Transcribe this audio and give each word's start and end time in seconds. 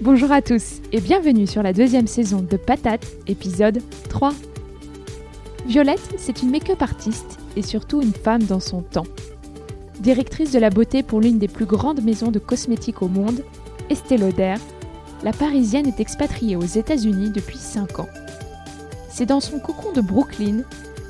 Bonjour 0.00 0.30
à 0.30 0.42
tous 0.42 0.76
et 0.92 1.00
bienvenue 1.00 1.48
sur 1.48 1.60
la 1.60 1.72
deuxième 1.72 2.06
saison 2.06 2.40
de 2.40 2.56
Patate, 2.56 3.04
épisode 3.26 3.82
3. 4.08 4.32
Violette, 5.66 6.14
c'est 6.18 6.40
une 6.40 6.52
make-up 6.52 6.80
artiste 6.82 7.40
et 7.56 7.62
surtout 7.62 8.00
une 8.00 8.12
femme 8.12 8.44
dans 8.44 8.60
son 8.60 8.82
temps. 8.82 9.08
Directrice 9.98 10.52
de 10.52 10.60
la 10.60 10.70
beauté 10.70 11.02
pour 11.02 11.20
l'une 11.20 11.40
des 11.40 11.48
plus 11.48 11.64
grandes 11.64 12.04
maisons 12.04 12.30
de 12.30 12.38
cosmétiques 12.38 13.02
au 13.02 13.08
monde, 13.08 13.42
Estée 13.90 14.18
Lauder, 14.18 14.54
la 15.24 15.32
Parisienne 15.32 15.88
est 15.88 15.98
expatriée 15.98 16.54
aux 16.54 16.62
États-Unis 16.62 17.30
depuis 17.30 17.58
5 17.58 17.98
ans. 17.98 18.08
C'est 19.10 19.26
dans 19.26 19.40
son 19.40 19.58
cocon 19.58 19.90
de 19.90 20.00
Brooklyn, 20.00 20.62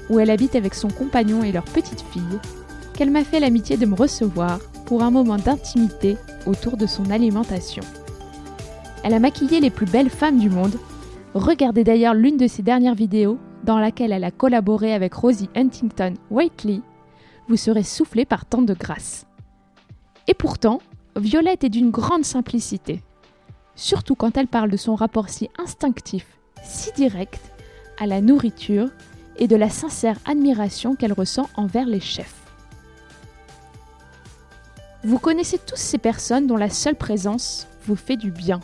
où 0.09 0.19
elle 0.19 0.31
habite 0.31 0.57
avec 0.57 0.73
son 0.73 0.89
compagnon 0.89 1.45
et 1.45 1.53
leur 1.53 1.65
petite 1.65 2.05
fille, 2.11 2.39
qu'elle 2.95 3.11
m'a 3.11 3.25
fait 3.25 3.39
l'amitié 3.39 3.77
de 3.77 3.85
me 3.85 3.95
recevoir 3.95 4.61
pour 4.87 5.03
un 5.03 5.11
moment 5.11 5.37
d'intimité 5.37 6.17
autour 6.47 6.79
de 6.79 6.87
son 6.87 7.11
alimentation. 7.11 7.83
Elle 9.05 9.15
a 9.15 9.21
maquillé 9.21 9.61
les 9.61 9.71
plus 9.71 9.87
belles 9.87 10.11
femmes 10.11 10.39
du 10.39 10.51
monde. 10.51 10.77
Regardez 11.35 11.85
d'ailleurs 11.85 12.15
l'une 12.15 12.37
de 12.37 12.47
ses 12.47 12.63
dernières 12.63 12.95
vidéos 12.95 13.39
dans 13.65 13.79
laquelle 13.79 14.13
elle 14.13 14.25
a 14.25 14.31
collaboré 14.31 14.93
avec 14.93 15.15
Rosie 15.15 15.51
Huntington 15.55 16.15
Whiteley. 16.31 16.81
Vous 17.49 17.57
serez 17.57 17.83
soufflé 17.83 18.25
par 18.25 18.45
tant 18.45 18.63
de 18.63 18.75
grâce. 18.75 19.27
Et 20.27 20.35
pourtant, 20.35 20.81
Violette 21.17 21.65
est 21.65 21.71
d'une 21.71 21.91
grande 21.91 22.25
simplicité, 22.25 23.03
surtout 23.75 24.15
quand 24.15 24.37
elle 24.37 24.47
parle 24.47 24.71
de 24.71 24.77
son 24.77 24.95
rapport 24.95 25.29
si 25.29 25.49
instinctif, 25.59 26.27
si 26.63 26.93
direct 26.93 27.41
à 27.99 28.07
la 28.07 28.21
nourriture 28.21 28.91
et 29.39 29.49
de 29.49 29.57
la 29.57 29.71
sincère 29.71 30.19
admiration 30.27 30.95
qu'elle 30.95 31.13
ressent 31.13 31.49
envers 31.57 31.87
les 31.87 32.01
chefs. 32.01 32.35
Vous 35.05 35.19
connaissez 35.19 35.59
tous 35.59 35.77
ces 35.77 35.99
personnes 35.99 36.47
dont 36.47 36.57
la 36.57 36.71
seule 36.71 36.97
présence 36.97 37.67
vous 37.87 37.97
fait 37.97 38.17
du 38.17 38.31
bien 38.31 38.61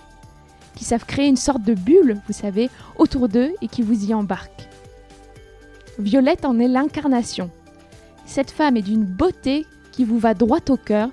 qui 0.75 0.85
savent 0.85 1.07
créer 1.07 1.29
une 1.29 1.37
sorte 1.37 1.63
de 1.63 1.75
bulle, 1.75 2.21
vous 2.27 2.33
savez, 2.33 2.71
autour 2.97 3.29
d'eux 3.29 3.53
et 3.63 3.69
qui 3.69 3.83
vous 3.83 4.05
y 4.05 4.15
embarquent. 4.15 4.69
Violette 5.99 6.45
en 6.45 6.59
est 6.59 6.69
l'incarnation. 6.69 7.51
Cette 8.27 8.51
femme 8.51 8.77
est 8.77 8.83
d'une 8.83 9.05
beauté 9.05 9.67
qui 9.93 10.05
vous 10.05 10.19
va 10.19 10.35
droit 10.35 10.61
au 10.69 10.77
cœur 10.77 11.11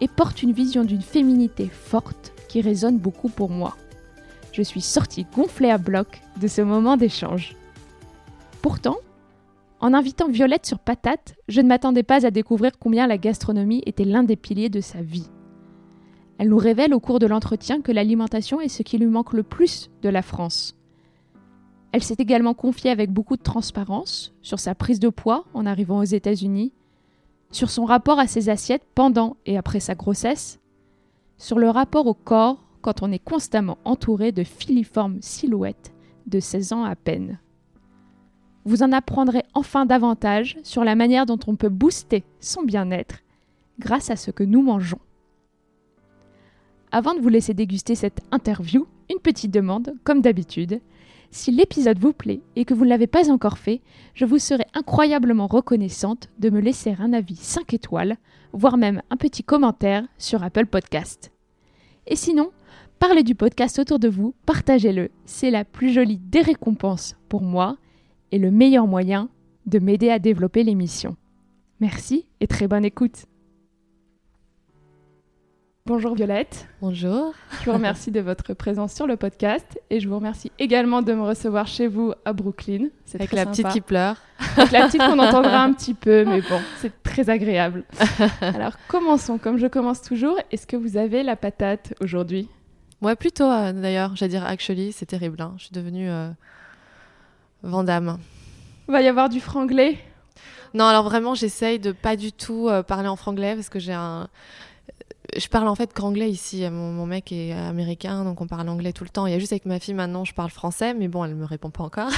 et 0.00 0.08
porte 0.08 0.42
une 0.42 0.52
vision 0.52 0.84
d'une 0.84 1.02
féminité 1.02 1.68
forte 1.68 2.32
qui 2.48 2.60
résonne 2.60 2.98
beaucoup 2.98 3.28
pour 3.28 3.50
moi. 3.50 3.76
Je 4.52 4.62
suis 4.62 4.80
sortie 4.80 5.26
gonflée 5.34 5.70
à 5.70 5.78
bloc 5.78 6.20
de 6.40 6.46
ce 6.46 6.62
moment 6.62 6.96
d'échange. 6.96 7.56
Pourtant, 8.62 8.96
en 9.80 9.92
invitant 9.92 10.28
Violette 10.28 10.64
sur 10.64 10.78
Patate, 10.78 11.34
je 11.48 11.60
ne 11.60 11.68
m'attendais 11.68 12.02
pas 12.02 12.24
à 12.24 12.30
découvrir 12.30 12.72
combien 12.78 13.06
la 13.06 13.18
gastronomie 13.18 13.82
était 13.84 14.04
l'un 14.04 14.22
des 14.22 14.36
piliers 14.36 14.70
de 14.70 14.80
sa 14.80 15.02
vie. 15.02 15.28
Elle 16.38 16.48
nous 16.48 16.58
révèle 16.58 16.94
au 16.94 17.00
cours 17.00 17.18
de 17.18 17.26
l'entretien 17.26 17.80
que 17.80 17.92
l'alimentation 17.92 18.60
est 18.60 18.68
ce 18.68 18.82
qui 18.82 18.98
lui 18.98 19.06
manque 19.06 19.32
le 19.32 19.42
plus 19.42 19.90
de 20.02 20.08
la 20.08 20.22
France. 20.22 20.76
Elle 21.92 22.02
s'est 22.02 22.16
également 22.18 22.54
confiée 22.54 22.90
avec 22.90 23.12
beaucoup 23.12 23.36
de 23.36 23.42
transparence 23.42 24.34
sur 24.42 24.58
sa 24.58 24.74
prise 24.74 24.98
de 24.98 25.10
poids 25.10 25.44
en 25.54 25.64
arrivant 25.64 25.98
aux 25.98 26.04
États-Unis, 26.04 26.72
sur 27.52 27.70
son 27.70 27.84
rapport 27.84 28.18
à 28.18 28.26
ses 28.26 28.48
assiettes 28.48 28.86
pendant 28.96 29.36
et 29.46 29.56
après 29.56 29.78
sa 29.78 29.94
grossesse, 29.94 30.58
sur 31.38 31.58
le 31.58 31.70
rapport 31.70 32.06
au 32.08 32.14
corps 32.14 32.64
quand 32.82 33.02
on 33.02 33.12
est 33.12 33.22
constamment 33.22 33.78
entouré 33.84 34.32
de 34.32 34.42
filiformes 34.42 35.18
silhouettes 35.20 35.94
de 36.26 36.40
16 36.40 36.72
ans 36.72 36.84
à 36.84 36.96
peine. 36.96 37.38
Vous 38.64 38.82
en 38.82 38.92
apprendrez 38.92 39.44
enfin 39.54 39.86
davantage 39.86 40.56
sur 40.64 40.84
la 40.84 40.96
manière 40.96 41.26
dont 41.26 41.38
on 41.46 41.54
peut 41.54 41.68
booster 41.68 42.24
son 42.40 42.62
bien-être 42.62 43.20
grâce 43.78 44.10
à 44.10 44.16
ce 44.16 44.30
que 44.30 44.42
nous 44.42 44.62
mangeons. 44.62 45.00
Avant 46.94 47.12
de 47.12 47.20
vous 47.20 47.28
laisser 47.28 47.54
déguster 47.54 47.96
cette 47.96 48.20
interview, 48.30 48.86
une 49.10 49.18
petite 49.18 49.50
demande, 49.50 49.94
comme 50.04 50.20
d'habitude. 50.20 50.80
Si 51.32 51.50
l'épisode 51.50 51.98
vous 51.98 52.12
plaît 52.12 52.40
et 52.54 52.64
que 52.64 52.72
vous 52.72 52.84
ne 52.84 52.88
l'avez 52.90 53.08
pas 53.08 53.32
encore 53.32 53.58
fait, 53.58 53.80
je 54.14 54.24
vous 54.24 54.38
serai 54.38 54.64
incroyablement 54.74 55.48
reconnaissante 55.48 56.28
de 56.38 56.50
me 56.50 56.60
laisser 56.60 56.94
un 57.00 57.12
avis 57.12 57.34
5 57.34 57.74
étoiles, 57.74 58.16
voire 58.52 58.76
même 58.76 59.02
un 59.10 59.16
petit 59.16 59.42
commentaire 59.42 60.06
sur 60.18 60.44
Apple 60.44 60.66
Podcast. 60.66 61.32
Et 62.06 62.14
sinon, 62.14 62.52
parlez 63.00 63.24
du 63.24 63.34
podcast 63.34 63.80
autour 63.80 63.98
de 63.98 64.08
vous, 64.08 64.32
partagez-le, 64.46 65.10
c'est 65.24 65.50
la 65.50 65.64
plus 65.64 65.92
jolie 65.92 66.18
des 66.18 66.42
récompenses 66.42 67.16
pour 67.28 67.42
moi 67.42 67.76
et 68.30 68.38
le 68.38 68.52
meilleur 68.52 68.86
moyen 68.86 69.30
de 69.66 69.80
m'aider 69.80 70.10
à 70.10 70.20
développer 70.20 70.62
l'émission. 70.62 71.16
Merci 71.80 72.28
et 72.38 72.46
très 72.46 72.68
bonne 72.68 72.84
écoute. 72.84 73.26
Bonjour 75.86 76.14
Violette. 76.14 76.66
Bonjour. 76.80 77.34
Je 77.60 77.66
vous 77.66 77.72
remercie 77.72 78.10
de 78.10 78.20
votre 78.20 78.54
présence 78.54 78.94
sur 78.94 79.06
le 79.06 79.18
podcast 79.18 79.78
et 79.90 80.00
je 80.00 80.08
vous 80.08 80.14
remercie 80.14 80.50
également 80.58 81.02
de 81.02 81.12
me 81.12 81.20
recevoir 81.20 81.66
chez 81.66 81.88
vous 81.88 82.14
à 82.24 82.32
Brooklyn. 82.32 82.88
Avec 83.12 83.32
la 83.32 83.44
petite 83.44 83.68
qui 83.68 83.82
pleure. 83.82 84.16
Avec 84.56 84.72
la 84.72 84.86
petite 84.86 85.02
qu'on 85.02 85.18
entendra 85.18 85.62
un 85.62 85.74
petit 85.74 85.92
peu, 85.92 86.24
mais 86.24 86.40
bon, 86.48 86.58
c'est 86.78 87.02
très 87.02 87.28
agréable. 87.28 87.84
Alors 88.40 88.78
commençons, 88.88 89.36
comme 89.36 89.58
je 89.58 89.66
commence 89.66 90.00
toujours. 90.00 90.38
Est-ce 90.50 90.66
que 90.66 90.76
vous 90.78 90.96
avez 90.96 91.22
la 91.22 91.36
patate 91.36 91.92
aujourd'hui? 92.00 92.48
Moi 93.02 93.14
plutôt 93.14 93.44
euh, 93.44 93.74
d'ailleurs, 93.74 94.16
j'allais 94.16 94.30
dire 94.30 94.46
actually, 94.46 94.90
c'est 94.90 95.04
terrible. 95.04 95.42
Hein. 95.42 95.52
Je 95.58 95.64
suis 95.64 95.74
devenue 95.74 96.08
euh, 96.08 96.30
Vandame. 97.62 98.18
Va 98.88 99.02
y 99.02 99.08
avoir 99.08 99.28
du 99.28 99.38
franglais? 99.38 99.98
Non, 100.72 100.86
alors 100.86 101.04
vraiment, 101.04 101.34
j'essaye 101.34 101.78
de 101.78 101.92
pas 101.92 102.16
du 102.16 102.32
tout 102.32 102.70
euh, 102.70 102.82
parler 102.82 103.08
en 103.08 103.16
franglais 103.16 103.54
parce 103.54 103.68
que 103.68 103.78
j'ai 103.78 103.92
un 103.92 104.28
je 105.36 105.48
parle 105.48 105.68
en 105.68 105.74
fait 105.74 105.92
qu'anglais 105.92 106.30
ici. 106.30 106.68
Mon, 106.70 107.06
mec 107.06 107.32
est 107.32 107.52
américain, 107.52 108.24
donc 108.24 108.40
on 108.40 108.46
parle 108.46 108.68
anglais 108.68 108.92
tout 108.92 109.04
le 109.04 109.10
temps. 109.10 109.26
Il 109.26 109.32
y 109.32 109.36
a 109.36 109.38
juste 109.38 109.52
avec 109.52 109.66
ma 109.66 109.80
fille 109.80 109.94
maintenant, 109.94 110.24
je 110.24 110.34
parle 110.34 110.50
français, 110.50 110.94
mais 110.94 111.08
bon, 111.08 111.24
elle 111.24 111.34
me 111.34 111.44
répond 111.44 111.70
pas 111.70 111.84
encore. 111.84 112.10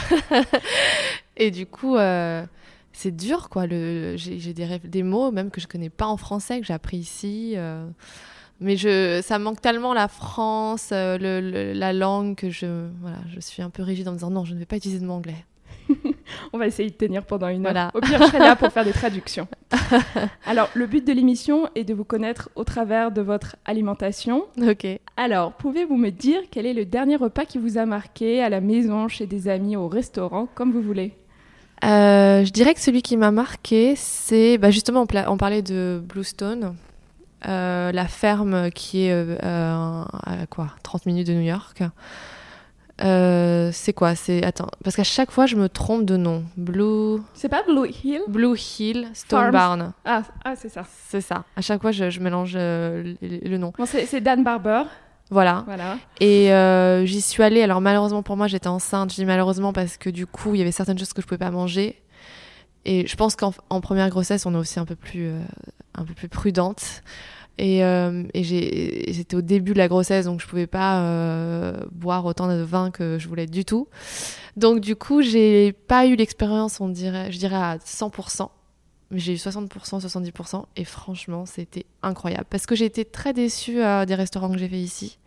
et 1.36 1.50
du 1.50 1.66
coup, 1.66 1.96
euh, 1.96 2.44
c'est 2.92 3.14
dur, 3.14 3.48
quoi. 3.48 3.66
J'ai 3.68 4.54
des, 4.54 5.02
mots 5.02 5.30
même 5.30 5.50
que 5.50 5.60
je 5.60 5.66
connais 5.66 5.90
pas 5.90 6.06
en 6.06 6.16
français 6.16 6.60
que 6.60 6.66
j'ai 6.66 6.74
appris 6.74 6.98
ici. 6.98 7.54
Euh. 7.56 7.86
mais 8.60 8.76
ça 9.22 9.38
manque 9.38 9.60
tellement 9.60 9.94
la 9.94 10.08
France, 10.08 10.90
euh, 10.92 11.74
la 11.74 11.92
langue 11.92 12.34
que 12.34 12.50
je, 12.50 12.88
voilà, 13.00 13.18
je 13.34 13.40
suis 13.40 13.62
un 13.62 13.70
peu 13.70 13.82
rigide 13.82 14.08
en 14.08 14.12
me 14.12 14.16
disant 14.16 14.30
non, 14.30 14.44
je 14.44 14.54
ne 14.54 14.58
vais 14.58 14.66
pas 14.66 14.76
utiliser 14.76 15.00
de 15.00 15.06
mon 15.06 15.14
anglais. 15.14 15.44
On 16.52 16.58
va 16.58 16.66
essayer 16.66 16.90
de 16.90 16.94
tenir 16.94 17.24
pendant 17.24 17.48
une 17.48 17.66
heure. 17.66 17.90
Au 17.94 18.00
pire, 18.00 18.18
je 18.20 18.26
serai 18.26 18.38
là 18.38 18.56
pour 18.56 18.72
faire 18.72 18.84
des 18.84 18.92
traductions. 18.92 19.48
Alors, 20.46 20.68
le 20.74 20.86
but 20.86 21.06
de 21.06 21.12
l'émission 21.12 21.68
est 21.74 21.84
de 21.84 21.94
vous 21.94 22.04
connaître 22.04 22.50
au 22.54 22.64
travers 22.64 23.10
de 23.10 23.20
votre 23.20 23.56
alimentation. 23.64 24.44
Ok. 24.60 24.86
Alors, 25.16 25.52
pouvez-vous 25.52 25.96
me 25.96 26.10
dire 26.10 26.40
quel 26.50 26.66
est 26.66 26.74
le 26.74 26.84
dernier 26.84 27.16
repas 27.16 27.44
qui 27.44 27.58
vous 27.58 27.78
a 27.78 27.86
marqué 27.86 28.42
à 28.42 28.48
la 28.48 28.60
maison, 28.60 29.08
chez 29.08 29.26
des 29.26 29.48
amis, 29.48 29.76
au 29.76 29.88
restaurant, 29.88 30.48
comme 30.54 30.72
vous 30.72 30.82
voulez? 30.82 31.12
Euh, 31.84 32.44
Je 32.44 32.50
dirais 32.52 32.74
que 32.74 32.80
celui 32.80 33.02
qui 33.02 33.16
m'a 33.16 33.30
marqué, 33.30 33.94
c'est 33.96 34.58
bah, 34.58 34.70
justement, 34.70 35.06
on, 35.28 35.36
parlait 35.36 35.62
de 35.62 36.02
Bluestone. 36.06 36.74
Euh, 37.46 37.92
la 37.92 38.06
ferme 38.06 38.70
qui 38.70 39.06
est 39.06 39.12
euh, 39.12 39.36
à 39.42 40.46
quoi? 40.48 40.68
30 40.82 41.06
minutes 41.06 41.26
de 41.26 41.34
New 41.34 41.42
York. 41.42 41.82
Euh, 43.02 43.70
c'est 43.72 43.92
quoi? 43.92 44.14
C'est 44.14 44.42
attends 44.44 44.68
parce 44.82 44.96
qu'à 44.96 45.04
chaque 45.04 45.30
fois 45.30 45.46
je 45.46 45.56
me 45.56 45.68
trompe 45.68 46.04
de 46.04 46.16
nom. 46.16 46.44
Blue. 46.56 47.20
C'est 47.34 47.48
pas 47.48 47.62
Blue 47.62 47.88
Hill? 47.88 48.22
Blue 48.28 48.56
Hill 48.56 49.08
Stone 49.12 49.50
Barn. 49.50 49.92
Ah, 50.04 50.22
ah 50.44 50.56
c'est 50.56 50.70
ça. 50.70 50.84
C'est 51.08 51.20
ça. 51.20 51.44
À 51.56 51.60
chaque 51.60 51.82
fois 51.82 51.92
je, 51.92 52.08
je 52.08 52.20
mélange 52.20 52.54
euh, 52.56 53.14
le, 53.20 53.58
nom. 53.58 53.72
c'est 53.84 54.20
Dan 54.20 54.42
Barber. 54.42 54.84
Voilà. 55.30 55.64
Voilà. 55.66 55.98
Et 56.20 56.52
euh, 56.52 57.04
j'y 57.04 57.20
suis 57.20 57.42
allée. 57.42 57.62
Alors 57.62 57.80
malheureusement 57.80 58.22
pour 58.22 58.36
moi, 58.36 58.46
j'étais 58.46 58.68
enceinte. 58.68 59.10
Je 59.10 59.16
dis 59.16 59.26
malheureusement 59.26 59.72
parce 59.72 59.98
que 59.98 60.08
du 60.08 60.26
coup, 60.26 60.54
il 60.54 60.58
y 60.58 60.62
avait 60.62 60.72
certaines 60.72 60.98
choses 60.98 61.12
que 61.12 61.20
je 61.20 61.26
pouvais 61.26 61.38
pas 61.38 61.50
manger. 61.50 62.00
Et 62.86 63.06
je 63.06 63.16
pense 63.16 63.36
qu'en 63.36 63.52
en 63.68 63.80
première 63.80 64.08
grossesse, 64.08 64.46
on 64.46 64.54
est 64.54 64.58
aussi 64.58 64.78
un 64.78 64.84
peu 64.84 64.94
plus, 64.94 65.32
un 65.96 66.04
peu 66.04 66.14
plus 66.14 66.28
prudente. 66.28 67.02
Et, 67.58 67.82
euh, 67.84 68.24
et 68.34 68.42
j'étais 68.44 69.34
au 69.34 69.40
début 69.40 69.72
de 69.72 69.78
la 69.78 69.88
grossesse, 69.88 70.26
donc 70.26 70.40
je 70.40 70.46
pouvais 70.46 70.66
pas 70.66 71.00
euh, 71.00 71.80
boire 71.90 72.24
autant 72.26 72.48
de 72.48 72.62
vin 72.62 72.90
que 72.90 73.18
je 73.18 73.28
voulais 73.28 73.46
du 73.46 73.64
tout. 73.64 73.88
Donc 74.56 74.80
du 74.80 74.94
coup, 74.94 75.22
j'ai 75.22 75.72
pas 75.72 76.06
eu 76.06 76.16
l'expérience, 76.16 76.80
on 76.80 76.88
dirait, 76.88 77.32
je 77.32 77.38
dirais 77.38 77.56
à 77.56 77.76
100%. 77.78 78.48
Mais 79.10 79.20
j'ai 79.20 79.32
eu 79.32 79.36
60%, 79.36 79.68
70%. 80.00 80.64
Et 80.76 80.84
franchement, 80.84 81.46
c'était 81.46 81.86
incroyable. 82.02 82.46
Parce 82.50 82.66
que 82.66 82.74
j'ai 82.74 82.86
été 82.86 83.04
très 83.04 83.32
déçue 83.32 83.80
euh, 83.82 84.04
des 84.04 84.16
restaurants 84.16 84.50
que 84.50 84.58
j'ai 84.58 84.68
fait 84.68 84.80
ici. 84.80 85.18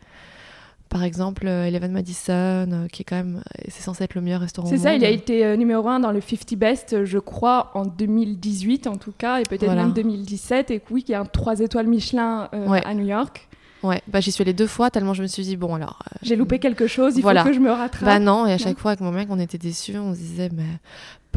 Par 0.89 1.03
exemple, 1.03 1.45
euh, 1.45 1.65
Eleven 1.67 1.91
Madison, 1.91 2.31
euh, 2.33 2.87
qui 2.91 3.03
est 3.03 3.05
quand 3.05 3.15
même, 3.15 3.43
c'est 3.67 3.83
censé 3.83 4.03
être 4.03 4.15
le 4.15 4.21
meilleur 4.21 4.41
restaurant 4.41 4.67
au 4.67 4.71
C'est 4.71 4.77
ça, 4.79 4.91
monde. 4.91 5.01
il 5.01 5.05
a 5.05 5.09
été 5.09 5.45
euh, 5.45 5.55
numéro 5.55 5.87
1 5.87 5.99
dans 5.99 6.11
le 6.11 6.19
50 6.19 6.55
Best, 6.55 6.93
euh, 6.93 7.05
je 7.05 7.19
crois, 7.19 7.69
en 7.75 7.85
2018 7.85 8.87
en 8.87 8.95
tout 8.97 9.13
cas, 9.15 9.39
et 9.39 9.43
peut-être 9.43 9.65
Voilà. 9.65 9.83
même 9.83 9.93
2017. 9.93 10.71
Et 10.71 10.81
oui, 10.89 11.03
qu'il 11.03 11.11
y 11.13 11.15
a 11.15 11.21
un 11.21 11.25
3 11.25 11.59
étoiles 11.59 11.85
Michelin 11.87 12.49
euh, 12.55 12.67
Ouais. 12.67 12.81
à 12.85 12.93
New 12.95 13.05
York. 13.05 13.47
Ouais, 13.81 14.01
bah 14.07 14.19
j'y 14.19 14.31
suis 14.33 14.41
allée 14.41 14.53
deux 14.53 14.67
fois 14.67 14.89
tellement 14.91 15.13
je 15.13 15.21
me 15.21 15.27
suis 15.27 15.43
dit 15.43 15.55
bon 15.55 15.73
alors. 15.75 15.99
euh, 16.11 16.17
J'ai 16.21 16.35
loupé 16.35 16.59
quelque 16.59 16.85
chose, 16.87 17.13
il 17.15 17.21
Voilà. 17.21 17.43
faut 17.43 17.49
que 17.49 17.55
je 17.55 17.59
me 17.61 17.71
rattrape. 17.71 18.03
Bah 18.03 18.19
non, 18.19 18.45
et 18.45 18.51
à 18.53 18.57
chaque 18.57 18.77
fois 18.77 18.91
avec 18.91 18.99
mon 19.01 19.11
mec 19.11 19.27
on 19.31 19.39
était 19.39 19.57
déçus, 19.57 19.97
on 19.97 20.13
se 20.13 20.19
disait 20.19 20.49
mais 20.53 20.65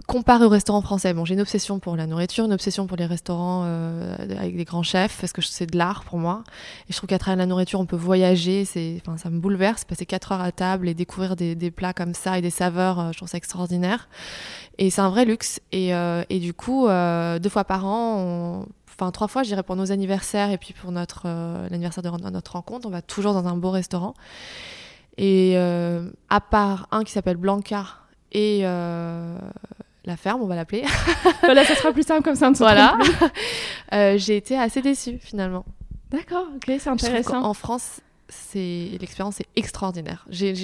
comparé 0.08 0.44
au 0.44 0.48
restaurant 0.48 0.80
français, 0.82 1.12
bon 1.14 1.24
j'ai 1.24 1.34
une 1.34 1.40
obsession 1.42 1.78
pour 1.78 1.96
la 1.96 2.06
nourriture, 2.08 2.44
une 2.46 2.52
obsession 2.52 2.86
pour 2.88 2.96
les 2.96 3.06
restaurants 3.06 3.62
euh, 3.66 4.16
avec 4.38 4.56
des 4.56 4.64
grands 4.64 4.82
chefs 4.82 5.18
parce 5.20 5.32
que 5.32 5.40
c'est 5.42 5.66
de 5.70 5.78
l'art 5.78 6.02
pour 6.02 6.18
moi. 6.18 6.42
Et 6.88 6.92
je 6.92 6.96
trouve 6.96 7.08
qu'à 7.08 7.18
travers 7.18 7.36
la 7.36 7.46
nourriture 7.46 7.78
on 7.78 7.86
peut 7.86 7.94
voyager, 7.96 8.64
c'est, 8.64 9.00
enfin 9.06 9.16
ça 9.18 9.30
me 9.30 9.38
bouleverse, 9.38 9.84
passer 9.84 10.04
quatre 10.06 10.32
heures 10.32 10.40
à 10.40 10.50
table 10.50 10.88
et 10.88 10.94
découvrir 10.94 11.36
des, 11.36 11.54
des 11.54 11.70
plats 11.70 11.92
comme 11.92 12.14
ça 12.14 12.38
et 12.38 12.42
des 12.42 12.50
saveurs, 12.50 12.98
euh, 12.98 13.08
je 13.12 13.18
trouve 13.18 13.28
ça 13.28 13.36
extraordinaire. 13.38 14.08
Et 14.78 14.90
c'est 14.90 15.02
un 15.02 15.10
vrai 15.10 15.24
luxe. 15.26 15.60
Et, 15.70 15.94
euh, 15.94 16.24
et 16.30 16.40
du 16.40 16.54
coup 16.54 16.88
euh, 16.88 17.38
deux 17.38 17.50
fois 17.50 17.64
par 17.64 17.86
an, 17.86 18.16
on- 18.18 18.66
enfin 19.02 19.10
trois 19.10 19.28
fois 19.28 19.42
je 19.42 19.48
dirais 19.48 19.62
pour 19.62 19.76
nos 19.76 19.90
anniversaires 19.90 20.50
et 20.50 20.58
puis 20.58 20.74
pour 20.74 20.92
notre 20.92 21.22
euh, 21.26 21.68
l'anniversaire 21.68 22.02
de 22.02 22.30
notre 22.30 22.52
rencontre, 22.52 22.86
on 22.86 22.90
va 22.90 23.02
toujours 23.02 23.34
dans 23.34 23.46
un 23.46 23.56
beau 23.56 23.70
restaurant. 23.70 24.14
Et 25.18 25.54
euh, 25.56 26.08
à 26.30 26.40
part 26.40 26.88
un 26.90 27.04
qui 27.04 27.12
s'appelle 27.12 27.36
Blanca 27.36 27.84
et 28.30 28.60
euh, 28.62 29.36
la 30.04 30.16
ferme, 30.16 30.40
on 30.42 30.46
va 30.46 30.56
l'appeler. 30.56 30.84
voilà, 31.42 31.64
ça 31.64 31.74
sera 31.74 31.92
plus 31.92 32.06
simple 32.06 32.22
comme 32.22 32.36
ça, 32.36 32.48
on 32.48 32.52
voilà. 32.52 32.96
j'ai 34.16 34.36
été 34.36 34.56
assez 34.58 34.80
déçue 34.80 35.18
finalement. 35.18 35.64
D'accord, 36.10 36.46
ok, 36.54 36.64
c'est 36.78 36.88
intéressant. 36.88 37.42
qu'en 37.42 37.54
France, 37.54 38.00
l'expérience 38.54 39.40
est 39.40 39.46
extraordinaire. 39.56 40.24
J'ai 40.30 40.54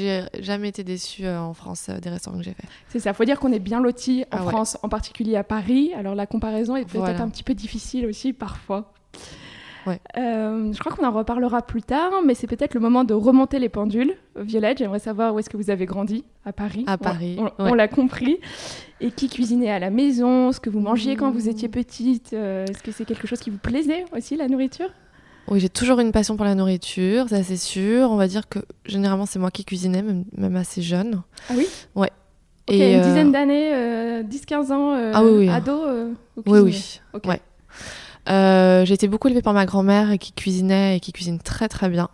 jamais 0.40 0.68
été 0.68 0.84
déçue 0.84 1.24
euh, 1.26 1.40
en 1.40 1.54
France 1.54 1.86
euh, 1.88 1.98
des 2.00 2.10
restaurants 2.10 2.38
que 2.38 2.44
j'ai 2.44 2.52
fait. 2.54 2.64
C'est 2.88 2.98
ça, 3.00 3.12
faut 3.12 3.24
dire 3.24 3.38
qu'on 3.40 3.52
est 3.52 3.58
bien 3.58 3.80
lotis 3.80 4.24
en 4.32 4.36
Ah 4.38 4.42
ouais. 4.44 4.50
France, 4.50 4.76
en 4.82 4.88
particulier 4.88 5.36
à 5.36 5.44
Paris. 5.44 5.92
Alors 5.96 6.14
la 6.14 6.26
comparaison 6.26 6.76
est 6.76 6.82
peut-être 6.84 6.98
Voilà. 6.98 7.22
un 7.22 7.28
petit 7.28 7.42
peu 7.42 7.54
difficile 7.54 8.06
aussi 8.06 8.32
parfois. 8.32 8.92
Ouais. 9.86 10.00
Euh, 10.18 10.70
je 10.72 10.78
crois 10.80 10.92
qu'on 10.92 11.06
en 11.06 11.12
reparlera 11.12 11.62
plus 11.62 11.80
tard, 11.80 12.12
mais 12.24 12.34
c'est 12.34 12.46
peut-être 12.46 12.74
le 12.74 12.80
moment 12.80 13.04
de 13.04 13.14
remonter 13.14 13.58
les 13.58 13.70
pendules. 13.70 14.14
Violette, 14.36 14.78
j'aimerais 14.78 14.98
savoir 14.98 15.34
où 15.34 15.38
est-ce 15.38 15.48
que 15.48 15.56
vous 15.56 15.70
avez 15.70 15.86
grandi? 15.86 16.24
À 16.44 16.52
Paris? 16.52 16.84
À 16.86 16.98
Paris, 16.98 17.38
On, 17.38 17.50
on 17.58 17.70
ouais. 17.70 17.76
l'a 17.76 17.88
compris. 17.88 18.38
Et 19.00 19.10
qui 19.12 19.28
cuisinait 19.30 19.70
à 19.70 19.78
la 19.78 19.88
maison, 19.90 20.52
ce 20.52 20.60
que 20.60 20.68
vous 20.68 20.80
mangiez 20.80 21.16
quand 21.16 21.30
vous 21.30 21.46
Mmh. 21.46 21.50
étiez 21.50 21.68
petite? 21.68 22.32
euh, 22.34 22.66
est-ce 22.66 22.82
que 22.82 22.92
c'est 22.92 23.06
quelque 23.06 23.26
chose 23.26 23.40
qui 23.40 23.48
vous 23.48 23.58
plaisait 23.58 24.04
aussi, 24.14 24.36
la 24.36 24.48
nourriture? 24.48 24.88
Oui, 25.50 25.60
j'ai 25.60 25.68
toujours 25.68 25.98
une 26.00 26.12
passion 26.12 26.36
pour 26.36 26.44
la 26.44 26.54
nourriture, 26.54 27.28
ça 27.28 27.42
c'est 27.42 27.56
sûr. 27.56 28.10
On 28.10 28.16
va 28.16 28.28
dire 28.28 28.48
que 28.48 28.58
généralement 28.84 29.26
c'est 29.26 29.38
moi 29.38 29.50
qui 29.50 29.64
cuisinais, 29.64 30.02
même, 30.02 30.24
même 30.36 30.56
assez 30.56 30.82
jeune. 30.82 31.22
Ah 31.48 31.54
oui? 31.56 31.66
Ouais. 31.94 32.10
Ok, 32.68 32.74
Et, 32.74 32.92
une 32.92 33.00
euh, 33.00 33.04
dizaine 33.04 33.32
d'années, 33.32 33.72
euh, 33.74 34.22
10-15 34.22 34.72
ans, 34.72 34.92
euh, 34.94 35.12
Ah 35.14 35.24
oui, 35.24 35.30
oui. 35.38 35.48
ado 35.48 35.84
euh, 35.84 36.12
Oui. 36.46 37.00
Ouais. 37.24 37.40
Euh, 38.28 38.84
j'ai 38.84 38.94
été 38.94 39.08
beaucoup 39.08 39.28
élevée 39.28 39.40
par 39.40 39.54
ma 39.54 39.64
grand-mère 39.64 40.18
qui 40.18 40.32
cuisinait 40.32 40.96
et 40.96 41.00
qui 41.00 41.12
cuisine 41.12 41.38
très 41.38 41.68
très 41.68 41.88
bien. 41.88 42.10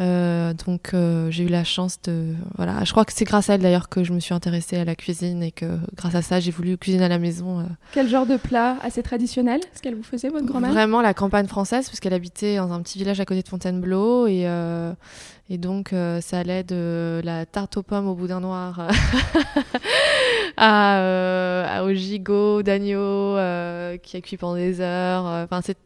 Euh, 0.00 0.54
donc 0.54 0.94
euh, 0.94 1.30
j'ai 1.30 1.44
eu 1.44 1.48
la 1.48 1.64
chance 1.64 2.00
de 2.02 2.34
voilà. 2.56 2.82
Je 2.84 2.92
crois 2.92 3.04
que 3.04 3.12
c'est 3.12 3.26
grâce 3.26 3.50
à 3.50 3.54
elle 3.56 3.60
d'ailleurs 3.60 3.90
que 3.90 4.04
je 4.04 4.12
me 4.14 4.20
suis 4.20 4.32
intéressée 4.32 4.78
à 4.78 4.84
la 4.86 4.94
cuisine 4.94 5.42
et 5.42 5.52
que 5.52 5.66
grâce 5.96 6.14
à 6.14 6.22
ça 6.22 6.40
j'ai 6.40 6.50
voulu 6.50 6.78
cuisiner 6.78 7.04
à 7.04 7.08
la 7.08 7.18
maison 7.18 7.60
euh, 7.60 7.64
Quel 7.92 8.08
genre 8.08 8.24
de 8.24 8.38
plat 8.38 8.76
assez 8.82 9.02
traditionnel 9.02 9.60
Est-ce 9.60 9.82
qu'elle 9.82 9.94
vous 9.94 10.02
faisait, 10.02 10.30
votre 10.30 10.46
grand-mère? 10.46 10.72
Vraiment 10.72 11.02
la 11.02 11.12
campagne 11.12 11.46
française 11.46 11.86
parce 11.88 12.00
qu'elle 12.00 12.14
habitait 12.14 12.56
dans 12.56 12.72
un 12.72 12.80
petit 12.80 12.96
village 12.98 13.20
à 13.20 13.26
côté 13.26 13.42
de 13.42 13.48
Fontainebleau 13.48 14.26
et 14.26 14.44
euh, 14.46 14.94
et 15.50 15.58
donc 15.58 15.92
euh, 15.92 16.22
ça 16.22 16.38
allait 16.38 16.62
de 16.64 17.20
la 17.22 17.44
tarte 17.44 17.76
aux 17.76 17.82
pommes 17.82 18.08
au 18.08 18.14
boudin 18.14 18.40
noir 18.40 18.88
à, 20.56 20.98
euh, 21.00 21.66
à- 21.68 21.84
au 21.84 21.92
gigot 21.92 22.62
d'agneau 22.62 22.98
euh, 23.36 23.96
qui 23.98 24.16
a 24.16 24.20
cuit 24.20 24.36
pendant 24.36 24.56
des 24.56 24.80
heures 24.80 25.24
enfin 25.24 25.60
c'est 25.62 25.76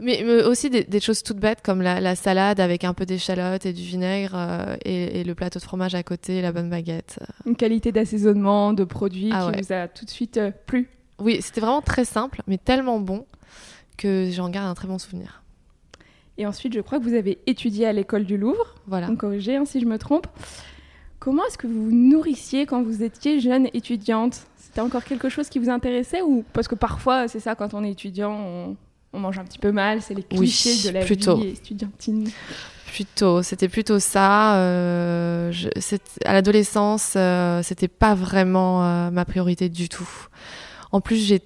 mais, 0.00 0.22
mais 0.24 0.42
aussi 0.44 0.70
des, 0.70 0.84
des 0.84 1.00
choses 1.00 1.22
toutes 1.22 1.38
bêtes 1.38 1.60
comme 1.62 1.82
la, 1.82 2.00
la 2.00 2.16
salade 2.16 2.60
avec 2.60 2.84
un 2.84 2.94
peu 2.94 3.06
d'échalote 3.06 3.66
et 3.66 3.72
du 3.72 3.82
vinaigre 3.82 4.32
euh, 4.34 4.76
et, 4.84 5.20
et 5.20 5.24
le 5.24 5.34
plateau 5.34 5.58
de 5.58 5.64
fromage 5.64 5.94
à 5.94 6.02
côté 6.02 6.42
la 6.42 6.52
bonne 6.52 6.70
baguette. 6.70 7.18
Une 7.46 7.56
qualité 7.56 7.92
d'assaisonnement, 7.92 8.72
de 8.72 8.84
produits 8.84 9.30
Ah 9.32 9.46
qui 9.50 9.56
ouais. 9.56 9.62
vous 9.62 9.72
a 9.72 9.88
tout 9.88 10.04
de 10.04 10.10
suite 10.10 10.36
euh, 10.38 10.50
plu. 10.66 10.88
Oui 11.18 11.38
c'était 11.42 11.60
vraiment 11.60 11.82
très 11.82 12.04
simple 12.04 12.42
mais 12.46 12.58
tellement 12.58 12.98
bon 12.98 13.26
que 13.96 14.30
j'en 14.32 14.48
garde 14.48 14.68
un 14.68 14.74
très 14.74 14.88
bon 14.88 14.98
souvenir. 14.98 15.42
Et 16.38 16.46
ensuite, 16.46 16.72
je 16.72 16.80
crois 16.80 16.98
que 16.98 17.04
vous 17.04 17.12
avez 17.12 17.38
étudié 17.46 17.86
à 17.86 17.92
l'école 17.92 18.24
du 18.24 18.38
Louvre, 18.38 18.74
voilà. 18.86 19.06
Vous 19.06 19.12
me 19.12 19.18
corrigez 19.18 19.56
hein, 19.56 19.66
si 19.66 19.78
je 19.78 19.84
me 19.84 19.98
trompe. 19.98 20.26
Comment 21.18 21.44
est-ce 21.44 21.58
que 21.58 21.66
vous 21.66 21.84
vous 21.84 21.92
nourrissiez 21.92 22.64
quand 22.64 22.82
vous 22.82 23.02
étiez 23.02 23.40
jeune 23.40 23.68
étudiante? 23.74 24.46
C'était 24.56 24.80
encore 24.80 25.04
quelque 25.04 25.28
chose 25.28 25.50
qui 25.50 25.58
vous 25.58 25.68
intéressait 25.68 26.22
ou 26.22 26.42
parce 26.54 26.66
que 26.66 26.74
parfois 26.74 27.28
c'est 27.28 27.40
ça 27.40 27.54
quand 27.54 27.74
on 27.74 27.84
est 27.84 27.90
étudiant, 27.90 28.32
on, 28.32 28.76
on 29.12 29.18
mange 29.20 29.38
un 29.38 29.44
petit 29.44 29.58
peu 29.58 29.72
mal, 29.72 30.02
c'est 30.02 30.14
les 30.14 30.24
Oui, 30.32 30.38
clichés 30.38 30.88
de 30.88 30.94
la 30.94 31.04
plutôt. 31.04 31.36
vie. 31.36 31.54
Plutôt, 32.86 33.42
c'était 33.42 33.68
plutôt 33.68 33.98
ça. 34.00 34.56
euh, 34.56 35.52
je- 35.52 35.68
à 36.24 36.32
l'adolescence, 36.32 37.14
euh, 37.16 37.62
c'était 37.62 37.88
pas 37.88 38.14
vraiment 38.14 38.84
euh, 38.84 39.10
ma 39.10 39.24
priorité 39.24 39.68
du 39.68 39.88
tout. 39.88 40.08
En 40.92 41.00
plus, 41.00 41.16
j'ai 41.16 41.40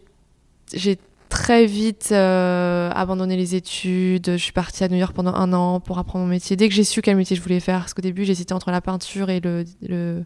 j'ai 0.72 0.99
très 1.28 1.66
vite 1.66 2.08
euh, 2.12 2.90
abandonné 2.94 3.37
les 3.37 3.55
études. 3.55 4.32
Je 4.32 4.37
suis 4.43 4.52
partie 4.52 4.84
à 4.84 4.88
New 4.88 4.96
York 4.96 5.12
pendant 5.14 5.34
un 5.34 5.52
an 5.52 5.81
pour 5.81 5.99
apprendre 5.99 6.25
mon 6.25 6.31
métier. 6.31 6.56
Dès 6.56 6.69
que 6.69 6.75
j'ai 6.75 6.84
su 6.84 7.02
quel 7.02 7.16
métier 7.16 7.37
je 7.37 7.43
voulais 7.43 7.61
faire, 7.61 7.81
parce 7.81 7.93
qu'au 7.93 8.02
début, 8.02 8.25
j'hésitais 8.25 8.55
entre 8.55 8.70
la 8.70 8.80
peinture 8.80 9.28
et 9.28 9.40
le, 9.40 9.64
le- 9.83 10.25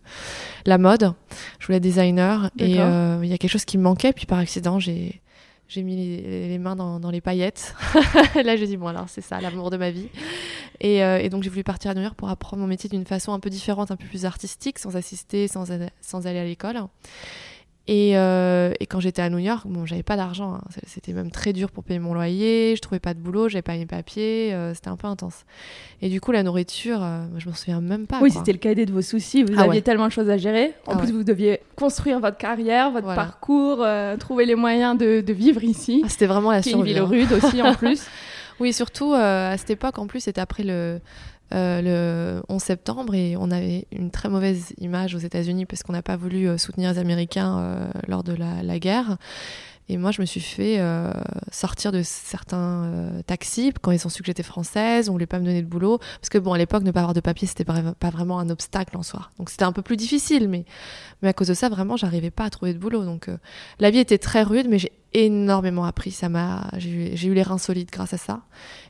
la 0.66 0.78
mode. 0.78 1.14
Je 1.58 1.66
voulais 1.66 1.78
être 1.78 1.82
designer. 1.82 2.50
Et 2.58 2.76
D'accord. 2.76 3.24
il 3.24 3.28
y 3.30 3.32
a 3.32 3.38
quelque 3.38 3.50
chose 3.50 3.64
qui 3.64 3.76
me 3.78 3.82
manquait. 3.82 4.12
Puis 4.12 4.26
par 4.26 4.38
accident, 4.38 4.78
j'ai 4.78 5.20
j'ai 5.68 5.82
mis 5.82 5.96
les, 5.96 6.58
mains 6.58 6.76
dans, 6.76 7.10
les 7.10 7.20
paillettes. 7.20 7.74
Là, 8.34 8.56
j'ai 8.56 8.66
dit, 8.66 8.76
bon, 8.76 8.88
alors 8.88 9.08
c'est 9.08 9.20
ça, 9.20 9.40
l'amour 9.40 9.70
de 9.70 9.76
ma 9.76 9.90
vie. 9.90 10.08
Et, 10.80 11.04
euh, 11.04 11.18
et 11.18 11.28
donc, 11.28 11.42
j'ai 11.42 11.50
voulu 11.50 11.64
partir 11.64 11.90
à 11.90 11.94
New 11.94 12.02
York 12.02 12.14
pour 12.16 12.30
apprendre 12.30 12.62
mon 12.62 12.66
métier 12.66 12.88
d'une 12.88 13.04
façon 13.04 13.32
un 13.32 13.40
peu 13.40 13.50
différente, 13.50 13.90
un 13.90 13.96
peu 13.96 14.06
plus 14.06 14.24
artistique, 14.24 14.78
sans 14.78 14.96
assister, 14.96 15.46
sans 15.46 15.70
aller 15.70 16.38
à 16.38 16.44
l'école. 16.44 16.80
Et, 17.90 18.18
euh, 18.18 18.70
et 18.80 18.86
quand 18.86 19.00
j'étais 19.00 19.22
à 19.22 19.30
New 19.30 19.38
York, 19.38 19.62
bon, 19.66 19.86
j'avais 19.86 20.02
pas 20.02 20.14
d'argent. 20.16 20.56
hein. 20.56 20.60
C'était 20.86 21.14
même 21.14 21.30
très 21.30 21.54
dur 21.54 21.70
pour 21.70 21.84
payer 21.84 21.98
mon 21.98 22.12
loyer. 22.12 22.76
Je 22.76 22.82
trouvais 22.82 22.98
pas 23.00 23.14
de 23.14 23.18
boulot, 23.18 23.48
j'avais 23.48 23.62
pas 23.62 23.76
mes 23.78 23.86
papiers. 23.86 24.52
euh, 24.52 24.74
c'était 24.74 24.88
un 24.88 24.96
peu 24.96 25.06
intense. 25.06 25.46
Et 26.02 26.10
du 26.10 26.20
coup, 26.20 26.30
la 26.30 26.42
nourriture, 26.42 26.98
euh, 27.02 27.22
je 27.38 27.48
m'en 27.48 27.54
souviens 27.54 27.80
même 27.80 28.06
pas. 28.06 28.18
oui, 28.20 28.30
c'était 28.30 28.52
le 28.52 28.58
cadet 28.58 28.84
de 28.84 28.92
vos 28.92 29.00
soucis. 29.00 29.42
Vous 29.42 29.54
Ah 29.56 29.60
aviez 29.62 29.70
ouais. 29.76 29.80
tellement 29.80 30.06
de 30.06 30.12
choses 30.12 30.28
à 30.28 30.36
gérer. 30.36 30.74
En 30.86 30.92
Ah 30.92 30.96
plus, 30.98 31.06
ouais. 31.06 31.12
vous 31.12 31.24
deviez 31.24 31.60
construire 31.76 32.20
votre 32.20 32.36
carrière, 32.36 32.90
votre 32.90 33.04
Voilà. 33.06 33.22
parcours, 33.24 33.78
euh, 33.80 34.18
trouver 34.18 34.44
les 34.44 34.54
moyens 34.54 34.98
de, 34.98 35.22
de 35.22 35.32
vivre 35.32 35.64
ici. 35.64 36.02
Ah, 36.04 36.08
c'était 36.10 36.26
vraiment 36.26 36.50
la 36.50 36.58
est 36.58 36.66
une 36.66 36.72
survie. 36.72 36.92
ville 36.92 36.98
hein. 37.02 37.06
rude 37.06 37.32
aussi 37.32 37.62
en 37.62 37.74
plus. 37.74 38.02
Oui, 38.60 38.72
surtout 38.72 39.12
euh, 39.14 39.52
à 39.52 39.56
cette 39.56 39.70
époque, 39.70 39.98
en 40.00 40.08
plus, 40.08 40.18
c'était 40.18 40.40
après 40.40 40.64
le, 40.64 40.98
le 41.50 42.42
11 42.48 42.62
septembre 42.62 43.14
et 43.14 43.36
on 43.36 43.50
avait 43.50 43.86
une 43.92 44.10
très 44.10 44.28
mauvaise 44.28 44.72
image 44.78 45.14
aux 45.14 45.18
États-Unis 45.18 45.66
parce 45.66 45.82
qu'on 45.82 45.92
n'a 45.92 46.02
pas 46.02 46.16
voulu 46.16 46.48
euh, 46.48 46.58
soutenir 46.58 46.92
les 46.92 46.98
Américains 46.98 47.58
euh, 47.58 47.90
lors 48.06 48.22
de 48.22 48.34
la, 48.34 48.78
guerre. 48.78 49.16
Et 49.90 49.96
moi, 49.96 50.10
je 50.10 50.20
me 50.20 50.26
suis 50.26 50.40
fait 50.40 50.76
euh, 50.78 51.10
sortir 51.50 51.92
de 51.92 52.02
certains 52.02 52.84
euh, 52.84 53.22
taxis 53.22 53.72
quand 53.80 53.90
ils 53.90 54.06
ont 54.06 54.10
su 54.10 54.22
que 54.22 54.26
j'étais 54.26 54.42
française. 54.42 55.08
On 55.08 55.12
voulait 55.12 55.26
pas 55.26 55.38
me 55.38 55.46
donner 55.46 55.62
de 55.62 55.66
boulot 55.66 55.98
parce 55.98 56.28
que 56.28 56.36
bon, 56.36 56.52
à 56.52 56.58
l'époque, 56.58 56.82
ne 56.82 56.90
pas 56.90 57.00
avoir 57.00 57.14
de 57.14 57.20
papier, 57.20 57.48
c'était 57.48 57.64
pas, 57.64 57.80
pas 57.98 58.10
vraiment 58.10 58.38
un 58.38 58.50
obstacle 58.50 58.96
en 58.98 59.02
soi. 59.02 59.30
Donc 59.38 59.48
c'était 59.48 59.64
un 59.64 59.72
peu 59.72 59.80
plus 59.80 59.96
difficile, 59.96 60.48
mais 60.48 60.66
mais 61.22 61.28
à 61.28 61.32
cause 61.32 61.48
de 61.48 61.54
ça, 61.54 61.70
vraiment, 61.70 61.96
j'arrivais 61.96 62.30
pas 62.30 62.44
à 62.44 62.50
trouver 62.50 62.74
de 62.74 62.78
boulot. 62.78 63.04
Donc 63.04 63.28
euh, 63.28 63.38
la 63.78 63.90
vie 63.90 63.98
était 63.98 64.18
très 64.18 64.42
rude, 64.42 64.66
mais 64.68 64.78
j'ai 64.78 64.92
énormément 65.14 65.84
appris. 65.84 66.10
Ça 66.10 66.28
m'a, 66.28 66.68
j'ai 66.76 67.26
eu, 67.26 67.34
les 67.34 67.42
reins 67.42 67.58
solides 67.58 67.88
grâce 67.90 68.12
à 68.12 68.18
ça. 68.18 68.42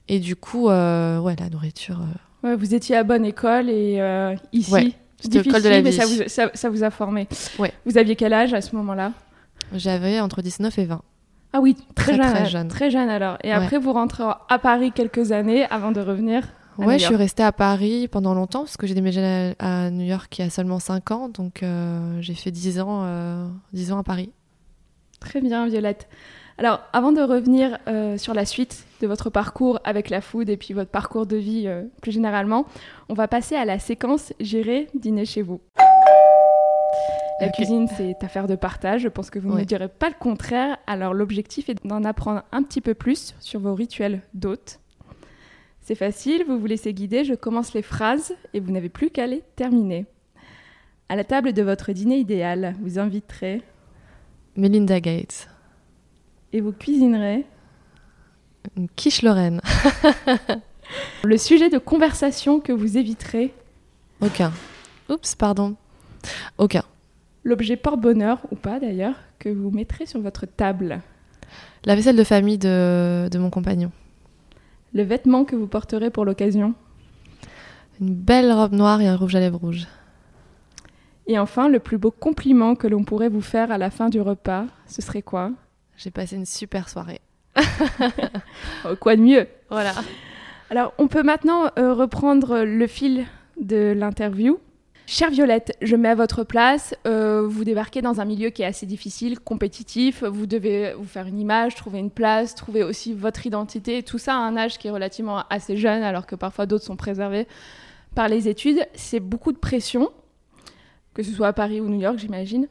Et 0.09 0.19
du 0.19 0.35
coup, 0.35 0.69
euh, 0.69 1.21
ouais, 1.21 1.37
la 1.39 1.49
nourriture. 1.49 2.01
Ouais, 2.45 2.55
vous 2.57 2.75
étiez 2.75 2.97
à 2.97 3.03
bonne 3.05 3.25
école 3.25 3.69
et 3.69 4.01
euh, 4.01 4.35
ici, 4.53 4.73
Ouais, 4.73 4.93
c'était 5.21 5.43
l'école 5.43 5.63
de 5.63 5.69
la 5.69 5.83
mais 5.83 5.91
vie. 5.91 5.97
ça 5.97 6.07
vous, 6.07 6.29
ça, 6.29 6.51
ça 6.55 6.71
vous 6.71 6.85
a 6.85 6.91
formé. 6.91 7.27
Ouais. 7.59 7.73
Vous 7.85 7.99
aviez 7.99 8.15
quel 8.17 8.33
âge 8.33 8.55
à 8.55 8.61
ce 8.61 8.77
moment-là? 8.77 9.13
J'avais 9.75 10.21
entre 10.21 10.41
19 10.43 10.79
et 10.79 10.85
20. 10.85 11.03
Ah 11.53 11.61
oui, 11.61 11.77
très, 11.95 12.13
Très, 12.13 12.17
jeune, 12.17 12.31
très 12.33 12.47
jeune. 12.47 12.69
Très 12.69 12.91
jeune 12.91 13.09
alors. 13.09 13.39
Et 13.43 13.49
Ouais. 13.49 13.55
après, 13.55 13.79
vous 13.79 13.93
rentrez 13.93 14.25
à 14.49 14.59
Paris 14.59 14.93
quelques 14.93 15.33
années 15.33 15.65
avant 15.71 15.93
de 15.93 16.01
revenir 16.01 16.43
Ouais, 16.79 16.97
je 17.01 17.07
suis 17.07 17.17
restée 17.17 17.43
à 17.43 17.51
Paris 17.51 18.07
pendant 18.07 18.35
longtemps 18.35 18.61
parce 18.61 18.77
que 18.77 18.87
j'ai 18.87 18.95
déménagé 18.95 19.55
à, 19.59 19.91
New 19.91 20.05
York 20.05 20.39
il 20.39 20.43
y 20.45 20.47
a 20.47 20.51
seulement 20.51 20.79
5 20.79 21.11
ans. 21.11 21.29
Donc 21.29 21.65
euh, 21.65 22.19
j'ai 22.21 22.35
fait 22.35 22.53
10 22.53 22.79
ans, 22.81 23.01
euh, 23.03 23.47
10 23.73 23.91
ans 23.93 23.99
à 23.99 24.05
Paris. 24.05 24.31
Très 25.21 25.41
bien, 25.41 25.67
Violette. 25.67 26.09
Alors, 26.59 26.81
avant 26.93 27.13
de 27.13 27.21
revenir 27.21 27.79
euh, 27.87 28.19
sur 28.19 28.35
la 28.35 28.45
suite 28.45 28.85
de 29.01 29.07
votre 29.07 29.31
parcours 29.31 29.79
avec 29.85 30.11
la 30.11 30.21
food 30.21 30.49
et 30.49 30.57
puis 30.57 30.75
votre 30.75 30.91
parcours 30.91 31.25
de 31.25 31.37
vie 31.37 31.65
euh, 31.67 31.85
plus 32.03 32.11
généralement, 32.11 32.67
on 33.09 33.15
va 33.15 33.29
passer 33.29 33.55
à 33.55 33.65
la 33.65 33.79
séquence 33.79 34.33
Gérer 34.41 34.89
dîner 34.95 35.25
chez 35.25 35.43
vous. 35.43 35.61
La 37.41 37.51
cuisine, 37.51 37.87
c'est 37.97 38.17
affaire 38.25 38.49
de 38.49 38.57
partage. 38.57 39.03
Je 39.03 39.09
pense 39.09 39.31
que 39.31 39.39
vous 39.39 39.57
ne 39.57 39.63
direz 39.63 39.87
pas 39.87 40.09
le 40.09 40.17
contraire. 40.19 40.77
Alors, 40.89 41.15
l'objectif 41.15 41.69
est 41.69 41.87
d'en 41.87 42.03
apprendre 42.03 42.43
un 42.51 42.65
petit 42.65 42.81
peu 42.81 42.95
plus 42.95 43.37
sur 43.39 43.61
vos 43.61 43.77
rituels 43.77 44.23
d'hôtes. 44.35 44.81
C'est 45.81 45.95
facile, 45.95 46.45
vous 46.45 46.59
vous 46.59 46.67
laissez 46.67 46.93
guider. 46.93 47.23
Je 47.23 47.35
commence 47.35 47.73
les 47.75 47.83
phrases 47.83 48.35
et 48.53 48.59
vous 48.59 48.73
n'avez 48.73 48.89
plus 48.89 49.11
qu'à 49.11 49.29
les 49.29 49.45
terminer. 49.55 50.07
À 51.09 51.15
la 51.15 51.23
table 51.23 51.53
de 51.53 51.63
votre 51.63 51.93
dîner 51.93 52.19
idéal, 52.19 52.75
vous 52.83 52.99
inviterez 52.99 53.63
Melinda 54.59 54.99
Gates. 54.99 55.49
Et 56.53 56.61
vous 56.61 56.73
cuisinerez 56.73 57.47
Une 58.77 58.89
quiche 58.89 59.23
Lorraine. 59.23 59.61
Le 61.23 61.39
sujet 61.39 61.71
de 61.71 61.79
conversation 61.79 62.59
que 62.59 62.73
vous 62.73 62.99
éviterez 62.99 63.55
Aucun. 64.21 64.53
Oups, 65.09 65.37
pardon. 65.37 65.77
Aucun. 66.59 66.83
L'objet 67.45 67.77
porte-bonheur, 67.77 68.41
ou 68.51 68.57
pas 68.57 68.81
d'ailleurs, 68.81 69.15
que 69.39 69.49
vous 69.49 69.71
mettrez 69.71 70.07
sur 70.07 70.21
votre 70.21 70.45
table 70.45 71.03
La 71.85 71.95
vaisselle 71.95 72.17
de 72.17 72.25
famille 72.25 72.59
de, 72.59 73.29
de 73.31 73.39
mon 73.39 73.51
compagnon. 73.51 73.93
Le 74.93 75.05
vêtement 75.05 75.45
que 75.45 75.55
vous 75.55 75.69
porterez 75.69 76.11
pour 76.11 76.25
l'occasion 76.25 76.75
Une 78.01 78.13
belle 78.13 78.53
robe 78.53 78.73
noire 78.73 79.01
et 79.01 79.07
un 79.07 79.17
rouge 79.17 79.37
à 79.37 79.41
lèvres 79.41 79.61
rouge. 79.61 79.87
Et 81.29 81.39
enfin, 81.39 81.69
le 81.69 81.79
plus 81.79 81.99
beau 81.99 82.11
compliment 82.11 82.75
que 82.75 82.87
l'on 82.87 83.05
pourrait 83.05 83.29
vous 83.29 83.43
faire 83.43 83.71
à 83.71 83.77
la 83.77 83.91
fin 83.91 84.09
du 84.09 84.19
repas, 84.21 84.65
ce 84.87 85.03
serait 85.03 85.21
quoi? 85.21 85.51
J'ai 85.97 86.11
passé 86.11 86.37
une 86.37 86.47
super 86.47 86.89
soirée. 86.89 87.21
Oh, 88.87 88.97
quoi 89.01 89.15
de 89.15 89.21
mieux? 89.21 89.47
Voilà. 89.69 89.93
Alors, 90.71 90.95
on 90.97 91.07
peut 91.07 91.23
maintenant 91.23 91.71
euh, 91.79 91.93
reprendre 91.93 92.61
le 92.61 92.87
fil 92.87 93.27
de 93.61 93.93
l'interview. 93.95 94.59
Chère 95.07 95.31
Violette, 95.31 95.77
je 95.83 95.97
mets 95.97 96.09
à 96.09 96.15
votre 96.15 96.45
place. 96.45 96.95
euh, 97.07 97.47
vous 97.47 97.65
débarquez 97.65 98.01
dans 98.01 98.21
un 98.23 98.25
milieu 98.25 98.49
qui 98.49 98.63
est 98.63 98.67
assez 98.67 98.87
difficile, 98.87 99.39
compétitif. 99.39 100.23
Vous 100.23 100.47
devez 100.47 100.95
vous 100.95 101.05
faire 101.05 101.27
une 101.27 101.39
image, 101.39 101.75
trouver 101.75 101.99
une 101.99 102.11
place, 102.11 102.55
trouver 102.55 102.83
aussi 102.83 103.13
votre 103.13 103.47
identité. 103.47 104.03
Tout 104.03 104.19
ça 104.19 104.35
à 104.35 104.39
un 104.39 104.57
âge 104.57 104.79
qui 104.79 104.89
est 104.89 104.91
relativement 104.91 105.45
assez 105.51 105.77
jeune, 105.77 106.03
alors 106.03 106.27
que 106.27 106.37
parfois 106.37 106.65
d'autres 106.65 106.85
sont 106.85 106.97
préservés 106.97 107.47
par 108.15 108.29
les 108.29 108.49
études. 108.49 108.87
C'est 108.95 109.21
beaucoup 109.21 109.53
de 109.53 109.59
pression, 109.59 110.11
que 111.19 111.25
ce 111.25 111.33
soit 111.33 111.49
à 111.49 111.53
Paris 111.53 111.81
ou 111.81 111.89
New 111.89 112.01
York, 112.01 112.17
j'imagine. 112.19 112.69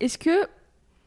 Est-ce 0.00 0.18
que 0.18 0.48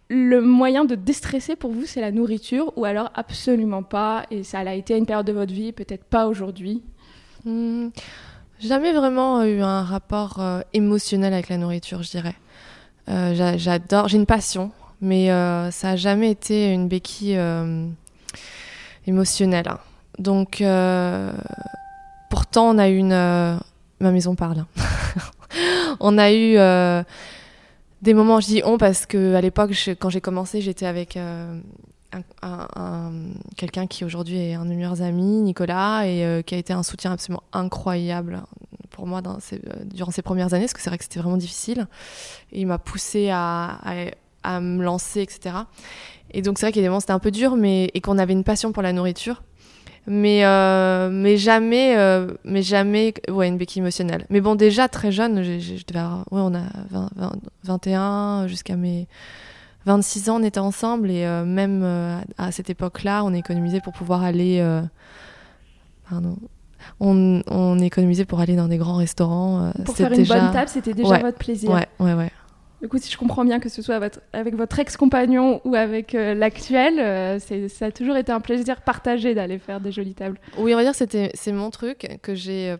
le 0.09 0.39
moyen 0.41 0.85
de 0.85 0.95
déstresser 0.95 1.57
pour 1.57 1.71
vous, 1.71 1.85
c'est 1.85 1.99
la 1.99 2.11
nourriture 2.13 2.71
ou 2.77 2.85
alors 2.85 3.11
absolument 3.13 3.83
pas 3.83 4.25
Et 4.31 4.43
ça 4.43 4.59
a 4.59 4.73
été 4.73 4.97
une 4.97 5.05
période 5.05 5.25
de 5.27 5.33
votre 5.33 5.51
vie, 5.53 5.73
peut-être 5.73 6.05
pas 6.05 6.27
aujourd'hui? 6.27 6.81
Hmm, 7.43 7.89
jamais 8.61 8.93
vraiment 8.93 9.43
eu 9.43 9.61
un 9.61 9.83
rapport 9.83 10.39
euh, 10.39 10.61
émotionnel 10.73 11.33
avec 11.33 11.49
la 11.49 11.57
nourriture, 11.57 12.03
je 12.03 12.11
dirais. 12.11 12.35
Euh, 13.09 13.35
j'a- 13.35 13.57
J'adore, 13.57 14.07
j'ai 14.07 14.15
une 14.17 14.25
passion, 14.25 14.71
mais 15.01 15.29
euh, 15.29 15.71
ça 15.71 15.89
a 15.89 15.95
jamais 15.97 16.31
été 16.31 16.71
une 16.71 16.87
béquille 16.87 17.37
émotionnelle. 19.07 19.67
hein. 19.67 19.79
Donc, 20.19 20.63
pourtant, 22.29 22.69
on 22.69 22.77
a 22.77 22.87
eu 22.89 22.95
une. 22.97 23.09
ma 23.09 24.11
maison 24.11 24.35
parle. 24.35 24.63
on 25.99 26.17
a 26.17 26.31
eu 26.31 26.57
euh, 26.57 27.03
des 28.01 28.13
moments, 28.13 28.39
je 28.39 28.47
dis 28.47 28.61
on 28.65 28.77
parce 28.77 29.05
que 29.05 29.35
à 29.35 29.41
l'époque, 29.41 29.71
quand 29.99 30.09
j'ai 30.09 30.21
commencé, 30.21 30.61
j'étais 30.61 30.85
avec 30.85 31.17
euh, 31.17 31.59
un- 32.13 32.47
un- 32.47 32.67
un- 32.75 33.11
quelqu'un 33.57 33.87
qui 33.87 34.03
aujourd'hui 34.05 34.37
est 34.37 34.53
un 34.55 34.65
de 34.65 34.69
mes 34.69 34.75
meilleurs 34.75 35.01
amis, 35.01 35.41
Nicolas, 35.41 36.05
et 36.07 36.25
euh, 36.25 36.41
qui 36.41 36.55
a 36.55 36.57
été 36.57 36.73
un 36.73 36.83
soutien 36.83 37.11
absolument 37.11 37.43
incroyable 37.53 38.43
pour 38.89 39.07
moi 39.07 39.21
durant 39.85 40.11
ces 40.11 40.21
premières 40.21 40.53
années, 40.53 40.65
parce 40.65 40.73
que 40.73 40.81
c'est 40.81 40.89
vrai 40.89 40.97
que 40.97 41.03
c'était 41.05 41.19
vraiment 41.19 41.37
difficile. 41.37 41.87
Il 42.51 42.67
m'a 42.67 42.77
poussé 42.77 43.29
à 43.29 43.77
me 44.59 44.83
lancer, 44.83 45.21
etc. 45.21 45.55
Et 46.33 46.41
donc 46.41 46.57
c'est 46.57 46.65
vrai 46.65 46.71
qu'il 46.71 46.81
y 46.81 46.85
a 46.85 46.87
des 46.87 46.89
moments 46.89 46.99
c'était 46.99 47.13
un 47.13 47.19
peu 47.19 47.31
dur, 47.31 47.55
mais 47.55 47.89
et 47.93 48.01
qu'on 48.01 48.17
avait 48.17 48.33
une 48.33 48.43
passion 48.43 48.71
pour 48.71 48.83
la 48.83 48.93
nourriture. 48.93 49.43
Mais, 50.07 50.43
euh, 50.45 51.09
mais 51.11 51.37
jamais, 51.37 51.95
euh, 51.97 52.27
mais 52.43 52.63
jamais, 52.63 53.13
ouais, 53.29 53.47
une 53.47 53.57
béquille 53.57 53.81
émotionnelle. 53.81 54.25
Mais 54.29 54.41
bon, 54.41 54.55
déjà 54.55 54.87
très 54.87 55.11
jeune, 55.11 55.43
je 55.43 55.85
devais 55.85 55.99
avoir, 55.99 56.19
ouais, 56.31 56.41
on 56.41 56.55
a 56.55 56.63
20, 56.89 57.09
20, 57.15 57.31
21 57.63 58.47
jusqu'à 58.47 58.75
mes 58.75 59.07
26 59.85 60.29
ans, 60.29 60.39
on 60.39 60.43
était 60.43 60.59
ensemble 60.59 61.11
et 61.11 61.25
euh, 61.25 61.45
même 61.45 61.83
à 62.37 62.51
cette 62.51 62.69
époque-là, 62.71 63.23
on 63.23 63.33
économisait 63.33 63.79
pour 63.79 63.93
pouvoir 63.93 64.23
aller. 64.23 64.63
pardon. 66.09 66.35
On, 66.99 67.43
on 67.47 67.77
économisait 67.79 68.25
pour 68.25 68.39
aller 68.39 68.55
dans 68.55 68.67
des 68.67 68.77
grands 68.77 68.95
restaurants. 68.95 69.71
Pour 69.85 69.95
faire 69.95 70.11
une 70.11 70.23
bonne 70.25 70.51
table, 70.51 70.67
c'était 70.67 70.95
déjà 70.95 71.09
Ouais. 71.09 71.21
votre 71.21 71.37
plaisir. 71.37 71.69
Ouais, 71.69 71.87
ouais, 71.99 72.13
ouais. 72.15 72.31
Du 72.81 72.87
coup, 72.89 72.97
si 72.97 73.11
je 73.11 73.17
comprends 73.17 73.45
bien 73.45 73.59
que 73.59 73.69
ce 73.69 73.81
soit 73.81 73.99
votre- 73.99 74.21
avec 74.33 74.55
votre 74.55 74.79
ex-compagnon 74.79 75.61
ou 75.65 75.75
avec 75.75 76.15
euh, 76.15 76.33
l'actuel, 76.33 76.99
euh, 76.99 77.37
ça 77.39 77.85
a 77.85 77.91
toujours 77.91 78.17
été 78.17 78.31
un 78.31 78.39
plaisir 78.39 78.81
partagé 78.81 79.35
d'aller 79.35 79.59
faire 79.59 79.79
des 79.79 79.91
jolies 79.91 80.15
tables. 80.15 80.39
Oui, 80.57 80.73
on 80.73 80.77
va 80.77 80.83
dire 80.83 80.91
que 80.93 80.97
c'était 80.97 81.29
c'est 81.35 81.51
mon 81.51 81.69
truc 81.69 82.17
que 82.23 82.33
j'ai 82.33 82.71
euh, 82.71 82.77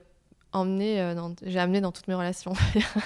emmené 0.53 1.00
euh, 1.00 1.13
dans, 1.13 1.34
j'ai 1.46 1.60
amené 1.60 1.81
dans 1.81 1.91
toutes 1.91 2.08
mes 2.08 2.15
relations. 2.15 2.53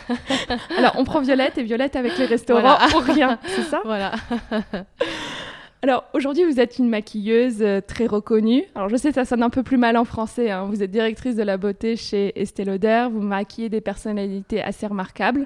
Alors, 0.77 0.93
on 0.97 1.03
prend 1.03 1.19
Violette 1.19 1.57
et 1.57 1.63
Violette 1.63 1.97
avec 1.97 2.17
les 2.17 2.25
restaurants 2.25 2.61
Voilà. 2.61 2.87
ou 2.95 2.99
rien, 3.13 3.39
c'est 3.45 3.63
ça? 3.63 3.81
Voilà. 3.83 4.13
Alors, 5.81 6.05
aujourd'hui, 6.13 6.45
vous 6.45 6.59
êtes 6.59 6.79
une 6.79 6.89
maquilleuse 6.89 7.63
très 7.87 8.07
reconnue. 8.07 8.63
Alors, 8.73 8.89
je 8.89 8.95
sais, 8.95 9.11
ça 9.11 9.23
sonne 9.25 9.43
un 9.43 9.49
peu 9.51 9.61
plus 9.61 9.77
mal 9.77 9.97
en 9.97 10.05
français. 10.05 10.49
hein. 10.49 10.65
Vous 10.67 10.81
êtes 10.81 10.89
directrice 10.89 11.35
de 11.35 11.43
la 11.43 11.57
beauté 11.57 11.95
chez 11.95 12.31
Estée 12.41 12.65
Lauder. 12.65 13.07
Vous 13.11 13.21
maquillez 13.21 13.69
des 13.69 13.81
personnalités 13.81 14.63
assez 14.63 14.87
remarquables. 14.87 15.45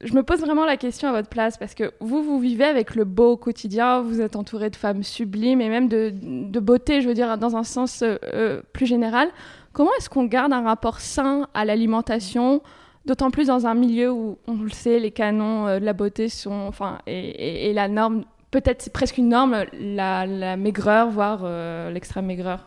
Je 0.00 0.14
me 0.14 0.22
pose 0.22 0.40
vraiment 0.40 0.64
la 0.64 0.76
question 0.76 1.08
à 1.08 1.12
votre 1.12 1.28
place 1.28 1.56
parce 1.56 1.74
que 1.74 1.92
vous, 2.00 2.22
vous 2.22 2.38
vivez 2.38 2.64
avec 2.64 2.94
le 2.94 3.04
beau 3.04 3.32
au 3.32 3.36
quotidien. 3.36 4.00
Vous 4.00 4.20
êtes 4.20 4.36
entourée 4.36 4.70
de 4.70 4.76
femmes 4.76 5.02
sublimes 5.02 5.60
et 5.60 5.68
même 5.68 5.88
de, 5.88 6.60
beauté, 6.60 7.02
je 7.02 7.08
veux 7.08 7.14
dire, 7.14 7.36
dans 7.36 7.56
un 7.56 7.64
sens 7.64 8.02
euh, 8.02 8.16
euh, 8.32 8.62
plus 8.72 8.86
général. 8.86 9.28
Comment 9.72 9.90
est-ce 9.98 10.08
qu'on 10.08 10.24
garde 10.24 10.52
un 10.52 10.62
rapport 10.62 11.00
sain 11.00 11.48
à 11.52 11.64
l'alimentation 11.64 12.62
D'autant 13.06 13.30
plus 13.30 13.46
dans 13.46 13.66
un 13.66 13.74
milieu 13.74 14.12
où, 14.12 14.38
on 14.46 14.54
le 14.54 14.70
sait, 14.70 15.00
les 15.00 15.10
canons 15.10 15.66
euh, 15.66 15.80
de 15.80 15.84
la 15.84 15.94
beauté 15.94 16.28
sont, 16.28 16.66
enfin, 16.68 16.98
et, 17.06 17.72
la 17.72 17.88
norme, 17.88 18.24
peut-être 18.50 18.82
c'est 18.82 18.92
presque 18.92 19.18
une 19.18 19.30
norme, 19.30 19.64
la, 19.72 20.56
maigreur, 20.56 21.08
voire 21.08 21.44
l'extrême 21.90 22.26
maigreur? 22.26 22.60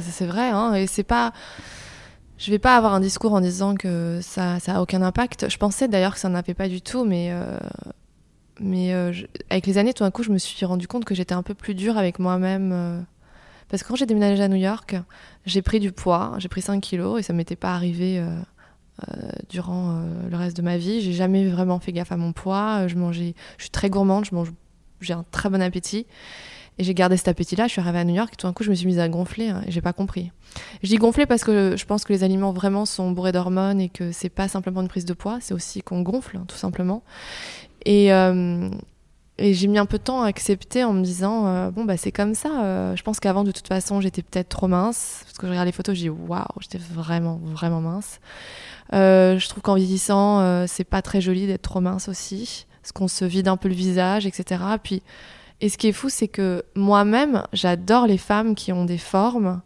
C'est 0.00 0.26
vrai, 0.26 0.48
hein, 0.48 0.74
et 0.74 0.86
c'est 0.86 1.04
pas. 1.04 1.32
Je 2.36 2.50
vais 2.50 2.58
pas 2.58 2.76
avoir 2.76 2.94
un 2.94 3.00
discours 3.00 3.32
en 3.32 3.40
disant 3.40 3.74
que 3.74 4.18
ça, 4.20 4.58
ça 4.58 4.76
a 4.76 4.82
aucun 4.82 5.02
impact. 5.02 5.48
Je 5.48 5.56
pensais 5.56 5.86
d'ailleurs 5.86 6.14
que 6.14 6.20
ça 6.20 6.28
n'avait 6.28 6.54
pas 6.54 6.68
du 6.68 6.82
tout, 6.82 7.04
mais 7.04 7.30
euh, 7.30 7.56
euh, 8.60 9.12
avec 9.50 9.66
les 9.66 9.78
années, 9.78 9.94
tout 9.94 10.02
d'un 10.02 10.10
coup, 10.10 10.24
je 10.24 10.30
me 10.30 10.38
suis 10.38 10.66
rendu 10.66 10.88
compte 10.88 11.04
que 11.04 11.14
j'étais 11.14 11.34
un 11.34 11.42
peu 11.42 11.54
plus 11.54 11.74
dure 11.74 11.96
avec 11.96 12.18
moi-même. 12.18 12.72
euh, 12.72 13.00
parce 13.68 13.82
que 13.82 13.88
quand 13.88 13.96
j'ai 13.96 14.06
déménagé 14.06 14.42
à 14.42 14.48
New 14.48 14.56
York, 14.56 14.96
j'ai 15.46 15.62
pris 15.62 15.80
du 15.80 15.92
poids, 15.92 16.34
j'ai 16.38 16.48
pris 16.48 16.60
5 16.60 16.80
kilos 16.80 17.20
et 17.20 17.22
ça 17.22 17.32
m'était 17.32 17.56
pas 17.56 17.74
arrivé 17.74 18.22
durant 19.48 20.04
le 20.30 20.36
reste 20.36 20.56
de 20.56 20.62
ma 20.62 20.76
vie. 20.76 21.00
J'ai 21.00 21.14
jamais 21.14 21.48
vraiment 21.48 21.80
fait 21.80 21.90
gaffe 21.90 22.12
à 22.12 22.16
mon 22.16 22.32
poids. 22.32 22.86
Je 22.88 22.94
mangeais, 22.96 23.34
je 23.56 23.64
suis 23.64 23.70
très 23.70 23.88
gourmande, 23.88 24.26
je 24.26 24.34
mange, 24.34 24.52
j'ai 25.00 25.14
un 25.14 25.24
très 25.30 25.48
bon 25.48 25.62
appétit. 25.62 26.06
Et 26.78 26.84
j'ai 26.84 26.94
gardé 26.94 27.16
cet 27.16 27.28
appétit-là. 27.28 27.66
Je 27.66 27.72
suis 27.72 27.80
arrivée 27.80 27.98
à 28.00 28.04
New 28.04 28.14
York 28.14 28.30
et 28.32 28.36
tout 28.36 28.46
d'un 28.46 28.52
coup, 28.52 28.64
je 28.64 28.70
me 28.70 28.74
suis 28.74 28.86
mise 28.86 28.98
à 28.98 29.08
gonfler. 29.08 29.48
hein, 29.50 29.62
et 29.66 29.70
j'ai 29.70 29.80
pas 29.80 29.92
compris. 29.92 30.32
Je 30.82 30.88
dis 30.88 30.96
gonfler 30.96 31.24
parce 31.26 31.44
que 31.44 31.76
je 31.76 31.84
pense 31.84 32.04
que 32.04 32.12
les 32.12 32.24
aliments 32.24 32.52
vraiment 32.52 32.84
sont 32.84 33.10
bourrés 33.12 33.32
d'hormones 33.32 33.80
et 33.80 33.88
que 33.88 34.10
c'est 34.12 34.28
pas 34.28 34.48
simplement 34.48 34.80
une 34.80 34.88
prise 34.88 35.04
de 35.04 35.14
poids, 35.14 35.38
c'est 35.40 35.54
aussi 35.54 35.82
qu'on 35.82 36.02
gonfle, 36.02 36.36
hein, 36.36 36.44
tout 36.48 36.56
simplement. 36.56 37.02
Et, 37.86 38.12
euh, 38.12 38.68
et 39.38 39.52
j'ai 39.54 39.66
mis 39.66 39.78
un 39.78 39.86
peu 39.86 39.98
de 39.98 40.02
temps 40.04 40.22
à 40.22 40.26
accepter 40.28 40.84
en 40.84 40.92
me 40.92 41.02
disant 41.02 41.46
euh, 41.46 41.70
bon 41.70 41.84
bah 41.84 41.96
c'est 41.96 42.12
comme 42.12 42.34
ça. 42.34 42.64
euh, 42.64 42.96
je 42.96 43.02
pense 43.02 43.18
qu'avant 43.20 43.42
de 43.44 43.50
toute 43.50 43.66
façon 43.66 44.00
j'étais 44.00 44.22
peut-être 44.22 44.48
trop 44.48 44.68
mince 44.68 45.22
parce 45.24 45.38
que 45.38 45.46
je 45.46 45.50
regarde 45.50 45.66
les 45.66 45.72
photos, 45.72 45.94
je 45.96 46.02
dis 46.02 46.08
waouh 46.08 46.44
j'étais 46.60 46.78
vraiment 46.78 47.40
vraiment 47.42 47.80
mince. 47.80 48.20
Je 48.92 49.48
trouve 49.48 49.62
qu'en 49.62 49.74
vieillissant 49.74 50.66
c'est 50.66 50.84
pas 50.84 51.02
très 51.02 51.20
joli 51.20 51.46
d'être 51.46 51.62
trop 51.62 51.80
mince 51.80 52.08
aussi, 52.08 52.66
parce 52.80 52.92
qu'on 52.92 53.08
se 53.08 53.24
vide 53.24 53.48
un 53.48 53.56
peu 53.56 53.68
le 53.68 53.74
visage, 53.74 54.24
etc. 54.26 54.62
Puis 54.82 55.02
et 55.64 55.70
ce 55.70 55.78
qui 55.78 55.88
est 55.88 55.92
fou 55.92 56.10
c'est 56.10 56.28
que 56.28 56.62
moi-même 56.74 57.42
j'adore 57.54 58.06
les 58.06 58.18
femmes 58.18 58.54
qui 58.54 58.70
ont 58.70 58.84
des 58.84 58.98
formes. 58.98 59.62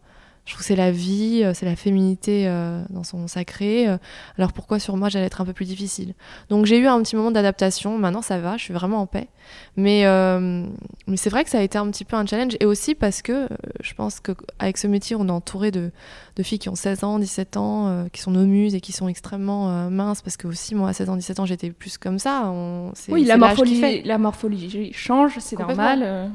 Je 0.48 0.54
trouve 0.54 0.60
que 0.60 0.66
c'est 0.66 0.76
la 0.76 0.90
vie, 0.90 1.42
euh, 1.44 1.52
c'est 1.52 1.66
la 1.66 1.76
féminité 1.76 2.48
euh, 2.48 2.82
dans 2.88 3.04
son 3.04 3.28
sacré. 3.28 3.86
euh, 3.86 3.98
alors 4.38 4.54
pourquoi 4.54 4.78
sur 4.78 4.96
moi 4.96 5.10
j'allais 5.10 5.26
être 5.26 5.42
un 5.42 5.44
peu 5.44 5.52
plus 5.52 5.66
difficile? 5.66 6.14
Donc 6.48 6.64
j'ai 6.64 6.78
eu 6.78 6.86
un 6.86 7.02
petit 7.02 7.16
moment 7.16 7.30
d'adaptation. 7.30 7.98
Maintenant 7.98 8.22
ça 8.22 8.38
va, 8.38 8.56
je 8.56 8.62
suis 8.62 8.72
vraiment 8.72 9.02
en 9.02 9.06
paix. 9.06 9.28
Mais, 9.76 10.06
euh, 10.06 10.64
mais 11.06 11.18
c'est 11.18 11.28
vrai 11.28 11.44
que 11.44 11.50
ça 11.50 11.58
a 11.58 11.60
été 11.60 11.76
un 11.76 11.90
petit 11.90 12.06
peu 12.06 12.16
un 12.16 12.24
challenge. 12.24 12.56
Et 12.60 12.64
aussi 12.64 12.94
parce 12.94 13.20
que 13.20 13.46
je 13.82 13.92
pense 13.92 14.20
qu'avec 14.20 14.78
ce 14.78 14.86
métier, 14.86 15.16
on 15.16 15.28
est 15.28 15.30
entouré 15.30 15.70
de, 15.70 15.90
de 16.36 16.42
filles 16.42 16.58
qui 16.58 16.70
ont 16.70 16.74
16 16.74 17.04
ans, 17.04 17.18
17 17.18 17.58
ans, 17.58 17.88
euh, 17.88 18.04
qui 18.10 18.22
sont 18.22 18.30
nos 18.30 18.46
muses 18.46 18.74
et 18.74 18.80
qui 18.80 18.92
sont 18.92 19.08
extrêmement 19.08 19.68
euh, 19.68 19.90
minces. 19.90 20.22
Parce 20.22 20.38
que 20.38 20.48
aussi, 20.48 20.74
moi, 20.74 20.88
à 20.88 20.92
16 20.94 21.10
ans, 21.10 21.16
17 21.16 21.40
ans, 21.40 21.46
j'étais 21.46 21.70
plus 21.70 21.98
comme 21.98 22.18
ça. 22.18 22.44
On, 22.46 22.92
Oui, 23.08 23.24
la 23.24 23.34
qui 23.34 23.40
morphologie, 23.40 24.02
la 24.02 24.16
morphologie 24.16 24.92
change, 24.94 25.36
c'est 25.40 25.58
normal. 25.58 26.30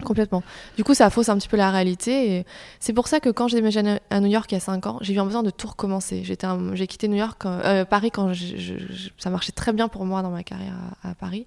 Euh. 0.00 0.04
Complètement. 0.04 0.42
Du 0.76 0.84
coup, 0.84 0.94
ça 0.94 1.10
fausse 1.10 1.28
un 1.28 1.36
petit 1.38 1.48
peu 1.48 1.56
la 1.56 1.70
réalité. 1.70 2.44
C'est 2.80 2.92
pour 2.92 3.08
ça 3.08 3.20
que 3.20 3.28
quand 3.30 3.48
j'ai 3.48 3.56
déménagé 3.56 3.98
à- 4.10 4.20
New 4.20 4.28
York 4.28 4.50
il 4.52 4.54
y 4.54 4.58
a 4.58 4.60
5 4.60 4.86
ans, 4.86 4.98
j'ai 5.00 5.14
eu 5.14 5.18
un 5.18 5.24
besoin 5.24 5.42
de 5.42 5.50
tout 5.50 5.68
recommencer. 5.68 6.22
J'ai 6.24 6.86
quitté 6.86 7.08
New 7.08 7.16
York, 7.16 7.36
quand- 7.38 7.60
euh, 7.64 7.84
Paris 7.84 8.10
quand 8.10 8.32
ça 9.18 9.30
marchait 9.30 9.52
très 9.52 9.72
bien 9.72 9.88
pour 9.88 10.04
moi 10.04 10.22
dans 10.22 10.30
ma 10.30 10.42
carrière 10.42 10.74
à, 11.02 11.14
Paris. 11.14 11.46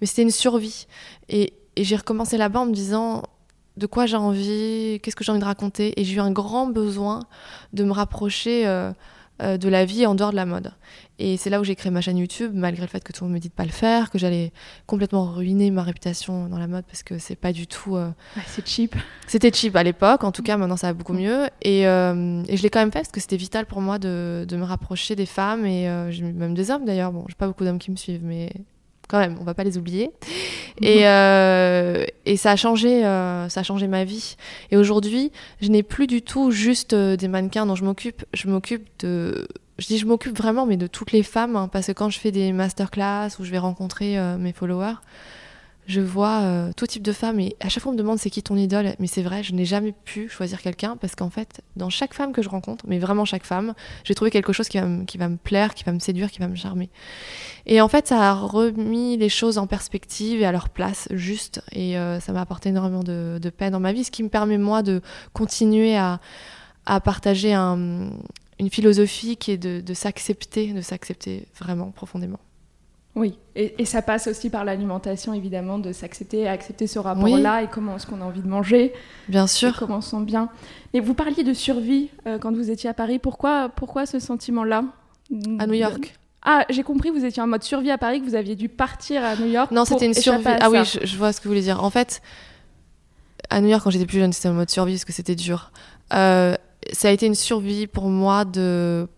Mais 0.00 0.06
c'était 0.06 0.22
une 0.22 0.30
survie. 0.30 0.86
Et, 1.28 1.52
et 1.76 1.84
j'ai 1.84 1.96
recommencé 1.96 2.36
là-bas 2.36 2.60
en 2.60 2.66
me 2.66 2.72
disant 2.72 3.22
de 3.76 3.86
quoi 3.86 4.06
j'ai 4.06 4.16
envie, 4.16 5.00
qu'est-ce 5.02 5.16
que 5.16 5.24
j'ai 5.24 5.32
envie 5.32 5.40
de 5.40 5.44
raconter. 5.44 5.98
Et 6.00 6.04
j'ai 6.04 6.16
eu 6.16 6.20
un 6.20 6.32
grand 6.32 6.66
besoin 6.66 7.20
de 7.72 7.84
me 7.84 7.92
rapprocher 7.92 8.66
euh, 8.66 8.92
euh, 9.40 9.56
de 9.58 9.68
la 9.68 9.84
vie 9.84 10.06
en 10.06 10.14
dehors 10.14 10.30
de 10.30 10.36
la 10.36 10.46
mode. 10.46 10.72
Et 11.18 11.36
c'est 11.36 11.50
là 11.50 11.60
où 11.60 11.64
j'ai 11.64 11.74
créé 11.74 11.90
ma 11.92 12.00
chaîne 12.00 12.16
YouTube, 12.16 12.52
malgré 12.54 12.82
le 12.82 12.88
fait 12.88 13.04
que 13.04 13.12
tout 13.12 13.24
le 13.24 13.28
monde 13.28 13.34
me 13.34 13.40
dit 13.40 13.48
de 13.48 13.52
pas 13.54 13.64
le 13.64 13.70
faire, 13.70 14.10
que 14.10 14.18
j'allais 14.18 14.52
complètement 14.86 15.24
ruiner 15.26 15.70
ma 15.70 15.82
réputation 15.82 16.48
dans 16.48 16.58
la 16.58 16.66
mode 16.66 16.84
parce 16.86 17.02
que 17.02 17.18
c'est 17.18 17.36
pas 17.36 17.52
du 17.52 17.66
tout. 17.66 17.96
euh, 17.96 18.08
Ouais, 18.36 18.42
c'est 18.46 18.66
cheap. 18.66 18.96
c'était 19.26 19.52
cheap 19.52 19.76
à 19.76 19.82
l'époque, 19.82 20.24
en 20.24 20.32
tout 20.32 20.42
cas 20.42 20.56
maintenant 20.56 20.76
ça 20.78 20.86
va 20.88 20.92
beaucoup 20.94 21.12
mieux. 21.12 21.46
Et, 21.62 21.86
euh, 21.86 22.42
et 22.48 22.56
je 22.56 22.62
l'ai 22.62 22.70
quand 22.70 22.80
même 22.80 22.90
fait 22.92 23.00
parce 23.00 23.12
que 23.12 23.20
c'était 23.20 23.36
vital 23.36 23.66
pour 23.66 23.80
moi 23.82 23.98
de, 23.98 24.46
de 24.48 24.56
me 24.56 24.64
rapprocher 24.64 25.14
des 25.16 25.26
femmes 25.26 25.66
et 25.66 25.88
même 26.22 26.54
des 26.54 26.70
hommes 26.70 26.84
d'ailleurs. 26.86 27.12
Bon, 27.12 27.24
j'ai 27.28 27.34
pas 27.34 27.46
beaucoup 27.46 27.64
d'hommes 27.64 27.78
qui 27.78 27.90
me 27.90 27.96
suivent, 27.96 28.24
mais 28.24 28.50
quand 29.10 29.18
même, 29.18 29.36
on 29.40 29.44
va 29.44 29.54
pas 29.54 29.64
les 29.64 29.76
oublier. 29.76 30.10
Et, 30.80 31.06
euh, 31.06 32.04
et 32.24 32.36
ça 32.36 32.52
a 32.52 32.56
changé, 32.56 33.04
euh, 33.04 33.48
ça 33.48 33.60
a 33.60 33.62
changé 33.62 33.88
ma 33.88 34.04
vie. 34.04 34.36
Et 34.70 34.76
aujourd'hui, 34.76 35.32
je 35.60 35.68
n'ai 35.68 35.82
plus 35.82 36.06
du 36.06 36.22
tout 36.22 36.50
juste 36.50 36.92
euh, 36.92 37.16
des 37.16 37.28
mannequins 37.28 37.66
dont 37.66 37.74
je 37.74 37.84
m'occupe. 37.84 38.24
Je 38.32 38.48
m'occupe 38.48 38.86
de, 39.00 39.48
je 39.78 39.86
dis 39.86 39.98
je 39.98 40.06
m'occupe 40.06 40.36
vraiment, 40.36 40.66
mais 40.66 40.76
de 40.76 40.86
toutes 40.86 41.12
les 41.12 41.22
femmes, 41.22 41.56
hein, 41.56 41.68
parce 41.68 41.88
que 41.88 41.92
quand 41.92 42.10
je 42.10 42.20
fais 42.20 42.30
des 42.30 42.52
masterclass 42.52 43.30
où 43.40 43.44
je 43.44 43.50
vais 43.50 43.58
rencontrer 43.58 44.18
euh, 44.18 44.36
mes 44.38 44.52
followers, 44.52 44.96
je 45.90 46.00
vois 46.00 46.40
euh, 46.42 46.70
tout 46.76 46.86
type 46.86 47.02
de 47.02 47.12
femmes 47.12 47.40
et 47.40 47.56
à 47.60 47.68
chaque 47.68 47.82
fois 47.82 47.90
on 47.90 47.94
me 47.94 47.98
demande 47.98 48.18
c'est 48.18 48.30
qui 48.30 48.42
ton 48.42 48.56
idole? 48.56 48.94
Mais 49.00 49.06
c'est 49.06 49.22
vrai 49.22 49.42
je 49.42 49.52
n'ai 49.52 49.64
jamais 49.64 49.92
pu 49.92 50.28
choisir 50.28 50.62
quelqu'un 50.62 50.96
parce 50.96 51.14
qu'en 51.14 51.30
fait 51.30 51.60
dans 51.76 51.90
chaque 51.90 52.14
femme 52.14 52.32
que 52.32 52.42
je 52.42 52.48
rencontre 52.48 52.84
mais 52.88 52.98
vraiment 52.98 53.24
chaque 53.24 53.44
femme 53.44 53.74
j'ai 54.04 54.14
trouvé 54.14 54.30
quelque 54.30 54.52
chose 54.52 54.68
qui 54.68 54.78
va, 54.78 54.86
me, 54.86 55.04
qui 55.04 55.18
va 55.18 55.28
me 55.28 55.36
plaire 55.36 55.74
qui 55.74 55.84
va 55.84 55.92
me 55.92 55.98
séduire 55.98 56.30
qui 56.30 56.38
va 56.38 56.48
me 56.48 56.54
charmer. 56.54 56.88
Et 57.66 57.80
en 57.80 57.88
fait 57.88 58.06
ça 58.08 58.30
a 58.30 58.34
remis 58.34 59.16
les 59.16 59.28
choses 59.28 59.58
en 59.58 59.66
perspective 59.66 60.40
et 60.40 60.46
à 60.46 60.52
leur 60.52 60.68
place 60.68 61.08
juste. 61.10 61.60
Et 61.72 61.98
euh, 61.98 62.20
ça 62.20 62.32
m'a 62.32 62.40
apporté 62.40 62.68
énormément 62.70 63.02
de, 63.02 63.38
de 63.42 63.50
paix 63.50 63.70
dans 63.70 63.80
ma 63.80 63.92
vie 63.92 64.04
ce 64.04 64.10
qui 64.10 64.22
me 64.22 64.28
permet 64.28 64.58
moi 64.58 64.82
de 64.82 65.02
continuer 65.32 65.96
à, 65.96 66.20
à 66.86 67.00
partager 67.00 67.52
un- 67.52 68.10
une 68.58 68.70
philosophie 68.70 69.36
qui 69.36 69.52
est 69.52 69.58
de 69.58 69.94
s'accepter 69.94 70.72
de 70.72 70.82
s'accepter 70.82 71.46
vraiment 71.58 71.90
profondément 71.90 72.38
Oui, 73.16 73.36
et, 73.56 73.74
et 73.82 73.84
ça 73.84 74.02
passe 74.02 74.28
aussi 74.28 74.50
par 74.50 74.64
l'alimentation, 74.64 75.34
évidemment, 75.34 75.78
de 75.78 75.92
s'accepter, 75.92 76.46
accepter 76.46 76.86
ce 76.86 77.00
rapport-là 77.00 77.62
et 77.64 77.66
comment 77.66 77.96
est-ce 77.96 78.06
qu'on 78.06 78.20
a 78.20 78.24
envie 78.24 78.40
de 78.40 78.46
manger, 78.46 78.92
bien 79.28 79.46
et 79.46 79.48
sûr 79.48 79.76
comment 79.76 79.96
on 79.96 80.00
se 80.00 80.10
sent 80.10 80.22
bien. 80.22 80.48
Mais 80.94 81.00
vous 81.00 81.14
parliez 81.14 81.42
de 81.42 81.52
survie 81.52 82.10
euh, 82.26 82.38
quand 82.38 82.52
vous 82.52 82.70
étiez 82.70 82.88
à 82.88 82.94
Paris. 82.94 83.18
Pourquoi, 83.18 83.68
pourquoi 83.68 84.06
ce 84.06 84.20
sentiment-là 84.20 84.84
à 85.58 85.66
New 85.66 85.74
York 85.74 86.14
Ah, 86.42 86.64
j'ai 86.70 86.84
compris, 86.84 87.10
vous 87.10 87.24
étiez 87.24 87.42
en 87.42 87.48
mode 87.48 87.64
survie 87.64 87.90
à 87.90 87.98
Paris, 87.98 88.20
que 88.20 88.26
vous 88.26 88.36
aviez 88.36 88.54
dû 88.54 88.68
partir 88.68 89.24
à 89.24 89.34
New 89.34 89.46
York. 89.46 89.72
Non, 89.72 89.84
c'était 89.84 90.06
une 90.06 90.14
survie. 90.14 90.44
Ah 90.46 90.70
oui, 90.70 90.78
je 90.84 91.16
vois 91.16 91.32
ce 91.32 91.40
que 91.40 91.44
vous 91.44 91.50
voulez 91.50 91.62
dire. 91.62 91.82
En 91.82 91.90
fait, 91.90 92.22
à 93.50 93.60
New 93.60 93.68
York, 93.68 93.82
quand 93.82 93.90
j'étais 93.90 94.06
plus 94.06 94.18
jeune, 94.18 94.32
c'était 94.32 94.48
en 94.48 94.54
mode 94.54 94.70
survie 94.70 94.94
parce 94.94 95.04
que 95.04 95.12
c'était 95.12 95.34
dur. 95.34 95.72
Euh, 96.12 96.54
ça 96.92 97.08
a 97.08 97.10
été 97.10 97.26
une 97.26 97.34
survie 97.34 97.88
pour 97.88 98.08
moi 98.08 98.44
de 98.44 99.08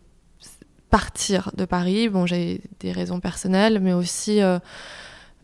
partir 0.92 1.50
de 1.56 1.64
Paris. 1.64 2.10
Bon, 2.10 2.26
j'avais 2.26 2.60
des 2.80 2.92
raisons 2.92 3.18
personnelles, 3.18 3.80
mais 3.80 3.94
aussi 3.94 4.42
euh, 4.42 4.58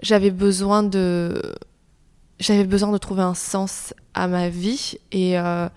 j'avais 0.01 0.31
besoin 0.31 0.83
de 0.83 1.55
j'avais 2.39 2.65
besoin 2.65 2.93
de 2.93 2.99
trouver 2.99 3.23
un 3.23 3.35
sens 3.35 3.95
à 4.13 4.29
ma 4.29 4.51
vie 4.51 4.99
et 5.11 5.39
euh, 5.39 5.69